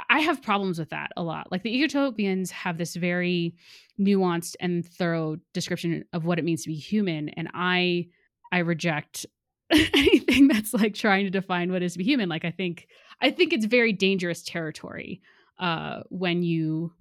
I 0.08 0.20
have 0.20 0.42
problems 0.42 0.78
with 0.78 0.90
that 0.90 1.10
a 1.16 1.22
lot. 1.22 1.50
Like 1.50 1.62
the 1.62 1.74
Ecotopians 1.74 2.50
have 2.50 2.78
this 2.78 2.94
very 2.94 3.54
nuanced 4.00 4.54
and 4.60 4.86
thorough 4.86 5.36
description 5.52 6.04
of 6.12 6.24
what 6.24 6.38
it 6.38 6.44
means 6.44 6.62
to 6.62 6.68
be 6.68 6.76
human, 6.76 7.28
and 7.30 7.48
I 7.54 8.06
I 8.52 8.58
reject 8.58 9.26
anything 9.70 10.48
that's 10.48 10.72
like 10.72 10.94
trying 10.94 11.24
to 11.24 11.30
define 11.30 11.72
what 11.72 11.82
is 11.82 11.92
to 11.92 11.98
be 11.98 12.04
human. 12.04 12.28
Like 12.28 12.44
I 12.44 12.50
think 12.52 12.86
I 13.20 13.30
think 13.30 13.52
it's 13.52 13.64
very 13.64 13.92
dangerous 13.92 14.42
territory 14.42 15.22
uh, 15.58 16.00
when 16.08 16.42
you 16.42 16.92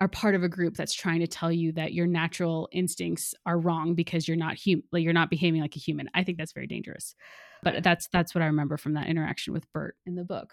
are 0.00 0.08
part 0.08 0.34
of 0.34 0.42
a 0.42 0.48
group 0.48 0.76
that's 0.76 0.94
trying 0.94 1.20
to 1.20 1.26
tell 1.26 1.52
you 1.52 1.72
that 1.72 1.92
your 1.92 2.06
natural 2.06 2.68
instincts 2.72 3.34
are 3.46 3.58
wrong 3.58 3.94
because 3.94 4.26
you're 4.26 4.36
not 4.36 4.56
human 4.56 4.84
like 4.92 5.04
you're 5.04 5.12
not 5.12 5.30
behaving 5.30 5.60
like 5.60 5.76
a 5.76 5.80
human. 5.80 6.08
I 6.14 6.24
think 6.24 6.38
that's 6.38 6.52
very 6.52 6.66
dangerous. 6.66 7.14
But 7.62 7.82
that's 7.82 8.08
that's 8.08 8.34
what 8.34 8.42
i 8.42 8.46
remember 8.46 8.76
from 8.76 8.94
that 8.94 9.06
interaction 9.06 9.52
with 9.52 9.70
bert 9.72 9.96
in 10.06 10.16
the 10.16 10.24
book. 10.24 10.52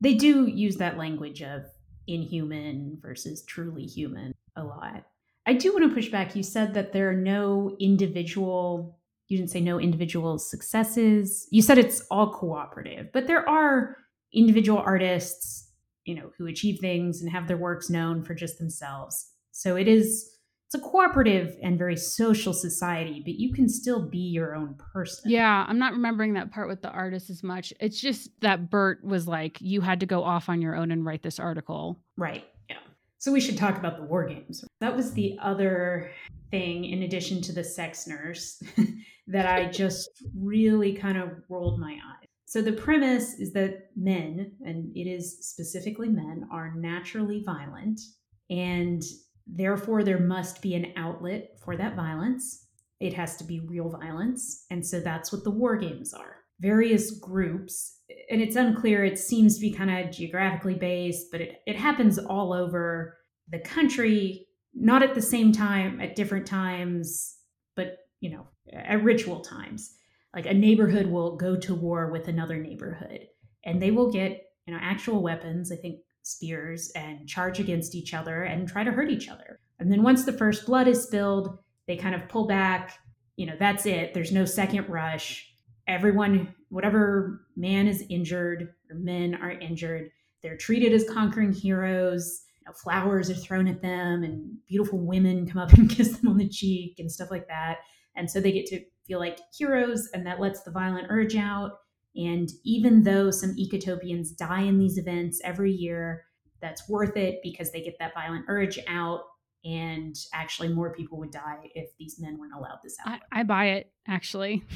They 0.00 0.14
do 0.14 0.46
use 0.46 0.76
that 0.76 0.98
language 0.98 1.42
of 1.42 1.62
inhuman 2.06 2.98
versus 3.00 3.42
truly 3.44 3.84
human 3.84 4.34
a 4.56 4.64
lot. 4.64 5.04
I 5.46 5.54
do 5.54 5.72
want 5.72 5.88
to 5.88 5.94
push 5.94 6.10
back. 6.10 6.36
You 6.36 6.42
said 6.42 6.74
that 6.74 6.92
there 6.92 7.08
are 7.08 7.16
no 7.16 7.76
individual 7.80 8.98
you 9.28 9.36
didn't 9.36 9.50
say 9.50 9.60
no 9.60 9.80
individual 9.80 10.38
successes. 10.38 11.48
You 11.50 11.60
said 11.60 11.78
it's 11.78 12.02
all 12.10 12.32
cooperative 12.32 13.10
but 13.12 13.26
there 13.26 13.48
are 13.48 13.96
individual 14.32 14.78
artists 14.78 15.65
you 16.06 16.14
know, 16.14 16.30
who 16.38 16.46
achieve 16.46 16.78
things 16.80 17.20
and 17.20 17.30
have 17.30 17.46
their 17.48 17.56
works 17.56 17.90
known 17.90 18.22
for 18.22 18.34
just 18.34 18.58
themselves. 18.58 19.32
So 19.50 19.76
it 19.76 19.88
is 19.88 20.36
it's 20.66 20.74
a 20.74 20.80
cooperative 20.80 21.56
and 21.62 21.78
very 21.78 21.96
social 21.96 22.52
society, 22.52 23.22
but 23.24 23.34
you 23.34 23.52
can 23.52 23.68
still 23.68 24.08
be 24.08 24.18
your 24.18 24.56
own 24.56 24.74
person. 24.92 25.30
Yeah, 25.30 25.64
I'm 25.68 25.78
not 25.78 25.92
remembering 25.92 26.34
that 26.34 26.50
part 26.50 26.68
with 26.68 26.82
the 26.82 26.90
artist 26.90 27.30
as 27.30 27.44
much. 27.44 27.72
It's 27.78 28.00
just 28.00 28.30
that 28.40 28.68
Bert 28.68 29.04
was 29.04 29.28
like, 29.28 29.58
you 29.60 29.80
had 29.80 30.00
to 30.00 30.06
go 30.06 30.24
off 30.24 30.48
on 30.48 30.60
your 30.60 30.74
own 30.74 30.90
and 30.90 31.04
write 31.04 31.22
this 31.22 31.38
article. 31.38 32.00
Right. 32.16 32.44
Yeah. 32.68 32.78
So 33.18 33.30
we 33.30 33.40
should 33.40 33.56
talk 33.56 33.78
about 33.78 33.96
the 33.96 34.02
war 34.02 34.26
games. 34.26 34.64
That 34.80 34.96
was 34.96 35.12
the 35.12 35.38
other 35.40 36.10
thing, 36.50 36.84
in 36.84 37.04
addition 37.04 37.40
to 37.42 37.52
the 37.52 37.62
sex 37.62 38.08
nurse, 38.08 38.60
that 39.28 39.46
I 39.46 39.70
just 39.70 40.10
really 40.36 40.94
kind 40.94 41.16
of 41.16 41.30
rolled 41.48 41.78
my 41.78 41.92
eyes. 41.92 42.25
So 42.46 42.62
the 42.62 42.72
premise 42.72 43.34
is 43.40 43.52
that 43.54 43.90
men, 43.96 44.52
and 44.64 44.96
it 44.96 45.08
is 45.10 45.38
specifically 45.40 46.08
men, 46.08 46.48
are 46.52 46.72
naturally 46.76 47.42
violent, 47.44 48.00
and 48.48 49.02
therefore 49.48 50.04
there 50.04 50.20
must 50.20 50.62
be 50.62 50.76
an 50.76 50.92
outlet 50.96 51.58
for 51.64 51.76
that 51.76 51.96
violence. 51.96 52.68
It 53.00 53.12
has 53.14 53.36
to 53.38 53.44
be 53.44 53.66
real 53.66 53.90
violence. 53.90 54.64
And 54.70 54.86
so 54.86 55.00
that's 55.00 55.32
what 55.32 55.42
the 55.42 55.50
war 55.50 55.76
games 55.76 56.14
are. 56.14 56.36
Various 56.60 57.18
groups, 57.18 57.98
and 58.30 58.40
it's 58.40 58.54
unclear, 58.54 59.04
it 59.04 59.18
seems 59.18 59.56
to 59.56 59.60
be 59.60 59.72
kind 59.72 59.90
of 59.90 60.14
geographically 60.14 60.74
based, 60.74 61.32
but 61.32 61.40
it, 61.40 61.62
it 61.66 61.74
happens 61.74 62.16
all 62.16 62.52
over 62.52 63.18
the 63.48 63.58
country, 63.58 64.46
not 64.72 65.02
at 65.02 65.16
the 65.16 65.22
same 65.22 65.50
time, 65.50 66.00
at 66.00 66.14
different 66.14 66.46
times, 66.46 67.38
but 67.74 67.96
you 68.20 68.30
know, 68.30 68.46
at 68.72 69.02
ritual 69.02 69.40
times 69.40 69.95
like 70.36 70.46
a 70.46 70.54
neighborhood 70.54 71.06
will 71.06 71.34
go 71.36 71.56
to 71.56 71.74
war 71.74 72.12
with 72.12 72.28
another 72.28 72.58
neighborhood 72.58 73.26
and 73.64 73.82
they 73.82 73.90
will 73.90 74.12
get 74.12 74.42
you 74.66 74.72
know 74.72 74.80
actual 74.80 75.22
weapons 75.22 75.72
i 75.72 75.76
think 75.76 75.98
spears 76.26 76.90
and 76.96 77.28
charge 77.28 77.60
against 77.60 77.94
each 77.94 78.12
other 78.12 78.42
and 78.42 78.68
try 78.68 78.82
to 78.82 78.90
hurt 78.90 79.10
each 79.10 79.28
other. 79.28 79.60
And 79.78 79.92
then 79.92 80.02
once 80.02 80.24
the 80.24 80.32
first 80.32 80.66
blood 80.66 80.88
is 80.88 81.04
spilled 81.04 81.58
they 81.86 81.96
kind 81.96 82.16
of 82.16 82.28
pull 82.28 82.48
back 82.48 82.98
you 83.36 83.46
know 83.46 83.54
that's 83.58 83.86
it 83.86 84.12
there's 84.12 84.32
no 84.32 84.44
second 84.44 84.88
rush. 84.88 85.52
Everyone 85.86 86.52
whatever 86.68 87.46
man 87.56 87.86
is 87.86 88.04
injured 88.10 88.74
or 88.90 88.96
men 88.96 89.36
are 89.36 89.52
injured 89.52 90.10
they're 90.42 90.56
treated 90.56 90.92
as 90.92 91.08
conquering 91.08 91.52
heroes. 91.52 92.42
Know, 92.66 92.72
flowers 92.72 93.30
are 93.30 93.34
thrown 93.34 93.68
at 93.68 93.80
them 93.80 94.24
and 94.24 94.56
beautiful 94.66 94.98
women 94.98 95.48
come 95.48 95.62
up 95.62 95.72
and 95.74 95.88
kiss 95.88 96.18
them 96.18 96.28
on 96.28 96.38
the 96.38 96.48
cheek 96.48 96.96
and 96.98 97.10
stuff 97.10 97.30
like 97.30 97.46
that. 97.46 97.78
And 98.16 98.28
so 98.28 98.40
they 98.40 98.50
get 98.50 98.66
to 98.66 98.80
feel 99.06 99.18
like 99.18 99.38
heroes, 99.56 100.08
and 100.12 100.26
that 100.26 100.40
lets 100.40 100.62
the 100.62 100.70
violent 100.70 101.06
urge 101.10 101.36
out. 101.36 101.72
And 102.14 102.48
even 102.64 103.02
though 103.02 103.30
some 103.30 103.54
ecotopians 103.56 104.36
die 104.36 104.62
in 104.62 104.78
these 104.78 104.98
events 104.98 105.40
every 105.44 105.72
year, 105.72 106.24
that's 106.60 106.88
worth 106.88 107.16
it 107.16 107.40
because 107.42 107.70
they 107.70 107.82
get 107.82 107.98
that 107.98 108.14
violent 108.14 108.46
urge 108.48 108.78
out. 108.88 109.20
And 109.64 110.14
actually, 110.32 110.68
more 110.68 110.94
people 110.94 111.18
would 111.18 111.32
die 111.32 111.70
if 111.74 111.90
these 111.98 112.16
men 112.20 112.38
weren't 112.38 112.54
allowed 112.54 112.78
this 112.82 112.96
out. 113.04 113.20
I, 113.32 113.40
I 113.40 113.42
buy 113.42 113.66
it, 113.66 113.92
actually. 114.06 114.64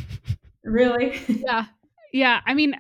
Really? 0.63 1.19
yeah. 1.27 1.65
Yeah. 2.13 2.41
I 2.45 2.53
mean, 2.53 2.75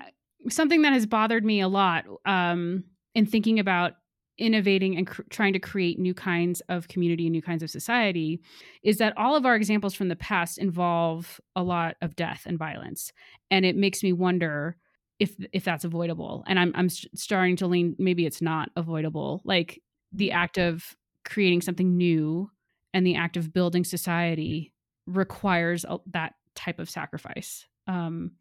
something 0.51 0.83
that 0.83 0.93
has 0.93 1.07
bothered 1.07 1.45
me 1.45 1.63
a 1.63 1.69
lot 1.69 2.05
um, 2.27 2.85
in 3.15 3.25
thinking 3.25 3.59
about 3.59 3.95
innovating 4.41 4.97
and 4.97 5.07
cr- 5.07 5.23
trying 5.31 5.53
to 5.53 5.59
create 5.59 5.99
new 5.99 6.15
kinds 6.15 6.61
of 6.69 6.89
community 6.89 7.27
and 7.27 7.33
new 7.33 7.43
kinds 7.43 7.63
of 7.63 7.71
society 7.71 8.41
is 8.83 8.99
that 8.99 9.17
all 9.17 9.37
of 9.37 9.47
our 9.47 9.55
examples 9.55 9.95
from 9.95 10.09
the 10.09 10.17
past 10.17 10.59
involve 10.59 11.41
a 11.55 11.63
lot 11.63 11.97
of 12.01 12.17
death 12.17 12.43
and 12.47 12.59
violence. 12.59 13.13
And 13.51 13.65
it 13.65 13.77
makes 13.77 14.03
me 14.03 14.13
wonder 14.13 14.77
if 15.19 15.35
if 15.53 15.65
that's 15.65 15.85
avoidable. 15.85 16.43
And 16.47 16.59
i'm 16.59 16.73
i'm 16.75 16.89
starting 16.89 17.57
to 17.57 17.67
lean 17.67 17.95
maybe 17.99 18.27
it's 18.27 18.43
not 18.43 18.71
avoidable. 18.75 19.43
Like 19.45 19.81
the 20.13 20.31
mm. 20.31 20.35
act 20.35 20.59
of 20.59 20.97
creating 21.25 21.61
something 21.61 21.97
new 21.97 22.51
and 22.95 23.07
the 23.07 23.17
act 23.17 23.37
of 23.37 23.53
building 23.53 23.85
society 23.85 24.73
requires 25.07 25.85
a, 25.85 25.99
that 26.07 26.35
type 26.55 26.79
of 26.79 26.89
sacrifice. 26.91 27.67
Um 27.87 28.33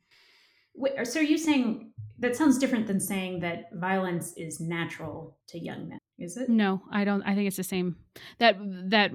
so 1.04 1.20
are 1.20 1.24
you 1.24 1.38
saying 1.38 1.92
that 2.20 2.36
sounds 2.36 2.58
different 2.58 2.88
than 2.88 3.00
saying 3.00 3.40
that 3.40 3.70
violence 3.74 4.34
is 4.34 4.60
natural 4.60 5.38
to 5.48 5.60
young 5.60 5.90
men 5.90 6.00
is 6.18 6.38
it? 6.38 6.50
No 6.50 6.82
i 6.92 7.04
don't 7.04 7.24
i 7.24 7.36
think 7.36 7.48
it's 7.48 7.58
the 7.58 7.64
same. 7.64 7.96
That 8.40 8.58
that 8.90 9.12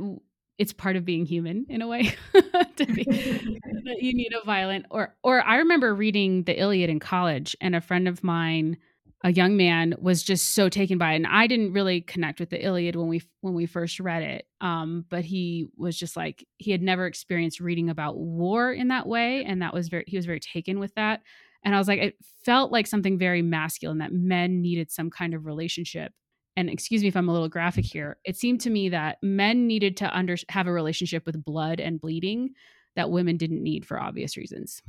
it's 0.59 0.73
part 0.73 0.97
of 0.97 1.05
being 1.05 1.27
human 1.27 1.67
in 1.69 1.83
a 1.83 1.89
way 1.89 2.15
to 2.77 2.87
be 2.87 3.05
that 3.85 3.97
you 4.01 4.15
need 4.15 4.33
a 4.41 4.45
violent 4.45 4.87
or 4.91 5.15
or 5.23 5.43
i 5.43 5.57
remember 5.57 5.95
reading 5.95 6.45
the 6.45 6.59
iliad 6.59 6.91
in 6.91 7.01
college 7.01 7.57
and 7.61 7.75
a 7.75 7.81
friend 7.81 8.07
of 8.07 8.23
mine 8.23 8.77
a 9.25 9.33
young 9.33 9.57
man 9.57 9.95
was 9.99 10.23
just 10.23 10.55
so 10.55 10.69
taken 10.69 10.99
by 10.99 11.13
it 11.13 11.17
and 11.17 11.27
i 11.27 11.47
didn't 11.47 11.73
really 11.73 12.01
connect 12.01 12.39
with 12.39 12.51
the 12.51 12.65
iliad 12.65 12.95
when 12.95 13.09
we 13.09 13.21
when 13.41 13.55
we 13.55 13.67
first 13.67 13.99
read 13.99 14.23
it 14.23 14.47
um, 14.61 15.05
but 15.11 15.25
he 15.25 15.67
was 15.77 15.99
just 15.99 16.17
like 16.17 16.47
he 16.59 16.71
had 16.71 16.83
never 16.83 17.07
experienced 17.07 17.61
reading 17.61 17.91
about 17.91 18.17
war 18.17 18.73
in 18.73 18.89
that 18.89 19.07
way 19.07 19.45
and 19.45 19.61
that 19.61 19.75
was 19.75 19.89
very 19.89 20.05
he 20.07 20.17
was 20.17 20.27
very 20.27 20.41
taken 20.41 20.79
with 20.79 20.95
that 20.95 21.21
and 21.65 21.75
I 21.75 21.79
was 21.79 21.89
like, 21.89 22.01
it 22.01 22.17
felt 22.45 22.73
like 22.73 22.87
something 22.87 23.19
very 23.19 23.43
masculine 23.43 23.99
that 23.99 24.13
men 24.13 24.61
needed 24.61 24.91
some 24.91 25.11
kind 25.11 25.35
of 25.35 25.47
relationship. 25.47 26.13
And 26.57 26.71
excuse 26.71 27.03
me 27.03 27.09
if 27.09 27.17
I'm 27.17 27.29
a 27.29 27.33
little 27.33 27.49
graphic 27.49 27.85
here. 27.85 28.19
It 28.25 28.37
seemed 28.37 28.61
to 28.63 28.71
me 28.71 28.91
that 28.91 29.19
men 29.23 29.67
needed 29.67 29.97
to 29.99 30.17
under 30.17 30.37
have 30.51 30.67
a 30.67 30.73
relationship 30.73 31.27
with 31.27 31.45
blood 31.45 31.81
and 31.81 32.01
bleeding 32.01 32.51
that 32.97 33.11
women 33.11 33.37
didn't 33.37 33.63
need 33.63 33.85
for 33.85 34.01
obvious 34.01 34.37
reasons. 34.37 34.83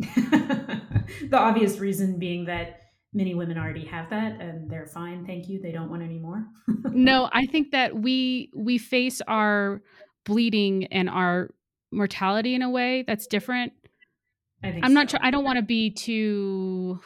the 0.00 1.38
obvious 1.38 1.78
reason 1.78 2.18
being 2.18 2.44
that 2.46 2.80
many 3.14 3.34
women 3.34 3.58
already 3.58 3.84
have 3.84 4.08
that 4.10 4.40
and 4.40 4.70
they're 4.70 4.86
fine 4.86 5.24
thank 5.26 5.48
you 5.48 5.60
they 5.60 5.70
don't 5.70 5.90
want 5.90 6.02
any 6.02 6.18
more 6.18 6.44
no 6.90 7.28
i 7.32 7.44
think 7.46 7.70
that 7.70 7.94
we 7.94 8.50
we 8.56 8.78
face 8.78 9.20
our 9.28 9.82
bleeding 10.24 10.86
and 10.86 11.08
our 11.10 11.50
mortality 11.92 12.54
in 12.54 12.62
a 12.62 12.70
way 12.70 13.04
that's 13.06 13.26
different 13.26 13.72
I 14.62 14.68
am 14.68 14.82
so. 14.82 14.88
not 14.88 15.10
sure. 15.10 15.20
I 15.22 15.30
don't 15.30 15.44
want 15.44 15.56
to 15.56 15.62
be 15.62 15.90
too 15.90 17.00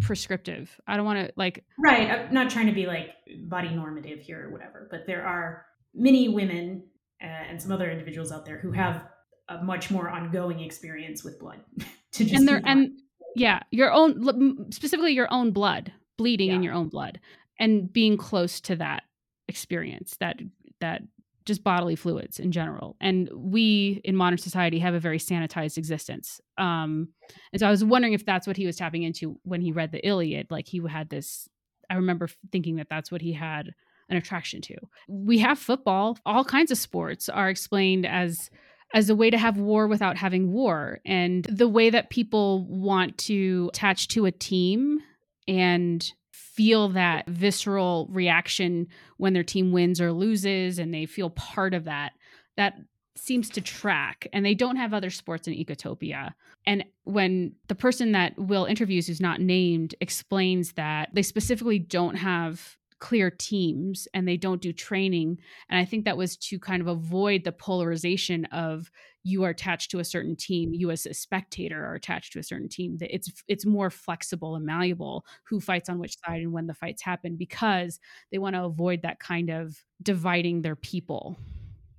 prescriptive. 0.00 0.80
I 0.86 0.96
don't 0.96 1.06
want 1.06 1.26
to 1.26 1.32
like. 1.36 1.64
Right. 1.78 2.10
I'm 2.10 2.32
not 2.32 2.50
trying 2.50 2.66
to 2.66 2.72
be 2.72 2.86
like 2.86 3.10
body 3.42 3.70
normative 3.70 4.20
here 4.20 4.46
or 4.46 4.52
whatever, 4.52 4.88
but 4.90 5.06
there 5.06 5.26
are 5.26 5.66
many 5.94 6.28
women 6.28 6.84
uh, 7.22 7.26
and 7.26 7.60
some 7.60 7.72
other 7.72 7.90
individuals 7.90 8.32
out 8.32 8.44
there 8.44 8.58
who 8.58 8.72
have 8.72 9.06
a 9.48 9.62
much 9.62 9.90
more 9.90 10.08
ongoing 10.08 10.60
experience 10.60 11.24
with 11.24 11.38
blood. 11.38 11.60
to 12.12 12.24
just 12.24 12.34
and 12.34 12.48
there 12.48 12.60
and 12.64 13.00
yeah, 13.36 13.60
your 13.70 13.92
own 13.92 14.70
specifically 14.70 15.12
your 15.12 15.32
own 15.32 15.50
blood 15.50 15.92
bleeding 16.16 16.50
yeah. 16.50 16.54
in 16.54 16.62
your 16.62 16.74
own 16.74 16.88
blood 16.88 17.20
and 17.58 17.92
being 17.92 18.16
close 18.16 18.60
to 18.60 18.76
that 18.76 19.02
experience 19.48 20.16
that 20.20 20.36
that 20.80 21.02
just 21.46 21.62
bodily 21.62 21.96
fluids 21.96 22.38
in 22.38 22.52
general. 22.52 22.96
And 23.00 23.28
we 23.34 24.00
in 24.04 24.16
modern 24.16 24.38
society 24.38 24.78
have 24.78 24.94
a 24.94 25.00
very 25.00 25.18
sanitized 25.18 25.76
existence. 25.76 26.40
Um, 26.56 27.08
and 27.52 27.60
so 27.60 27.66
I 27.66 27.70
was 27.70 27.84
wondering 27.84 28.14
if 28.14 28.24
that's 28.24 28.46
what 28.46 28.56
he 28.56 28.66
was 28.66 28.76
tapping 28.76 29.02
into 29.02 29.38
when 29.42 29.60
he 29.60 29.72
read 29.72 29.92
the 29.92 30.06
Iliad. 30.06 30.50
Like 30.50 30.68
he 30.68 30.80
had 30.88 31.10
this, 31.10 31.48
I 31.90 31.94
remember 31.96 32.28
thinking 32.50 32.76
that 32.76 32.88
that's 32.88 33.12
what 33.12 33.20
he 33.20 33.32
had 33.32 33.74
an 34.08 34.16
attraction 34.16 34.60
to. 34.62 34.76
We 35.08 35.38
have 35.38 35.58
football, 35.58 36.18
all 36.24 36.44
kinds 36.44 36.70
of 36.70 36.78
sports 36.78 37.28
are 37.28 37.48
explained 37.48 38.06
as 38.06 38.50
as 38.94 39.10
a 39.10 39.16
way 39.16 39.28
to 39.28 39.36
have 39.36 39.58
war 39.58 39.88
without 39.88 40.16
having 40.16 40.52
war 40.52 41.00
and 41.04 41.44
the 41.46 41.66
way 41.66 41.90
that 41.90 42.10
people 42.10 42.64
want 42.68 43.18
to 43.18 43.68
attach 43.72 44.06
to 44.06 44.24
a 44.24 44.30
team 44.30 45.00
and 45.48 46.12
feel 46.54 46.88
that 46.90 47.26
visceral 47.26 48.08
reaction 48.10 48.86
when 49.16 49.32
their 49.32 49.42
team 49.42 49.72
wins 49.72 50.00
or 50.00 50.12
loses 50.12 50.78
and 50.78 50.94
they 50.94 51.04
feel 51.04 51.30
part 51.30 51.74
of 51.74 51.84
that 51.84 52.12
that 52.56 52.78
seems 53.16 53.48
to 53.50 53.60
track. 53.60 54.26
And 54.32 54.44
they 54.44 54.54
don't 54.54 54.76
have 54.76 54.92
other 54.92 55.10
sports 55.10 55.46
in 55.48 55.54
ecotopia. 55.54 56.34
And 56.66 56.84
when 57.04 57.52
the 57.68 57.74
person 57.74 58.12
that 58.12 58.38
will 58.38 58.64
interviews 58.64 59.06
who's 59.06 59.20
not 59.20 59.40
named 59.40 59.94
explains 60.00 60.72
that 60.72 61.10
they 61.12 61.22
specifically 61.22 61.78
don't 61.78 62.16
have 62.16 62.76
clear 62.98 63.30
teams 63.30 64.08
and 64.14 64.26
they 64.26 64.36
don't 64.36 64.62
do 64.62 64.72
training. 64.72 65.38
And 65.68 65.78
i 65.78 65.84
think 65.84 66.04
that 66.04 66.16
was 66.16 66.36
to 66.38 66.58
kind 66.58 66.80
of 66.80 66.88
avoid 66.88 67.44
the 67.44 67.52
polarization 67.52 68.46
of 68.46 68.90
you 69.24 69.42
are 69.42 69.50
attached 69.50 69.90
to 69.90 69.98
a 69.98 70.04
certain 70.04 70.36
team 70.36 70.72
you 70.72 70.90
as 70.90 71.06
a 71.06 71.14
spectator 71.14 71.84
are 71.84 71.94
attached 71.94 72.32
to 72.32 72.38
a 72.38 72.42
certain 72.42 72.68
team 72.68 72.98
that 72.98 73.12
it's 73.12 73.32
it's 73.48 73.66
more 73.66 73.90
flexible 73.90 74.54
and 74.54 74.64
malleable 74.64 75.24
who 75.44 75.60
fights 75.60 75.88
on 75.88 75.98
which 75.98 76.16
side 76.24 76.42
and 76.42 76.52
when 76.52 76.66
the 76.66 76.74
fights 76.74 77.02
happen 77.02 77.34
because 77.36 77.98
they 78.30 78.38
want 78.38 78.54
to 78.54 78.62
avoid 78.62 79.02
that 79.02 79.18
kind 79.18 79.50
of 79.50 79.76
dividing 80.02 80.62
their 80.62 80.76
people. 80.76 81.36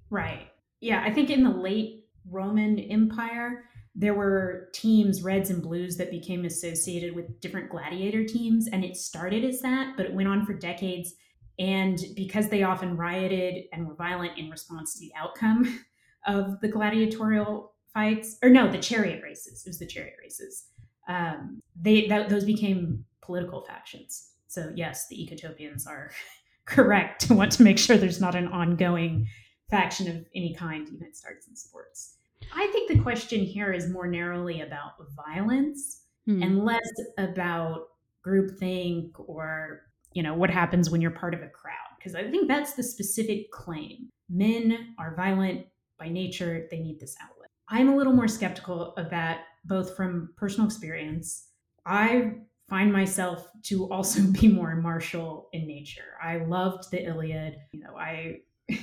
Right. 0.10 0.48
Yeah 0.80 1.04
i 1.04 1.12
think 1.12 1.30
in 1.30 1.44
the 1.44 1.50
late 1.50 2.06
roman 2.30 2.80
empire 2.80 3.66
there 3.96 4.14
were 4.14 4.70
teams 4.74 5.24
reds 5.24 5.50
and 5.50 5.64
blues 5.64 5.96
that 5.98 6.12
became 6.12 6.46
associated 6.46 7.16
with 7.16 7.40
different 7.40 7.70
gladiator 7.70 8.26
teams 8.26 8.68
and 8.68 8.84
it 8.84 8.96
started 8.96 9.44
as 9.44 9.62
that 9.62 9.96
but 9.96 10.06
it 10.06 10.14
went 10.14 10.28
on 10.28 10.46
for 10.46 10.54
decades 10.54 11.16
and 11.58 12.00
because 12.16 12.50
they 12.50 12.64
often 12.64 12.98
rioted 12.98 13.66
and 13.72 13.88
were 13.88 13.96
violent 13.96 14.38
in 14.38 14.50
response 14.50 14.94
to 14.94 15.00
the 15.00 15.14
outcome 15.16 15.84
of 16.26 16.60
the 16.62 16.68
gladiatorial 16.68 17.74
fights, 17.94 18.38
or 18.44 18.50
no, 18.50 18.72
the 18.72 18.78
chariot 18.78 19.22
races. 19.24 19.64
It 19.66 19.70
was 19.70 19.80
the 19.80 19.88
chariot 19.88 20.16
races. 20.22 20.66
Um, 21.08 21.62
they 21.80 22.08
that, 22.08 22.30
those 22.30 22.46
became 22.46 23.06
political 23.22 23.62
factions. 23.62 24.32
So 24.48 24.72
yes, 24.76 25.08
the 25.10 25.18
ecotopians 25.18 25.88
are 25.88 26.12
correct 26.66 27.28
to 27.28 27.34
want 27.36 27.52
to 27.54 27.64
make 27.64 27.80
sure 27.80 27.98
there's 27.98 28.22
not 28.22 28.36
an 28.36 28.48
ongoing 28.48 29.28
faction 29.70 30.08
of 30.10 30.26
any 30.36 30.54
kind, 30.54 30.88
even 30.88 31.08
it 31.08 31.16
starts 31.16 31.48
in 31.48 31.56
sports. 31.56 32.18
I 32.54 32.68
think 32.68 32.90
the 32.90 33.00
question 33.00 33.42
here 33.42 33.72
is 33.72 33.90
more 33.90 34.08
narrowly 34.08 34.62
about 34.62 34.92
violence 35.16 36.04
hmm. 36.26 36.44
and 36.44 36.64
less 36.64 36.88
about 37.18 37.88
groupthink 38.26 39.12
or 39.18 39.82
you 40.14 40.24
know 40.24 40.34
what 40.34 40.50
happens 40.50 40.90
when 40.90 41.02
you're 41.02 41.12
part 41.12 41.34
of 41.34 41.42
a 41.42 41.48
crowd 41.48 41.76
because 41.98 42.16
I 42.16 42.30
think 42.30 42.48
that's 42.48 42.74
the 42.74 42.84
specific 42.84 43.52
claim. 43.52 44.10
Men 44.30 44.96
are 45.00 45.16
violent 45.16 45.66
by 45.98 46.10
nature, 46.10 46.68
they 46.72 46.80
need 46.80 47.00
this 47.00 47.16
outlet. 47.22 47.50
I'm 47.70 47.90
a 47.90 47.96
little 47.96 48.14
more 48.14 48.28
skeptical 48.28 48.94
of 48.94 49.10
that, 49.10 49.46
both 49.66 49.96
from 49.96 50.34
personal 50.38 50.68
experience. 50.68 51.50
I 51.86 52.34
find 52.70 52.92
myself 52.92 53.48
to 53.64 53.92
also 53.92 54.22
be 54.40 54.48
more 54.48 54.76
martial 54.76 55.50
in 55.54 55.68
nature. 55.68 56.18
I 56.24 56.38
loved 56.38 56.92
the 56.92 57.04
Iliad. 57.06 57.56
You 57.72 57.82
know, 57.82 57.96
I 57.98 58.38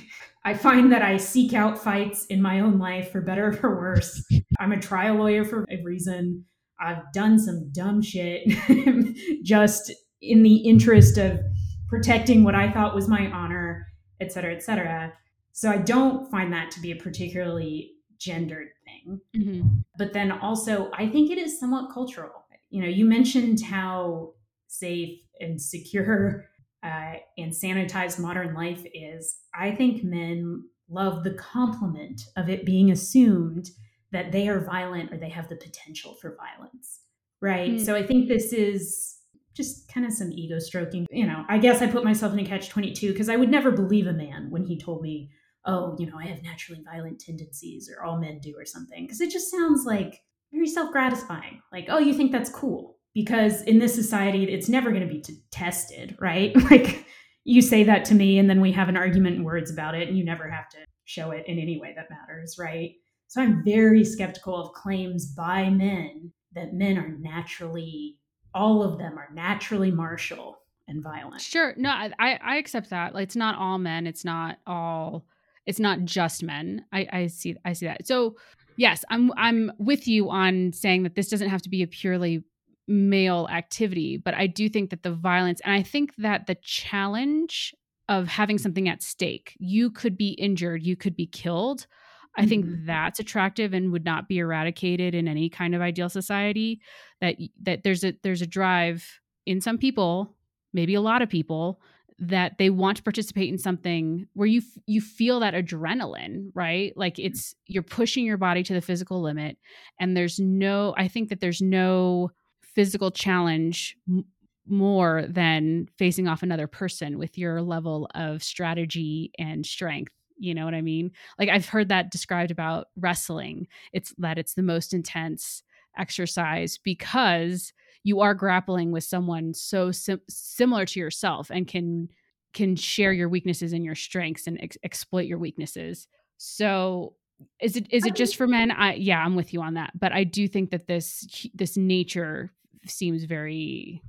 I 0.45 0.53
find 0.53 0.91
that 0.91 1.01
I 1.01 1.17
seek 1.17 1.53
out 1.53 1.77
fights 1.77 2.25
in 2.25 2.41
my 2.41 2.59
own 2.59 2.79
life 2.79 3.11
for 3.11 3.21
better 3.21 3.47
or 3.47 3.53
for 3.53 3.75
worse. 3.75 4.25
I'm 4.59 4.71
a 4.71 4.79
trial 4.79 5.15
lawyer 5.15 5.43
for 5.43 5.65
a 5.69 5.81
reason. 5.83 6.45
I've 6.79 7.11
done 7.13 7.39
some 7.39 7.71
dumb 7.71 8.01
shit 8.01 8.47
just 9.43 9.91
in 10.21 10.43
the 10.43 10.55
interest 10.55 11.17
of 11.17 11.39
protecting 11.87 12.43
what 12.43 12.55
I 12.55 12.71
thought 12.71 12.95
was 12.95 13.07
my 13.07 13.29
honor, 13.31 13.87
et 14.19 14.31
cetera, 14.31 14.53
et 14.53 14.63
cetera. 14.63 15.13
So 15.53 15.69
I 15.69 15.77
don't 15.77 16.29
find 16.29 16.51
that 16.51 16.71
to 16.71 16.81
be 16.81 16.91
a 16.91 16.95
particularly 16.95 17.91
gendered 18.17 18.69
thing. 18.85 19.21
Mm-hmm. 19.35 19.67
But 19.97 20.13
then 20.13 20.31
also, 20.31 20.89
I 20.93 21.07
think 21.07 21.31
it 21.31 21.37
is 21.37 21.59
somewhat 21.59 21.93
cultural. 21.93 22.31
You 22.69 22.81
know, 22.81 22.87
you 22.87 23.05
mentioned 23.05 23.61
how 23.61 24.33
safe 24.67 25.19
and 25.39 25.61
secure 25.61 26.45
uh, 26.83 27.13
and 27.37 27.51
sanitized 27.51 28.19
modern 28.19 28.55
life 28.55 28.83
is. 28.93 29.37
I 29.53 29.71
think 29.71 30.03
men 30.03 30.63
love 30.89 31.23
the 31.23 31.35
compliment 31.35 32.21
of 32.35 32.49
it 32.49 32.65
being 32.65 32.91
assumed 32.91 33.69
that 34.11 34.31
they 34.31 34.47
are 34.47 34.59
violent 34.59 35.13
or 35.13 35.17
they 35.17 35.29
have 35.29 35.49
the 35.49 35.55
potential 35.55 36.15
for 36.15 36.35
violence. 36.35 37.01
Right. 37.41 37.73
Mm-hmm. 37.73 37.83
So 37.83 37.95
I 37.95 38.05
think 38.05 38.27
this 38.27 38.53
is 38.53 39.17
just 39.53 39.87
kind 39.87 40.05
of 40.05 40.13
some 40.13 40.31
ego 40.31 40.57
stroking. 40.59 41.05
You 41.11 41.27
know, 41.27 41.45
I 41.47 41.59
guess 41.59 41.81
I 41.81 41.87
put 41.87 42.03
myself 42.03 42.33
in 42.33 42.39
a 42.39 42.45
catch 42.45 42.69
22 42.69 43.11
because 43.11 43.29
I 43.29 43.35
would 43.35 43.51
never 43.51 43.71
believe 43.71 44.07
a 44.07 44.13
man 44.13 44.47
when 44.49 44.65
he 44.65 44.79
told 44.79 45.01
me, 45.01 45.29
oh, 45.65 45.95
you 45.99 46.05
know, 46.05 46.17
I 46.17 46.25
have 46.25 46.43
naturally 46.43 46.81
violent 46.83 47.19
tendencies 47.19 47.89
or 47.89 48.03
all 48.03 48.17
men 48.17 48.39
do 48.39 48.53
or 48.57 48.65
something. 48.65 49.05
Because 49.05 49.21
it 49.21 49.31
just 49.31 49.51
sounds 49.51 49.85
like 49.85 50.21
very 50.51 50.67
self 50.67 50.91
gratifying. 50.91 51.61
Like, 51.71 51.85
oh, 51.89 51.99
you 51.99 52.13
think 52.13 52.31
that's 52.31 52.49
cool. 52.49 52.97
Because 53.13 53.61
in 53.63 53.79
this 53.79 53.93
society, 53.93 54.43
it's 54.45 54.69
never 54.69 54.89
going 54.89 55.07
to 55.07 55.13
be 55.13 55.21
t- 55.21 55.41
tested, 55.51 56.17
right? 56.19 56.55
like, 56.71 57.05
you 57.43 57.61
say 57.61 57.83
that 57.83 58.05
to 58.05 58.15
me, 58.15 58.39
and 58.39 58.49
then 58.49 58.61
we 58.61 58.71
have 58.71 58.89
an 58.89 58.97
argument 58.97 59.35
in 59.35 59.43
words 59.43 59.69
about 59.69 59.95
it, 59.95 60.07
and 60.07 60.17
you 60.17 60.23
never 60.23 60.49
have 60.49 60.69
to 60.69 60.77
show 61.05 61.31
it 61.31 61.45
in 61.47 61.59
any 61.59 61.79
way 61.79 61.93
that 61.95 62.09
matters, 62.09 62.57
right? 62.57 62.93
So 63.27 63.41
I'm 63.41 63.63
very 63.63 64.03
skeptical 64.03 64.55
of 64.55 64.73
claims 64.73 65.25
by 65.27 65.69
men 65.69 66.31
that 66.53 66.73
men 66.73 66.97
are 66.97 67.09
naturally 67.19 68.17
all 68.53 68.83
of 68.83 68.97
them 68.97 69.17
are 69.17 69.29
naturally 69.33 69.91
martial 69.91 70.59
and 70.87 71.03
violent. 71.03 71.41
Sure. 71.41 71.73
No, 71.77 71.89
I, 71.89 72.39
I 72.41 72.57
accept 72.57 72.89
that. 72.89 73.13
Like 73.13 73.23
it's 73.23 73.35
not 73.35 73.57
all 73.57 73.77
men. 73.77 74.05
It's 74.05 74.25
not 74.25 74.57
all 74.67 75.25
it's 75.65 75.79
not 75.79 76.03
just 76.03 76.43
men. 76.43 76.85
I, 76.91 77.07
I 77.11 77.27
see 77.27 77.55
I 77.65 77.73
see 77.73 77.85
that. 77.85 78.07
So 78.07 78.35
yes, 78.77 79.03
I'm 79.09 79.31
I'm 79.37 79.71
with 79.77 80.07
you 80.07 80.29
on 80.29 80.73
saying 80.73 81.03
that 81.03 81.15
this 81.15 81.29
doesn't 81.29 81.49
have 81.49 81.61
to 81.63 81.69
be 81.69 81.83
a 81.83 81.87
purely 81.87 82.43
male 82.87 83.47
activity, 83.51 84.17
but 84.17 84.33
I 84.33 84.47
do 84.47 84.67
think 84.67 84.89
that 84.89 85.03
the 85.03 85.13
violence 85.13 85.61
and 85.63 85.73
I 85.73 85.83
think 85.83 86.13
that 86.17 86.47
the 86.47 86.55
challenge 86.55 87.73
of 88.09 88.27
having 88.27 88.57
something 88.57 88.89
at 88.89 89.01
stake, 89.01 89.55
you 89.59 89.89
could 89.89 90.17
be 90.17 90.31
injured, 90.31 90.83
you 90.83 90.95
could 90.95 91.15
be 91.15 91.27
killed. 91.27 91.87
I 92.35 92.47
think 92.47 92.65
mm-hmm. 92.65 92.85
that's 92.87 93.19
attractive 93.19 93.73
and 93.73 93.91
would 93.91 94.05
not 94.05 94.27
be 94.27 94.39
eradicated 94.39 95.13
in 95.13 95.27
any 95.27 95.49
kind 95.49 95.75
of 95.75 95.81
ideal 95.81 96.09
society. 96.09 96.81
That 97.21 97.35
that 97.61 97.83
there's 97.83 98.03
a 98.03 98.15
there's 98.23 98.41
a 98.41 98.47
drive 98.47 99.07
in 99.45 99.61
some 99.61 99.77
people, 99.77 100.35
maybe 100.73 100.95
a 100.95 101.01
lot 101.01 101.21
of 101.21 101.29
people, 101.29 101.79
that 102.19 102.57
they 102.57 102.69
want 102.69 102.97
to 102.97 103.03
participate 103.03 103.49
in 103.49 103.57
something 103.57 104.27
where 104.33 104.47
you 104.47 104.61
you 104.85 105.01
feel 105.01 105.39
that 105.39 105.53
adrenaline, 105.53 106.49
right? 106.53 106.93
Like 106.95 107.15
mm-hmm. 107.15 107.27
it's 107.27 107.55
you're 107.65 107.83
pushing 107.83 108.25
your 108.25 108.37
body 108.37 108.63
to 108.63 108.73
the 108.73 108.81
physical 108.81 109.21
limit, 109.21 109.57
and 109.99 110.15
there's 110.15 110.39
no. 110.39 110.93
I 110.97 111.07
think 111.07 111.29
that 111.29 111.39
there's 111.39 111.61
no 111.61 112.31
physical 112.61 113.11
challenge 113.11 113.95
m- 114.09 114.25
more 114.67 115.25
than 115.27 115.87
facing 115.97 116.27
off 116.27 116.43
another 116.43 116.67
person 116.67 117.17
with 117.17 117.37
your 117.37 117.61
level 117.61 118.09
of 118.15 118.41
strategy 118.41 119.31
and 119.37 119.65
strength 119.65 120.13
you 120.37 120.55
know 120.55 120.65
what 120.65 120.73
i 120.73 120.81
mean 120.81 121.11
like 121.37 121.49
i've 121.49 121.67
heard 121.67 121.89
that 121.89 122.11
described 122.11 122.49
about 122.49 122.87
wrestling 122.95 123.67
it's 123.91 124.13
that 124.17 124.37
it's 124.37 124.53
the 124.53 124.63
most 124.63 124.93
intense 124.93 125.63
exercise 125.97 126.79
because 126.83 127.73
you 128.03 128.19
are 128.19 128.33
grappling 128.33 128.91
with 128.91 129.03
someone 129.03 129.53
so 129.53 129.91
sim- 129.91 130.21
similar 130.29 130.85
to 130.85 130.99
yourself 130.99 131.49
and 131.49 131.67
can 131.67 132.09
can 132.53 132.75
share 132.75 133.11
your 133.11 133.29
weaknesses 133.29 133.73
and 133.73 133.83
your 133.83 133.95
strengths 133.95 134.45
and 134.45 134.61
ex- 134.61 134.77
exploit 134.83 135.25
your 135.25 135.39
weaknesses. 135.39 136.07
So 136.37 137.15
is 137.59 137.75
it 137.75 137.91
is 137.91 138.05
it 138.05 138.15
just 138.15 138.35
for 138.35 138.47
men? 138.47 138.71
I 138.71 138.93
yeah 138.93 139.19
i'm 139.19 139.35
with 139.35 139.53
you 139.53 139.61
on 139.61 139.73
that 139.73 139.91
but 139.99 140.13
i 140.13 140.23
do 140.23 140.47
think 140.47 140.69
that 140.69 140.87
this 140.87 141.47
this 141.53 141.75
nature 141.75 142.53
seems 142.85 143.23
very 143.23 144.01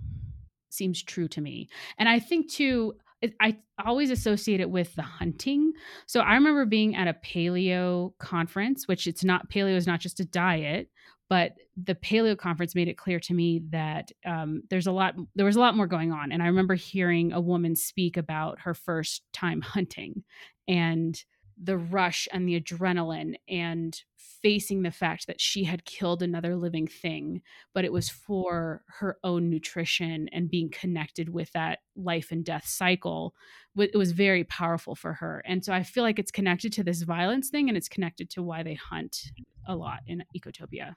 seems 0.70 1.02
true 1.02 1.28
to 1.28 1.40
me. 1.40 1.68
And 1.98 2.08
i 2.08 2.18
think 2.18 2.50
too 2.50 2.94
I 3.40 3.56
always 3.84 4.10
associate 4.10 4.60
it 4.60 4.70
with 4.70 4.94
the 4.96 5.02
hunting. 5.02 5.72
So 6.06 6.20
I 6.20 6.34
remember 6.34 6.66
being 6.66 6.94
at 6.94 7.08
a 7.08 7.14
paleo 7.14 8.12
conference, 8.18 8.86
which 8.86 9.06
it's 9.06 9.24
not 9.24 9.50
paleo 9.50 9.76
is 9.76 9.86
not 9.86 10.00
just 10.00 10.20
a 10.20 10.24
diet, 10.24 10.90
but 11.28 11.54
the 11.76 11.94
paleo 11.94 12.36
conference 12.36 12.74
made 12.74 12.88
it 12.88 12.98
clear 12.98 13.18
to 13.18 13.34
me 13.34 13.62
that 13.70 14.12
um, 14.26 14.62
there's 14.70 14.86
a 14.86 14.92
lot 14.92 15.14
there 15.34 15.46
was 15.46 15.56
a 15.56 15.60
lot 15.60 15.76
more 15.76 15.86
going 15.86 16.12
on. 16.12 16.32
And 16.32 16.42
I 16.42 16.46
remember 16.46 16.74
hearing 16.74 17.32
a 17.32 17.40
woman 17.40 17.76
speak 17.76 18.16
about 18.16 18.60
her 18.60 18.74
first 18.74 19.22
time 19.32 19.60
hunting 19.62 20.24
and 20.68 21.22
the 21.62 21.78
rush 21.78 22.26
and 22.32 22.48
the 22.48 22.60
adrenaline 22.60 23.34
and 23.48 24.02
facing 24.42 24.82
the 24.82 24.90
fact 24.90 25.26
that 25.26 25.40
she 25.40 25.64
had 25.64 25.84
killed 25.84 26.22
another 26.22 26.56
living 26.56 26.86
thing, 26.86 27.40
but 27.72 27.84
it 27.84 27.92
was 27.92 28.10
for 28.10 28.82
her 28.88 29.18
own 29.22 29.48
nutrition 29.50 30.28
and 30.32 30.50
being 30.50 30.68
connected 30.68 31.28
with 31.28 31.52
that 31.52 31.78
life 31.96 32.32
and 32.32 32.44
death 32.44 32.66
cycle. 32.66 33.34
It 33.78 33.94
was 33.94 34.12
very 34.12 34.44
powerful 34.44 34.94
for 34.94 35.12
her. 35.14 35.42
And 35.46 35.64
so 35.64 35.72
I 35.72 35.84
feel 35.84 36.02
like 36.02 36.18
it's 36.18 36.32
connected 36.32 36.72
to 36.74 36.84
this 36.84 37.02
violence 37.02 37.50
thing 37.50 37.68
and 37.68 37.76
it's 37.76 37.88
connected 37.88 38.30
to 38.30 38.42
why 38.42 38.62
they 38.62 38.74
hunt 38.74 39.30
a 39.66 39.76
lot 39.76 40.00
in 40.06 40.24
Ecotopia. 40.36 40.94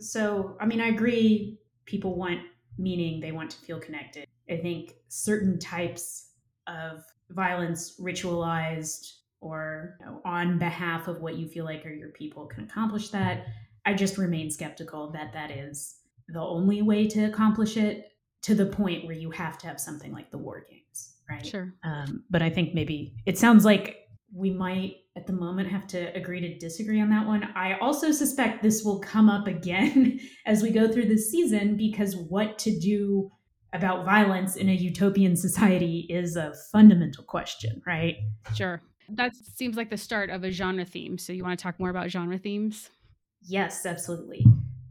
So, 0.00 0.56
I 0.60 0.66
mean, 0.66 0.80
I 0.80 0.88
agree. 0.88 1.58
People 1.84 2.16
want 2.16 2.40
meaning, 2.78 3.20
they 3.20 3.32
want 3.32 3.50
to 3.50 3.58
feel 3.58 3.78
connected. 3.78 4.26
I 4.48 4.56
think 4.56 4.94
certain 5.08 5.58
types 5.58 6.30
of 6.66 7.04
violence 7.30 8.00
ritualized 8.00 9.12
or 9.40 9.96
you 10.00 10.06
know, 10.06 10.20
on 10.24 10.58
behalf 10.58 11.08
of 11.08 11.20
what 11.20 11.36
you 11.36 11.48
feel 11.48 11.64
like 11.64 11.84
are 11.86 11.92
your 11.92 12.10
people 12.10 12.46
can 12.46 12.64
accomplish 12.64 13.10
that. 13.10 13.46
I 13.86 13.94
just 13.94 14.18
remain 14.18 14.50
skeptical 14.50 15.10
that 15.12 15.32
that 15.32 15.50
is 15.50 15.96
the 16.28 16.40
only 16.40 16.82
way 16.82 17.06
to 17.08 17.24
accomplish 17.24 17.76
it 17.76 18.12
to 18.42 18.54
the 18.54 18.66
point 18.66 19.04
where 19.04 19.14
you 19.14 19.30
have 19.30 19.58
to 19.58 19.66
have 19.66 19.80
something 19.80 20.12
like 20.12 20.30
the 20.30 20.38
war 20.38 20.64
games, 20.68 21.16
right? 21.28 21.44
Sure. 21.44 21.74
Um, 21.84 22.24
but 22.30 22.42
I 22.42 22.50
think 22.50 22.74
maybe 22.74 23.14
it 23.26 23.38
sounds 23.38 23.64
like 23.64 24.08
we 24.32 24.50
might 24.50 24.96
at 25.20 25.26
the 25.26 25.32
moment 25.34 25.68
have 25.68 25.86
to 25.86 26.16
agree 26.16 26.40
to 26.40 26.58
disagree 26.58 26.98
on 26.98 27.10
that 27.10 27.26
one. 27.26 27.44
I 27.54 27.74
also 27.78 28.10
suspect 28.10 28.62
this 28.62 28.82
will 28.82 29.00
come 29.00 29.28
up 29.28 29.46
again 29.46 30.18
as 30.46 30.62
we 30.62 30.70
go 30.70 30.90
through 30.90 31.08
this 31.08 31.30
season 31.30 31.76
because 31.76 32.16
what 32.16 32.58
to 32.60 32.78
do 32.78 33.30
about 33.74 34.06
violence 34.06 34.56
in 34.56 34.70
a 34.70 34.72
utopian 34.72 35.36
society 35.36 36.06
is 36.08 36.36
a 36.36 36.54
fundamental 36.72 37.22
question, 37.22 37.82
right? 37.86 38.16
Sure. 38.54 38.80
That 39.10 39.32
seems 39.36 39.76
like 39.76 39.90
the 39.90 39.98
start 39.98 40.30
of 40.30 40.42
a 40.42 40.50
genre 40.50 40.86
theme. 40.86 41.18
So, 41.18 41.34
you 41.34 41.44
want 41.44 41.58
to 41.58 41.62
talk 41.62 41.78
more 41.78 41.90
about 41.90 42.10
genre 42.10 42.38
themes? 42.38 42.88
Yes, 43.42 43.84
absolutely. 43.84 44.46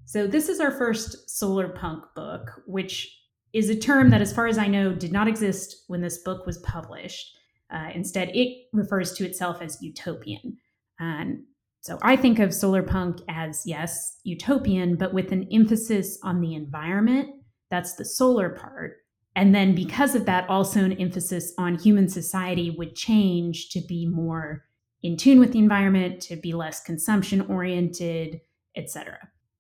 So, 0.06 0.28
this 0.28 0.48
is 0.48 0.60
our 0.60 0.72
first 0.72 1.30
solar 1.30 1.70
punk 1.70 2.04
book, 2.16 2.62
which 2.68 3.18
is 3.54 3.70
a 3.70 3.76
term 3.76 4.12
that, 4.12 4.22
as 4.22 4.32
far 4.32 4.46
as 4.48 4.58
I 4.58 4.68
know, 4.68 4.94
did 4.94 5.12
not 5.12 5.28
exist 5.28 5.86
when 5.88 6.02
this 6.02 6.20
book 6.20 6.46
was 6.46 6.60
published. 6.60 7.39
Uh, 7.72 7.90
instead, 7.94 8.30
it 8.34 8.66
refers 8.74 9.14
to 9.14 9.26
itself 9.26 9.62
as 9.62 9.82
utopian. 9.82 10.58
And 11.00 11.44
so 11.82 11.98
I 12.02 12.16
think 12.16 12.40
of 12.40 12.54
solar 12.54 12.84
punk 12.84 13.20
as, 13.30 13.64
yes, 13.66 14.18
utopian, 14.24 14.96
but 14.96 15.14
with 15.14 15.32
an 15.32 15.48
emphasis 15.52 16.20
on 16.24 16.42
the 16.42 16.56
environment. 16.56 17.30
That's 17.70 17.96
the 17.96 18.06
solar 18.06 18.50
part. 18.50 18.98
And 19.36 19.56
then 19.56 19.76
because 19.76 20.16
of 20.16 20.26
that, 20.26 20.50
also 20.50 20.84
an 20.84 20.94
emphasis 20.94 21.54
on 21.58 21.78
human 21.78 22.10
society 22.10 22.76
would 22.78 22.96
change 22.96 23.70
to 23.70 23.82
be 23.82 24.08
more 24.08 24.66
in 25.02 25.16
tune 25.16 25.40
with 25.40 25.54
the 25.54 25.60
environment, 25.60 26.22
to 26.24 26.36
be 26.36 26.54
less 26.54 26.82
consumption 26.82 27.42
oriented, 27.42 28.42
etc. 28.76 29.18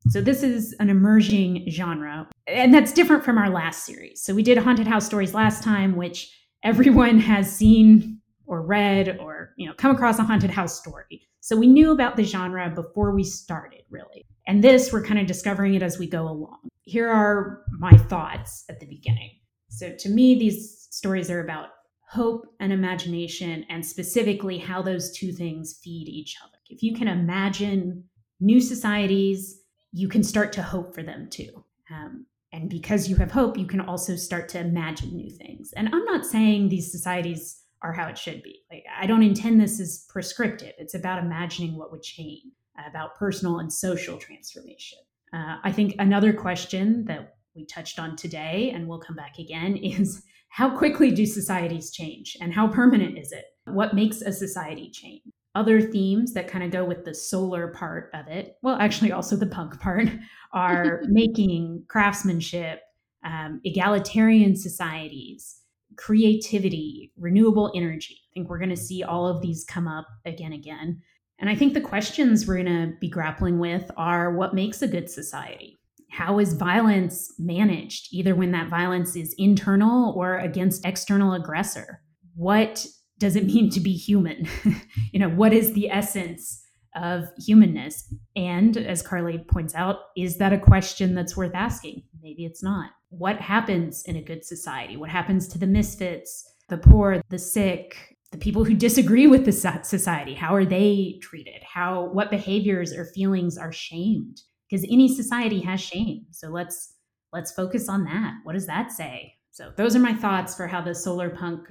So 0.09 0.21
this 0.21 0.43
is 0.43 0.75
an 0.79 0.89
emerging 0.89 1.69
genre, 1.69 2.27
and 2.47 2.73
that's 2.73 2.91
different 2.91 3.23
from 3.23 3.37
our 3.37 3.49
last 3.49 3.85
series. 3.85 4.23
So 4.23 4.33
we 4.33 4.43
did 4.43 4.57
haunted 4.57 4.87
house 4.87 5.05
stories 5.05 5.33
last 5.33 5.63
time, 5.63 5.95
which 5.95 6.29
everyone 6.63 7.19
has 7.19 7.51
seen 7.51 8.19
or 8.45 8.61
read 8.61 9.17
or 9.19 9.53
you 9.57 9.67
know 9.67 9.73
come 9.77 9.95
across 9.95 10.19
a 10.19 10.23
haunted 10.23 10.49
house 10.49 10.79
story. 10.79 11.27
So 11.41 11.55
we 11.55 11.67
knew 11.67 11.91
about 11.91 12.17
the 12.17 12.23
genre 12.23 12.69
before 12.69 13.15
we 13.15 13.23
started, 13.23 13.83
really. 13.89 14.25
And 14.47 14.63
this, 14.63 14.91
we're 14.91 15.03
kind 15.03 15.19
of 15.19 15.27
discovering 15.27 15.75
it 15.75 15.83
as 15.83 15.97
we 15.97 16.07
go 16.07 16.23
along. 16.23 16.67
Here 16.81 17.07
are 17.07 17.63
my 17.77 17.91
thoughts 17.91 18.65
at 18.69 18.79
the 18.79 18.85
beginning. 18.85 19.31
So 19.69 19.95
to 19.97 20.09
me, 20.09 20.37
these 20.37 20.87
stories 20.91 21.29
are 21.29 21.43
about 21.43 21.69
hope 22.09 22.47
and 22.59 22.73
imagination, 22.73 23.65
and 23.69 23.85
specifically 23.85 24.57
how 24.57 24.81
those 24.81 25.15
two 25.15 25.31
things 25.31 25.79
feed 25.83 26.07
each 26.09 26.35
other. 26.43 26.57
If 26.69 26.81
you 26.81 26.95
can 26.95 27.07
imagine 27.07 28.03
new 28.39 28.59
societies, 28.59 29.61
you 29.91 30.07
can 30.07 30.23
start 30.23 30.51
to 30.53 30.63
hope 30.63 30.95
for 30.95 31.03
them 31.03 31.29
too. 31.29 31.63
Um, 31.91 32.25
and 32.51 32.69
because 32.69 33.07
you 33.07 33.15
have 33.17 33.31
hope, 33.31 33.57
you 33.57 33.67
can 33.67 33.81
also 33.81 34.15
start 34.15 34.49
to 34.49 34.59
imagine 34.59 35.15
new 35.15 35.29
things. 35.29 35.71
And 35.75 35.87
I'm 35.93 36.05
not 36.05 36.25
saying 36.25 36.69
these 36.69 36.91
societies 36.91 37.63
are 37.81 37.93
how 37.93 38.07
it 38.07 38.17
should 38.17 38.41
be. 38.43 38.61
Like 38.71 38.83
I 38.97 39.05
don't 39.05 39.23
intend 39.23 39.61
this 39.61 39.79
as 39.79 40.05
prescriptive. 40.09 40.73
It's 40.77 40.95
about 40.95 41.23
imagining 41.23 41.77
what 41.77 41.91
would 41.91 42.03
change, 42.03 42.43
about 42.87 43.15
personal 43.15 43.59
and 43.59 43.71
social 43.71 44.17
transformation. 44.17 44.99
Uh, 45.33 45.57
I 45.63 45.71
think 45.71 45.95
another 45.99 46.33
question 46.33 47.05
that 47.05 47.35
we 47.55 47.65
touched 47.65 47.99
on 47.99 48.15
today 48.15 48.71
and 48.73 48.87
we'll 48.87 48.99
come 48.99 49.15
back 49.15 49.37
again 49.37 49.77
is 49.81 50.23
how 50.49 50.75
quickly 50.75 51.11
do 51.11 51.25
societies 51.25 51.91
change 51.91 52.35
and 52.41 52.53
how 52.53 52.67
permanent 52.67 53.17
is 53.17 53.31
it? 53.31 53.45
What 53.65 53.93
makes 53.93 54.21
a 54.21 54.31
society 54.31 54.89
change? 54.91 55.21
Other 55.59 55.81
themes 55.81 56.31
that 56.35 56.47
kind 56.47 56.63
of 56.63 56.71
go 56.71 56.85
with 56.85 57.03
the 57.03 57.13
solar 57.13 57.67
part 57.67 58.09
of 58.13 58.29
it, 58.29 58.55
well, 58.61 58.77
actually, 58.79 59.11
also 59.11 59.35
the 59.35 59.45
punk 59.45 59.77
part, 59.81 60.07
are 60.53 61.01
making, 61.07 61.83
craftsmanship, 61.89 62.79
um, 63.25 63.59
egalitarian 63.65 64.55
societies, 64.55 65.59
creativity, 65.97 67.11
renewable 67.17 67.73
energy. 67.75 68.21
I 68.31 68.33
think 68.33 68.49
we're 68.49 68.57
going 68.57 68.69
to 68.69 68.77
see 68.77 69.03
all 69.03 69.27
of 69.27 69.41
these 69.41 69.65
come 69.67 69.85
up 69.85 70.07
again, 70.23 70.53
again. 70.53 71.01
And 71.39 71.49
I 71.49 71.57
think 71.57 71.73
the 71.73 71.81
questions 71.81 72.47
we're 72.47 72.63
going 72.63 72.91
to 72.91 72.93
be 73.01 73.09
grappling 73.09 73.59
with 73.59 73.91
are 73.97 74.33
what 74.33 74.55
makes 74.55 74.81
a 74.81 74.87
good 74.87 75.09
society? 75.09 75.81
How 76.09 76.39
is 76.39 76.53
violence 76.53 77.33
managed, 77.37 78.13
either 78.13 78.33
when 78.33 78.51
that 78.53 78.69
violence 78.69 79.17
is 79.17 79.35
internal 79.37 80.13
or 80.13 80.37
against 80.37 80.85
external 80.85 81.33
aggressor? 81.33 82.01
What 82.35 82.85
does 83.19 83.35
it 83.35 83.45
mean 83.45 83.69
to 83.69 83.79
be 83.79 83.93
human? 83.93 84.47
you 85.11 85.19
know, 85.19 85.29
what 85.29 85.53
is 85.53 85.73
the 85.73 85.89
essence 85.89 86.61
of 86.95 87.25
humanness? 87.37 88.11
And 88.35 88.75
as 88.77 89.01
Carly 89.01 89.37
points 89.37 89.75
out, 89.75 89.97
is 90.17 90.37
that 90.37 90.53
a 90.53 90.57
question 90.57 91.13
that's 91.13 91.37
worth 91.37 91.53
asking? 91.53 92.03
Maybe 92.21 92.45
it's 92.45 92.63
not. 92.63 92.91
What 93.09 93.39
happens 93.39 94.03
in 94.03 94.15
a 94.15 94.21
good 94.21 94.45
society? 94.45 94.97
What 94.97 95.09
happens 95.09 95.47
to 95.49 95.59
the 95.59 95.67
misfits, 95.67 96.49
the 96.69 96.77
poor, 96.77 97.21
the 97.29 97.39
sick, 97.39 98.17
the 98.31 98.37
people 98.37 98.63
who 98.63 98.73
disagree 98.73 99.27
with 99.27 99.45
the 99.45 99.51
society? 99.51 100.33
How 100.33 100.55
are 100.55 100.65
they 100.65 101.19
treated? 101.21 101.61
How 101.63 102.05
what 102.05 102.31
behaviors 102.31 102.93
or 102.93 103.05
feelings 103.05 103.57
are 103.57 103.71
shamed? 103.71 104.41
Because 104.69 104.85
any 104.89 105.13
society 105.13 105.59
has 105.61 105.81
shame. 105.81 106.25
So 106.31 106.49
let's 106.49 106.95
let's 107.33 107.51
focus 107.51 107.89
on 107.89 108.05
that. 108.05 108.35
What 108.43 108.53
does 108.53 108.67
that 108.67 108.91
say? 108.91 109.33
So 109.51 109.71
those 109.75 109.95
are 109.95 109.99
my 109.99 110.13
thoughts 110.13 110.55
for 110.55 110.67
how 110.67 110.81
the 110.81 110.95
solar 110.95 111.29
punk 111.29 111.67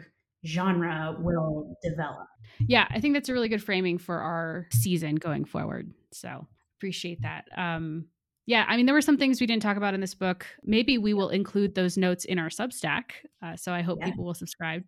genre 0.47 1.17
will 1.19 1.77
develop. 1.83 2.27
Yeah, 2.67 2.87
I 2.91 3.01
think 3.01 3.15
that's 3.15 3.29
a 3.29 3.33
really 3.33 3.49
good 3.49 3.63
framing 3.63 3.99
for 3.99 4.19
our 4.19 4.67
season 4.73 5.17
going 5.17 5.45
forward. 5.45 5.93
So 6.13 6.47
appreciate 6.79 7.23
that. 7.23 7.45
Um, 7.57 8.07
yeah, 8.49 8.65
I 8.67 8.79
mean, 8.79 8.87
there 8.87 8.95
were 8.95 9.03
some 9.03 9.19
things 9.19 9.43
we 9.43 9.47
didn't 9.47 9.63
talk 9.63 9.77
about 9.77 9.93
in 9.93 10.01
this 10.01 10.15
book. 10.15 10.47
Maybe 10.65 10.97
we 10.97 11.13
will 11.13 11.29
include 11.29 11.75
those 11.75 11.99
notes 11.99 12.25
in 12.25 12.39
our 12.39 12.49
Substack. 12.49 13.11
Uh, 13.45 13.57
so 13.57 13.73
I 13.73 13.83
hope 13.83 13.99
yeah. 14.01 14.07
people 14.07 14.25
will 14.25 14.33
subscribe. 14.33 14.85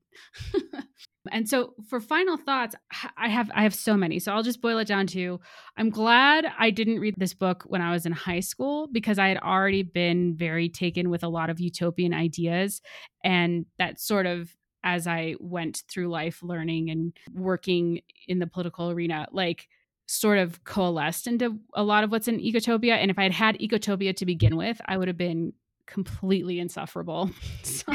and 1.30 1.46
so 1.46 1.74
for 1.86 2.00
final 2.00 2.38
thoughts, 2.38 2.74
I 3.18 3.28
have 3.28 3.50
I 3.54 3.62
have 3.62 3.74
so 3.74 3.98
many. 3.98 4.18
So 4.18 4.32
I'll 4.32 4.42
just 4.42 4.62
boil 4.62 4.78
it 4.78 4.88
down 4.88 5.06
to 5.08 5.40
I'm 5.76 5.90
glad 5.90 6.46
I 6.58 6.70
didn't 6.70 7.00
read 7.00 7.16
this 7.18 7.34
book 7.34 7.64
when 7.66 7.82
I 7.82 7.92
was 7.92 8.06
in 8.06 8.12
high 8.12 8.40
school 8.40 8.88
because 8.90 9.18
I 9.18 9.28
had 9.28 9.38
already 9.38 9.82
been 9.82 10.36
very 10.36 10.70
taken 10.70 11.10
with 11.10 11.22
a 11.22 11.28
lot 11.28 11.50
of 11.50 11.60
utopian 11.60 12.14
ideas 12.14 12.80
and 13.22 13.66
that 13.78 14.00
sort 14.00 14.24
of 14.24 14.48
as 14.82 15.06
I 15.06 15.36
went 15.40 15.82
through 15.88 16.08
life 16.08 16.42
learning 16.42 16.90
and 16.90 17.12
working 17.34 18.00
in 18.26 18.38
the 18.38 18.46
political 18.46 18.90
arena, 18.90 19.26
like 19.32 19.68
sort 20.06 20.38
of 20.38 20.64
coalesced 20.64 21.26
into 21.26 21.58
a 21.74 21.82
lot 21.82 22.02
of 22.02 22.10
what's 22.10 22.28
in 22.28 22.40
Ecotopia. 22.40 22.94
And 22.94 23.10
if 23.10 23.18
I 23.18 23.22
had 23.24 23.32
had 23.32 23.58
Ecotopia 23.58 24.14
to 24.16 24.26
begin 24.26 24.56
with, 24.56 24.80
I 24.86 24.96
would 24.96 25.08
have 25.08 25.16
been 25.16 25.52
completely 25.86 26.58
insufferable. 26.58 27.30
So. 27.62 27.92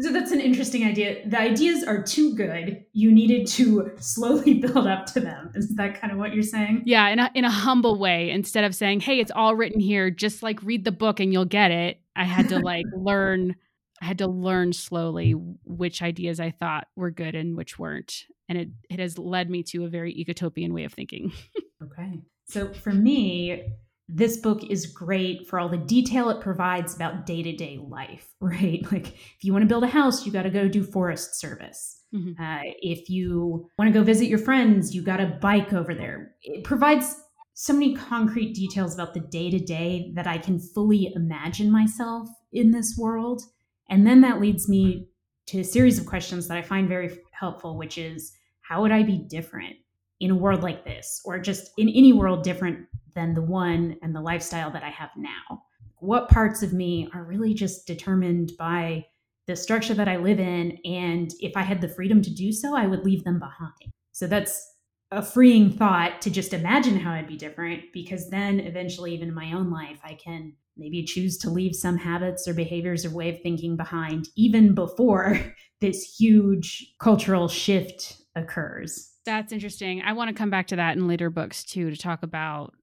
so 0.00 0.12
that's 0.12 0.32
an 0.32 0.40
interesting 0.40 0.84
idea. 0.84 1.28
The 1.28 1.38
ideas 1.38 1.84
are 1.84 2.02
too 2.02 2.34
good. 2.34 2.84
You 2.92 3.12
needed 3.12 3.46
to 3.48 3.92
slowly 3.98 4.54
build 4.60 4.86
up 4.86 5.06
to 5.06 5.20
them. 5.20 5.52
Is 5.54 5.74
that 5.76 6.00
kind 6.00 6.12
of 6.12 6.18
what 6.18 6.34
you're 6.34 6.42
saying? 6.42 6.82
Yeah, 6.86 7.08
in 7.08 7.18
a 7.18 7.30
in 7.34 7.44
a 7.44 7.50
humble 7.50 7.98
way. 7.98 8.30
Instead 8.30 8.64
of 8.64 8.74
saying, 8.74 9.00
"Hey, 9.00 9.20
it's 9.20 9.30
all 9.30 9.54
written 9.54 9.80
here. 9.80 10.10
Just 10.10 10.42
like 10.42 10.62
read 10.62 10.84
the 10.84 10.92
book 10.92 11.20
and 11.20 11.32
you'll 11.32 11.44
get 11.44 11.70
it." 11.70 12.00
I 12.16 12.24
had 12.24 12.48
to 12.48 12.58
like 12.58 12.86
learn 12.96 13.54
I 14.00 14.04
had 14.04 14.18
to 14.18 14.26
learn 14.26 14.72
slowly 14.72 15.32
which 15.64 16.02
ideas 16.02 16.40
I 16.40 16.50
thought 16.50 16.88
were 16.96 17.10
good 17.10 17.34
and 17.34 17.56
which 17.56 17.78
weren't. 17.78 18.24
And 18.48 18.58
it, 18.58 18.68
it 18.90 19.00
has 19.00 19.18
led 19.18 19.50
me 19.50 19.62
to 19.64 19.84
a 19.84 19.88
very 19.88 20.14
ecotopian 20.14 20.72
way 20.72 20.84
of 20.84 20.92
thinking. 20.92 21.32
okay. 21.82 22.20
So 22.44 22.72
for 22.72 22.92
me, 22.92 23.72
this 24.08 24.36
book 24.36 24.62
is 24.70 24.86
great 24.86 25.48
for 25.48 25.58
all 25.58 25.68
the 25.68 25.76
detail 25.76 26.30
it 26.30 26.40
provides 26.40 26.94
about 26.94 27.26
day 27.26 27.42
to 27.42 27.52
day 27.52 27.78
life, 27.82 28.28
right? 28.40 28.80
Like 28.92 29.08
if 29.08 29.42
you 29.42 29.52
want 29.52 29.62
to 29.62 29.68
build 29.68 29.84
a 29.84 29.88
house, 29.88 30.24
you 30.24 30.32
got 30.32 30.42
to 30.42 30.50
go 30.50 30.68
do 30.68 30.84
forest 30.84 31.40
service. 31.40 32.02
Mm-hmm. 32.14 32.40
Uh, 32.42 32.60
if 32.80 33.10
you 33.10 33.68
want 33.78 33.92
to 33.92 33.98
go 33.98 34.04
visit 34.04 34.28
your 34.28 34.38
friends, 34.38 34.94
you 34.94 35.02
got 35.02 35.16
to 35.16 35.38
bike 35.40 35.72
over 35.72 35.94
there. 35.94 36.34
It 36.42 36.64
provides 36.64 37.16
so 37.54 37.72
many 37.72 37.94
concrete 37.94 38.52
details 38.52 38.94
about 38.94 39.14
the 39.14 39.20
day 39.20 39.50
to 39.50 39.58
day 39.58 40.12
that 40.14 40.26
I 40.26 40.38
can 40.38 40.60
fully 40.60 41.10
imagine 41.14 41.70
myself 41.70 42.28
in 42.52 42.70
this 42.70 42.96
world. 42.98 43.42
And 43.88 44.06
then 44.06 44.20
that 44.22 44.40
leads 44.40 44.68
me 44.68 45.08
to 45.46 45.60
a 45.60 45.64
series 45.64 45.98
of 45.98 46.06
questions 46.06 46.48
that 46.48 46.56
I 46.56 46.62
find 46.62 46.88
very 46.88 47.18
helpful, 47.32 47.76
which 47.76 47.98
is 47.98 48.32
how 48.62 48.82
would 48.82 48.90
I 48.90 49.02
be 49.02 49.18
different 49.18 49.76
in 50.20 50.30
a 50.30 50.36
world 50.36 50.62
like 50.62 50.84
this, 50.84 51.20
or 51.24 51.38
just 51.38 51.70
in 51.78 51.88
any 51.88 52.12
world 52.12 52.42
different 52.42 52.86
than 53.14 53.34
the 53.34 53.42
one 53.42 53.96
and 54.02 54.14
the 54.14 54.20
lifestyle 54.20 54.70
that 54.72 54.82
I 54.82 54.90
have 54.90 55.10
now? 55.16 55.62
What 55.98 56.28
parts 56.28 56.62
of 56.62 56.72
me 56.72 57.08
are 57.14 57.24
really 57.24 57.54
just 57.54 57.86
determined 57.86 58.52
by 58.58 59.06
the 59.46 59.56
structure 59.56 59.94
that 59.94 60.08
I 60.08 60.16
live 60.16 60.40
in? 60.40 60.78
And 60.84 61.32
if 61.40 61.56
I 61.56 61.62
had 61.62 61.80
the 61.80 61.88
freedom 61.88 62.22
to 62.22 62.34
do 62.34 62.52
so, 62.52 62.76
I 62.76 62.86
would 62.86 63.04
leave 63.04 63.24
them 63.24 63.38
behind. 63.38 63.92
So 64.12 64.26
that's 64.26 64.74
a 65.12 65.22
freeing 65.22 65.70
thought 65.70 66.20
to 66.22 66.30
just 66.30 66.52
imagine 66.52 66.98
how 66.98 67.12
I'd 67.12 67.28
be 67.28 67.36
different 67.36 67.84
because 67.92 68.28
then 68.28 68.58
eventually, 68.58 69.14
even 69.14 69.28
in 69.28 69.34
my 69.34 69.52
own 69.52 69.70
life, 69.70 70.00
I 70.02 70.14
can 70.14 70.54
maybe 70.76 71.04
choose 71.04 71.38
to 71.38 71.50
leave 71.50 71.74
some 71.74 71.96
habits 71.96 72.46
or 72.46 72.54
behaviors 72.54 73.04
or 73.04 73.10
way 73.10 73.30
of 73.30 73.40
thinking 73.42 73.76
behind 73.76 74.28
even 74.36 74.74
before 74.74 75.38
this 75.80 76.16
huge 76.18 76.94
cultural 76.98 77.48
shift 77.48 78.16
occurs. 78.34 79.12
That's 79.24 79.52
interesting. 79.52 80.02
I 80.02 80.12
want 80.12 80.28
to 80.28 80.34
come 80.34 80.50
back 80.50 80.68
to 80.68 80.76
that 80.76 80.96
in 80.96 81.08
later 81.08 81.30
books 81.30 81.64
too 81.64 81.90
to 81.90 81.96
talk 81.96 82.22
about 82.22 82.74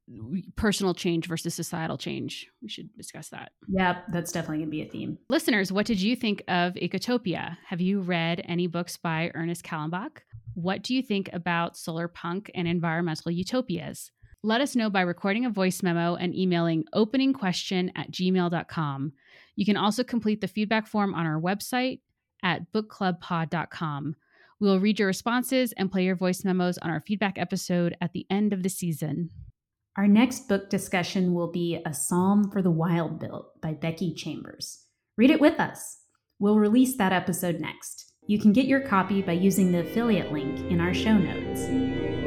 personal 0.57 0.93
change 0.93 1.25
versus 1.27 1.55
societal 1.55 1.97
change. 1.97 2.47
We 2.61 2.67
should 2.67 2.89
discuss 2.97 3.29
that. 3.29 3.53
Yep, 3.69 4.05
that's 4.11 4.33
definitely 4.33 4.57
going 4.57 4.67
to 4.67 4.71
be 4.71 4.81
a 4.81 4.89
theme. 4.89 5.17
Listeners, 5.29 5.71
what 5.71 5.85
did 5.85 6.01
you 6.01 6.17
think 6.17 6.43
of 6.49 6.73
Ecotopia? 6.73 7.55
Have 7.65 7.79
you 7.79 8.01
read 8.01 8.41
any 8.45 8.67
books 8.67 8.97
by 8.97 9.31
Ernest 9.33 9.63
Callenbach? 9.63 10.17
What 10.53 10.83
do 10.83 10.93
you 10.93 11.01
think 11.01 11.29
about 11.31 11.77
solar 11.77 12.09
punk 12.09 12.51
and 12.53 12.67
environmental 12.67 13.31
utopias? 13.31 14.11
Let 14.45 14.59
us 14.59 14.75
know 14.75 14.89
by 14.89 15.01
recording 15.01 15.45
a 15.45 15.49
voice 15.49 15.81
memo 15.81 16.15
and 16.15 16.35
emailing 16.35 16.83
openingquestion 16.93 17.91
at 17.95 18.11
gmail.com. 18.11 19.13
You 19.55 19.65
can 19.65 19.77
also 19.77 20.03
complete 20.03 20.41
the 20.41 20.49
feedback 20.49 20.85
form 20.85 21.13
on 21.13 21.25
our 21.25 21.39
website 21.39 22.01
at 22.43 22.69
bookclubpod.com. 22.73 24.15
We 24.59 24.67
will 24.67 24.81
read 24.81 24.99
your 24.99 25.07
responses 25.07 25.73
and 25.77 25.89
play 25.89 26.03
your 26.03 26.17
voice 26.17 26.43
memos 26.43 26.77
on 26.77 26.89
our 26.89 26.99
feedback 26.99 27.37
episode 27.37 27.95
at 28.01 28.11
the 28.11 28.25
end 28.29 28.51
of 28.51 28.63
the 28.63 28.69
season. 28.69 29.29
Our 29.95 30.07
next 30.07 30.49
book 30.49 30.69
discussion 30.69 31.33
will 31.33 31.51
be 31.51 31.79
A 31.85 31.93
Psalm 31.93 32.51
for 32.51 32.61
the 32.61 32.71
Wild 32.71 33.19
Built 33.19 33.61
by 33.61 33.73
Becky 33.73 34.13
Chambers. 34.13 34.85
Read 35.17 35.29
it 35.31 35.39
with 35.39 35.57
us. 35.57 35.99
We'll 36.39 36.59
release 36.59 36.97
that 36.97 37.13
episode 37.13 37.61
next. 37.61 38.11
You 38.27 38.39
can 38.39 38.51
get 38.51 38.65
your 38.65 38.81
copy 38.81 39.21
by 39.21 39.33
using 39.33 39.71
the 39.71 39.81
affiliate 39.81 40.33
link 40.33 40.59
in 40.71 40.81
our 40.81 40.93
show 40.93 41.17
notes. 41.17 42.22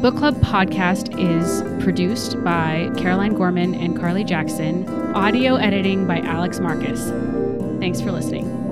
Book 0.00 0.18
Club 0.18 0.36
podcast 0.36 1.18
is 1.18 1.62
produced 1.82 2.42
by 2.44 2.90
Caroline 2.96 3.34
Gorman 3.34 3.74
and 3.74 3.98
Carly 3.98 4.22
Jackson, 4.22 4.88
audio 5.14 5.56
editing 5.56 6.06
by 6.06 6.20
Alex 6.20 6.60
Marcus. 6.60 7.10
Thanks 7.80 8.00
for 8.00 8.12
listening. 8.12 8.65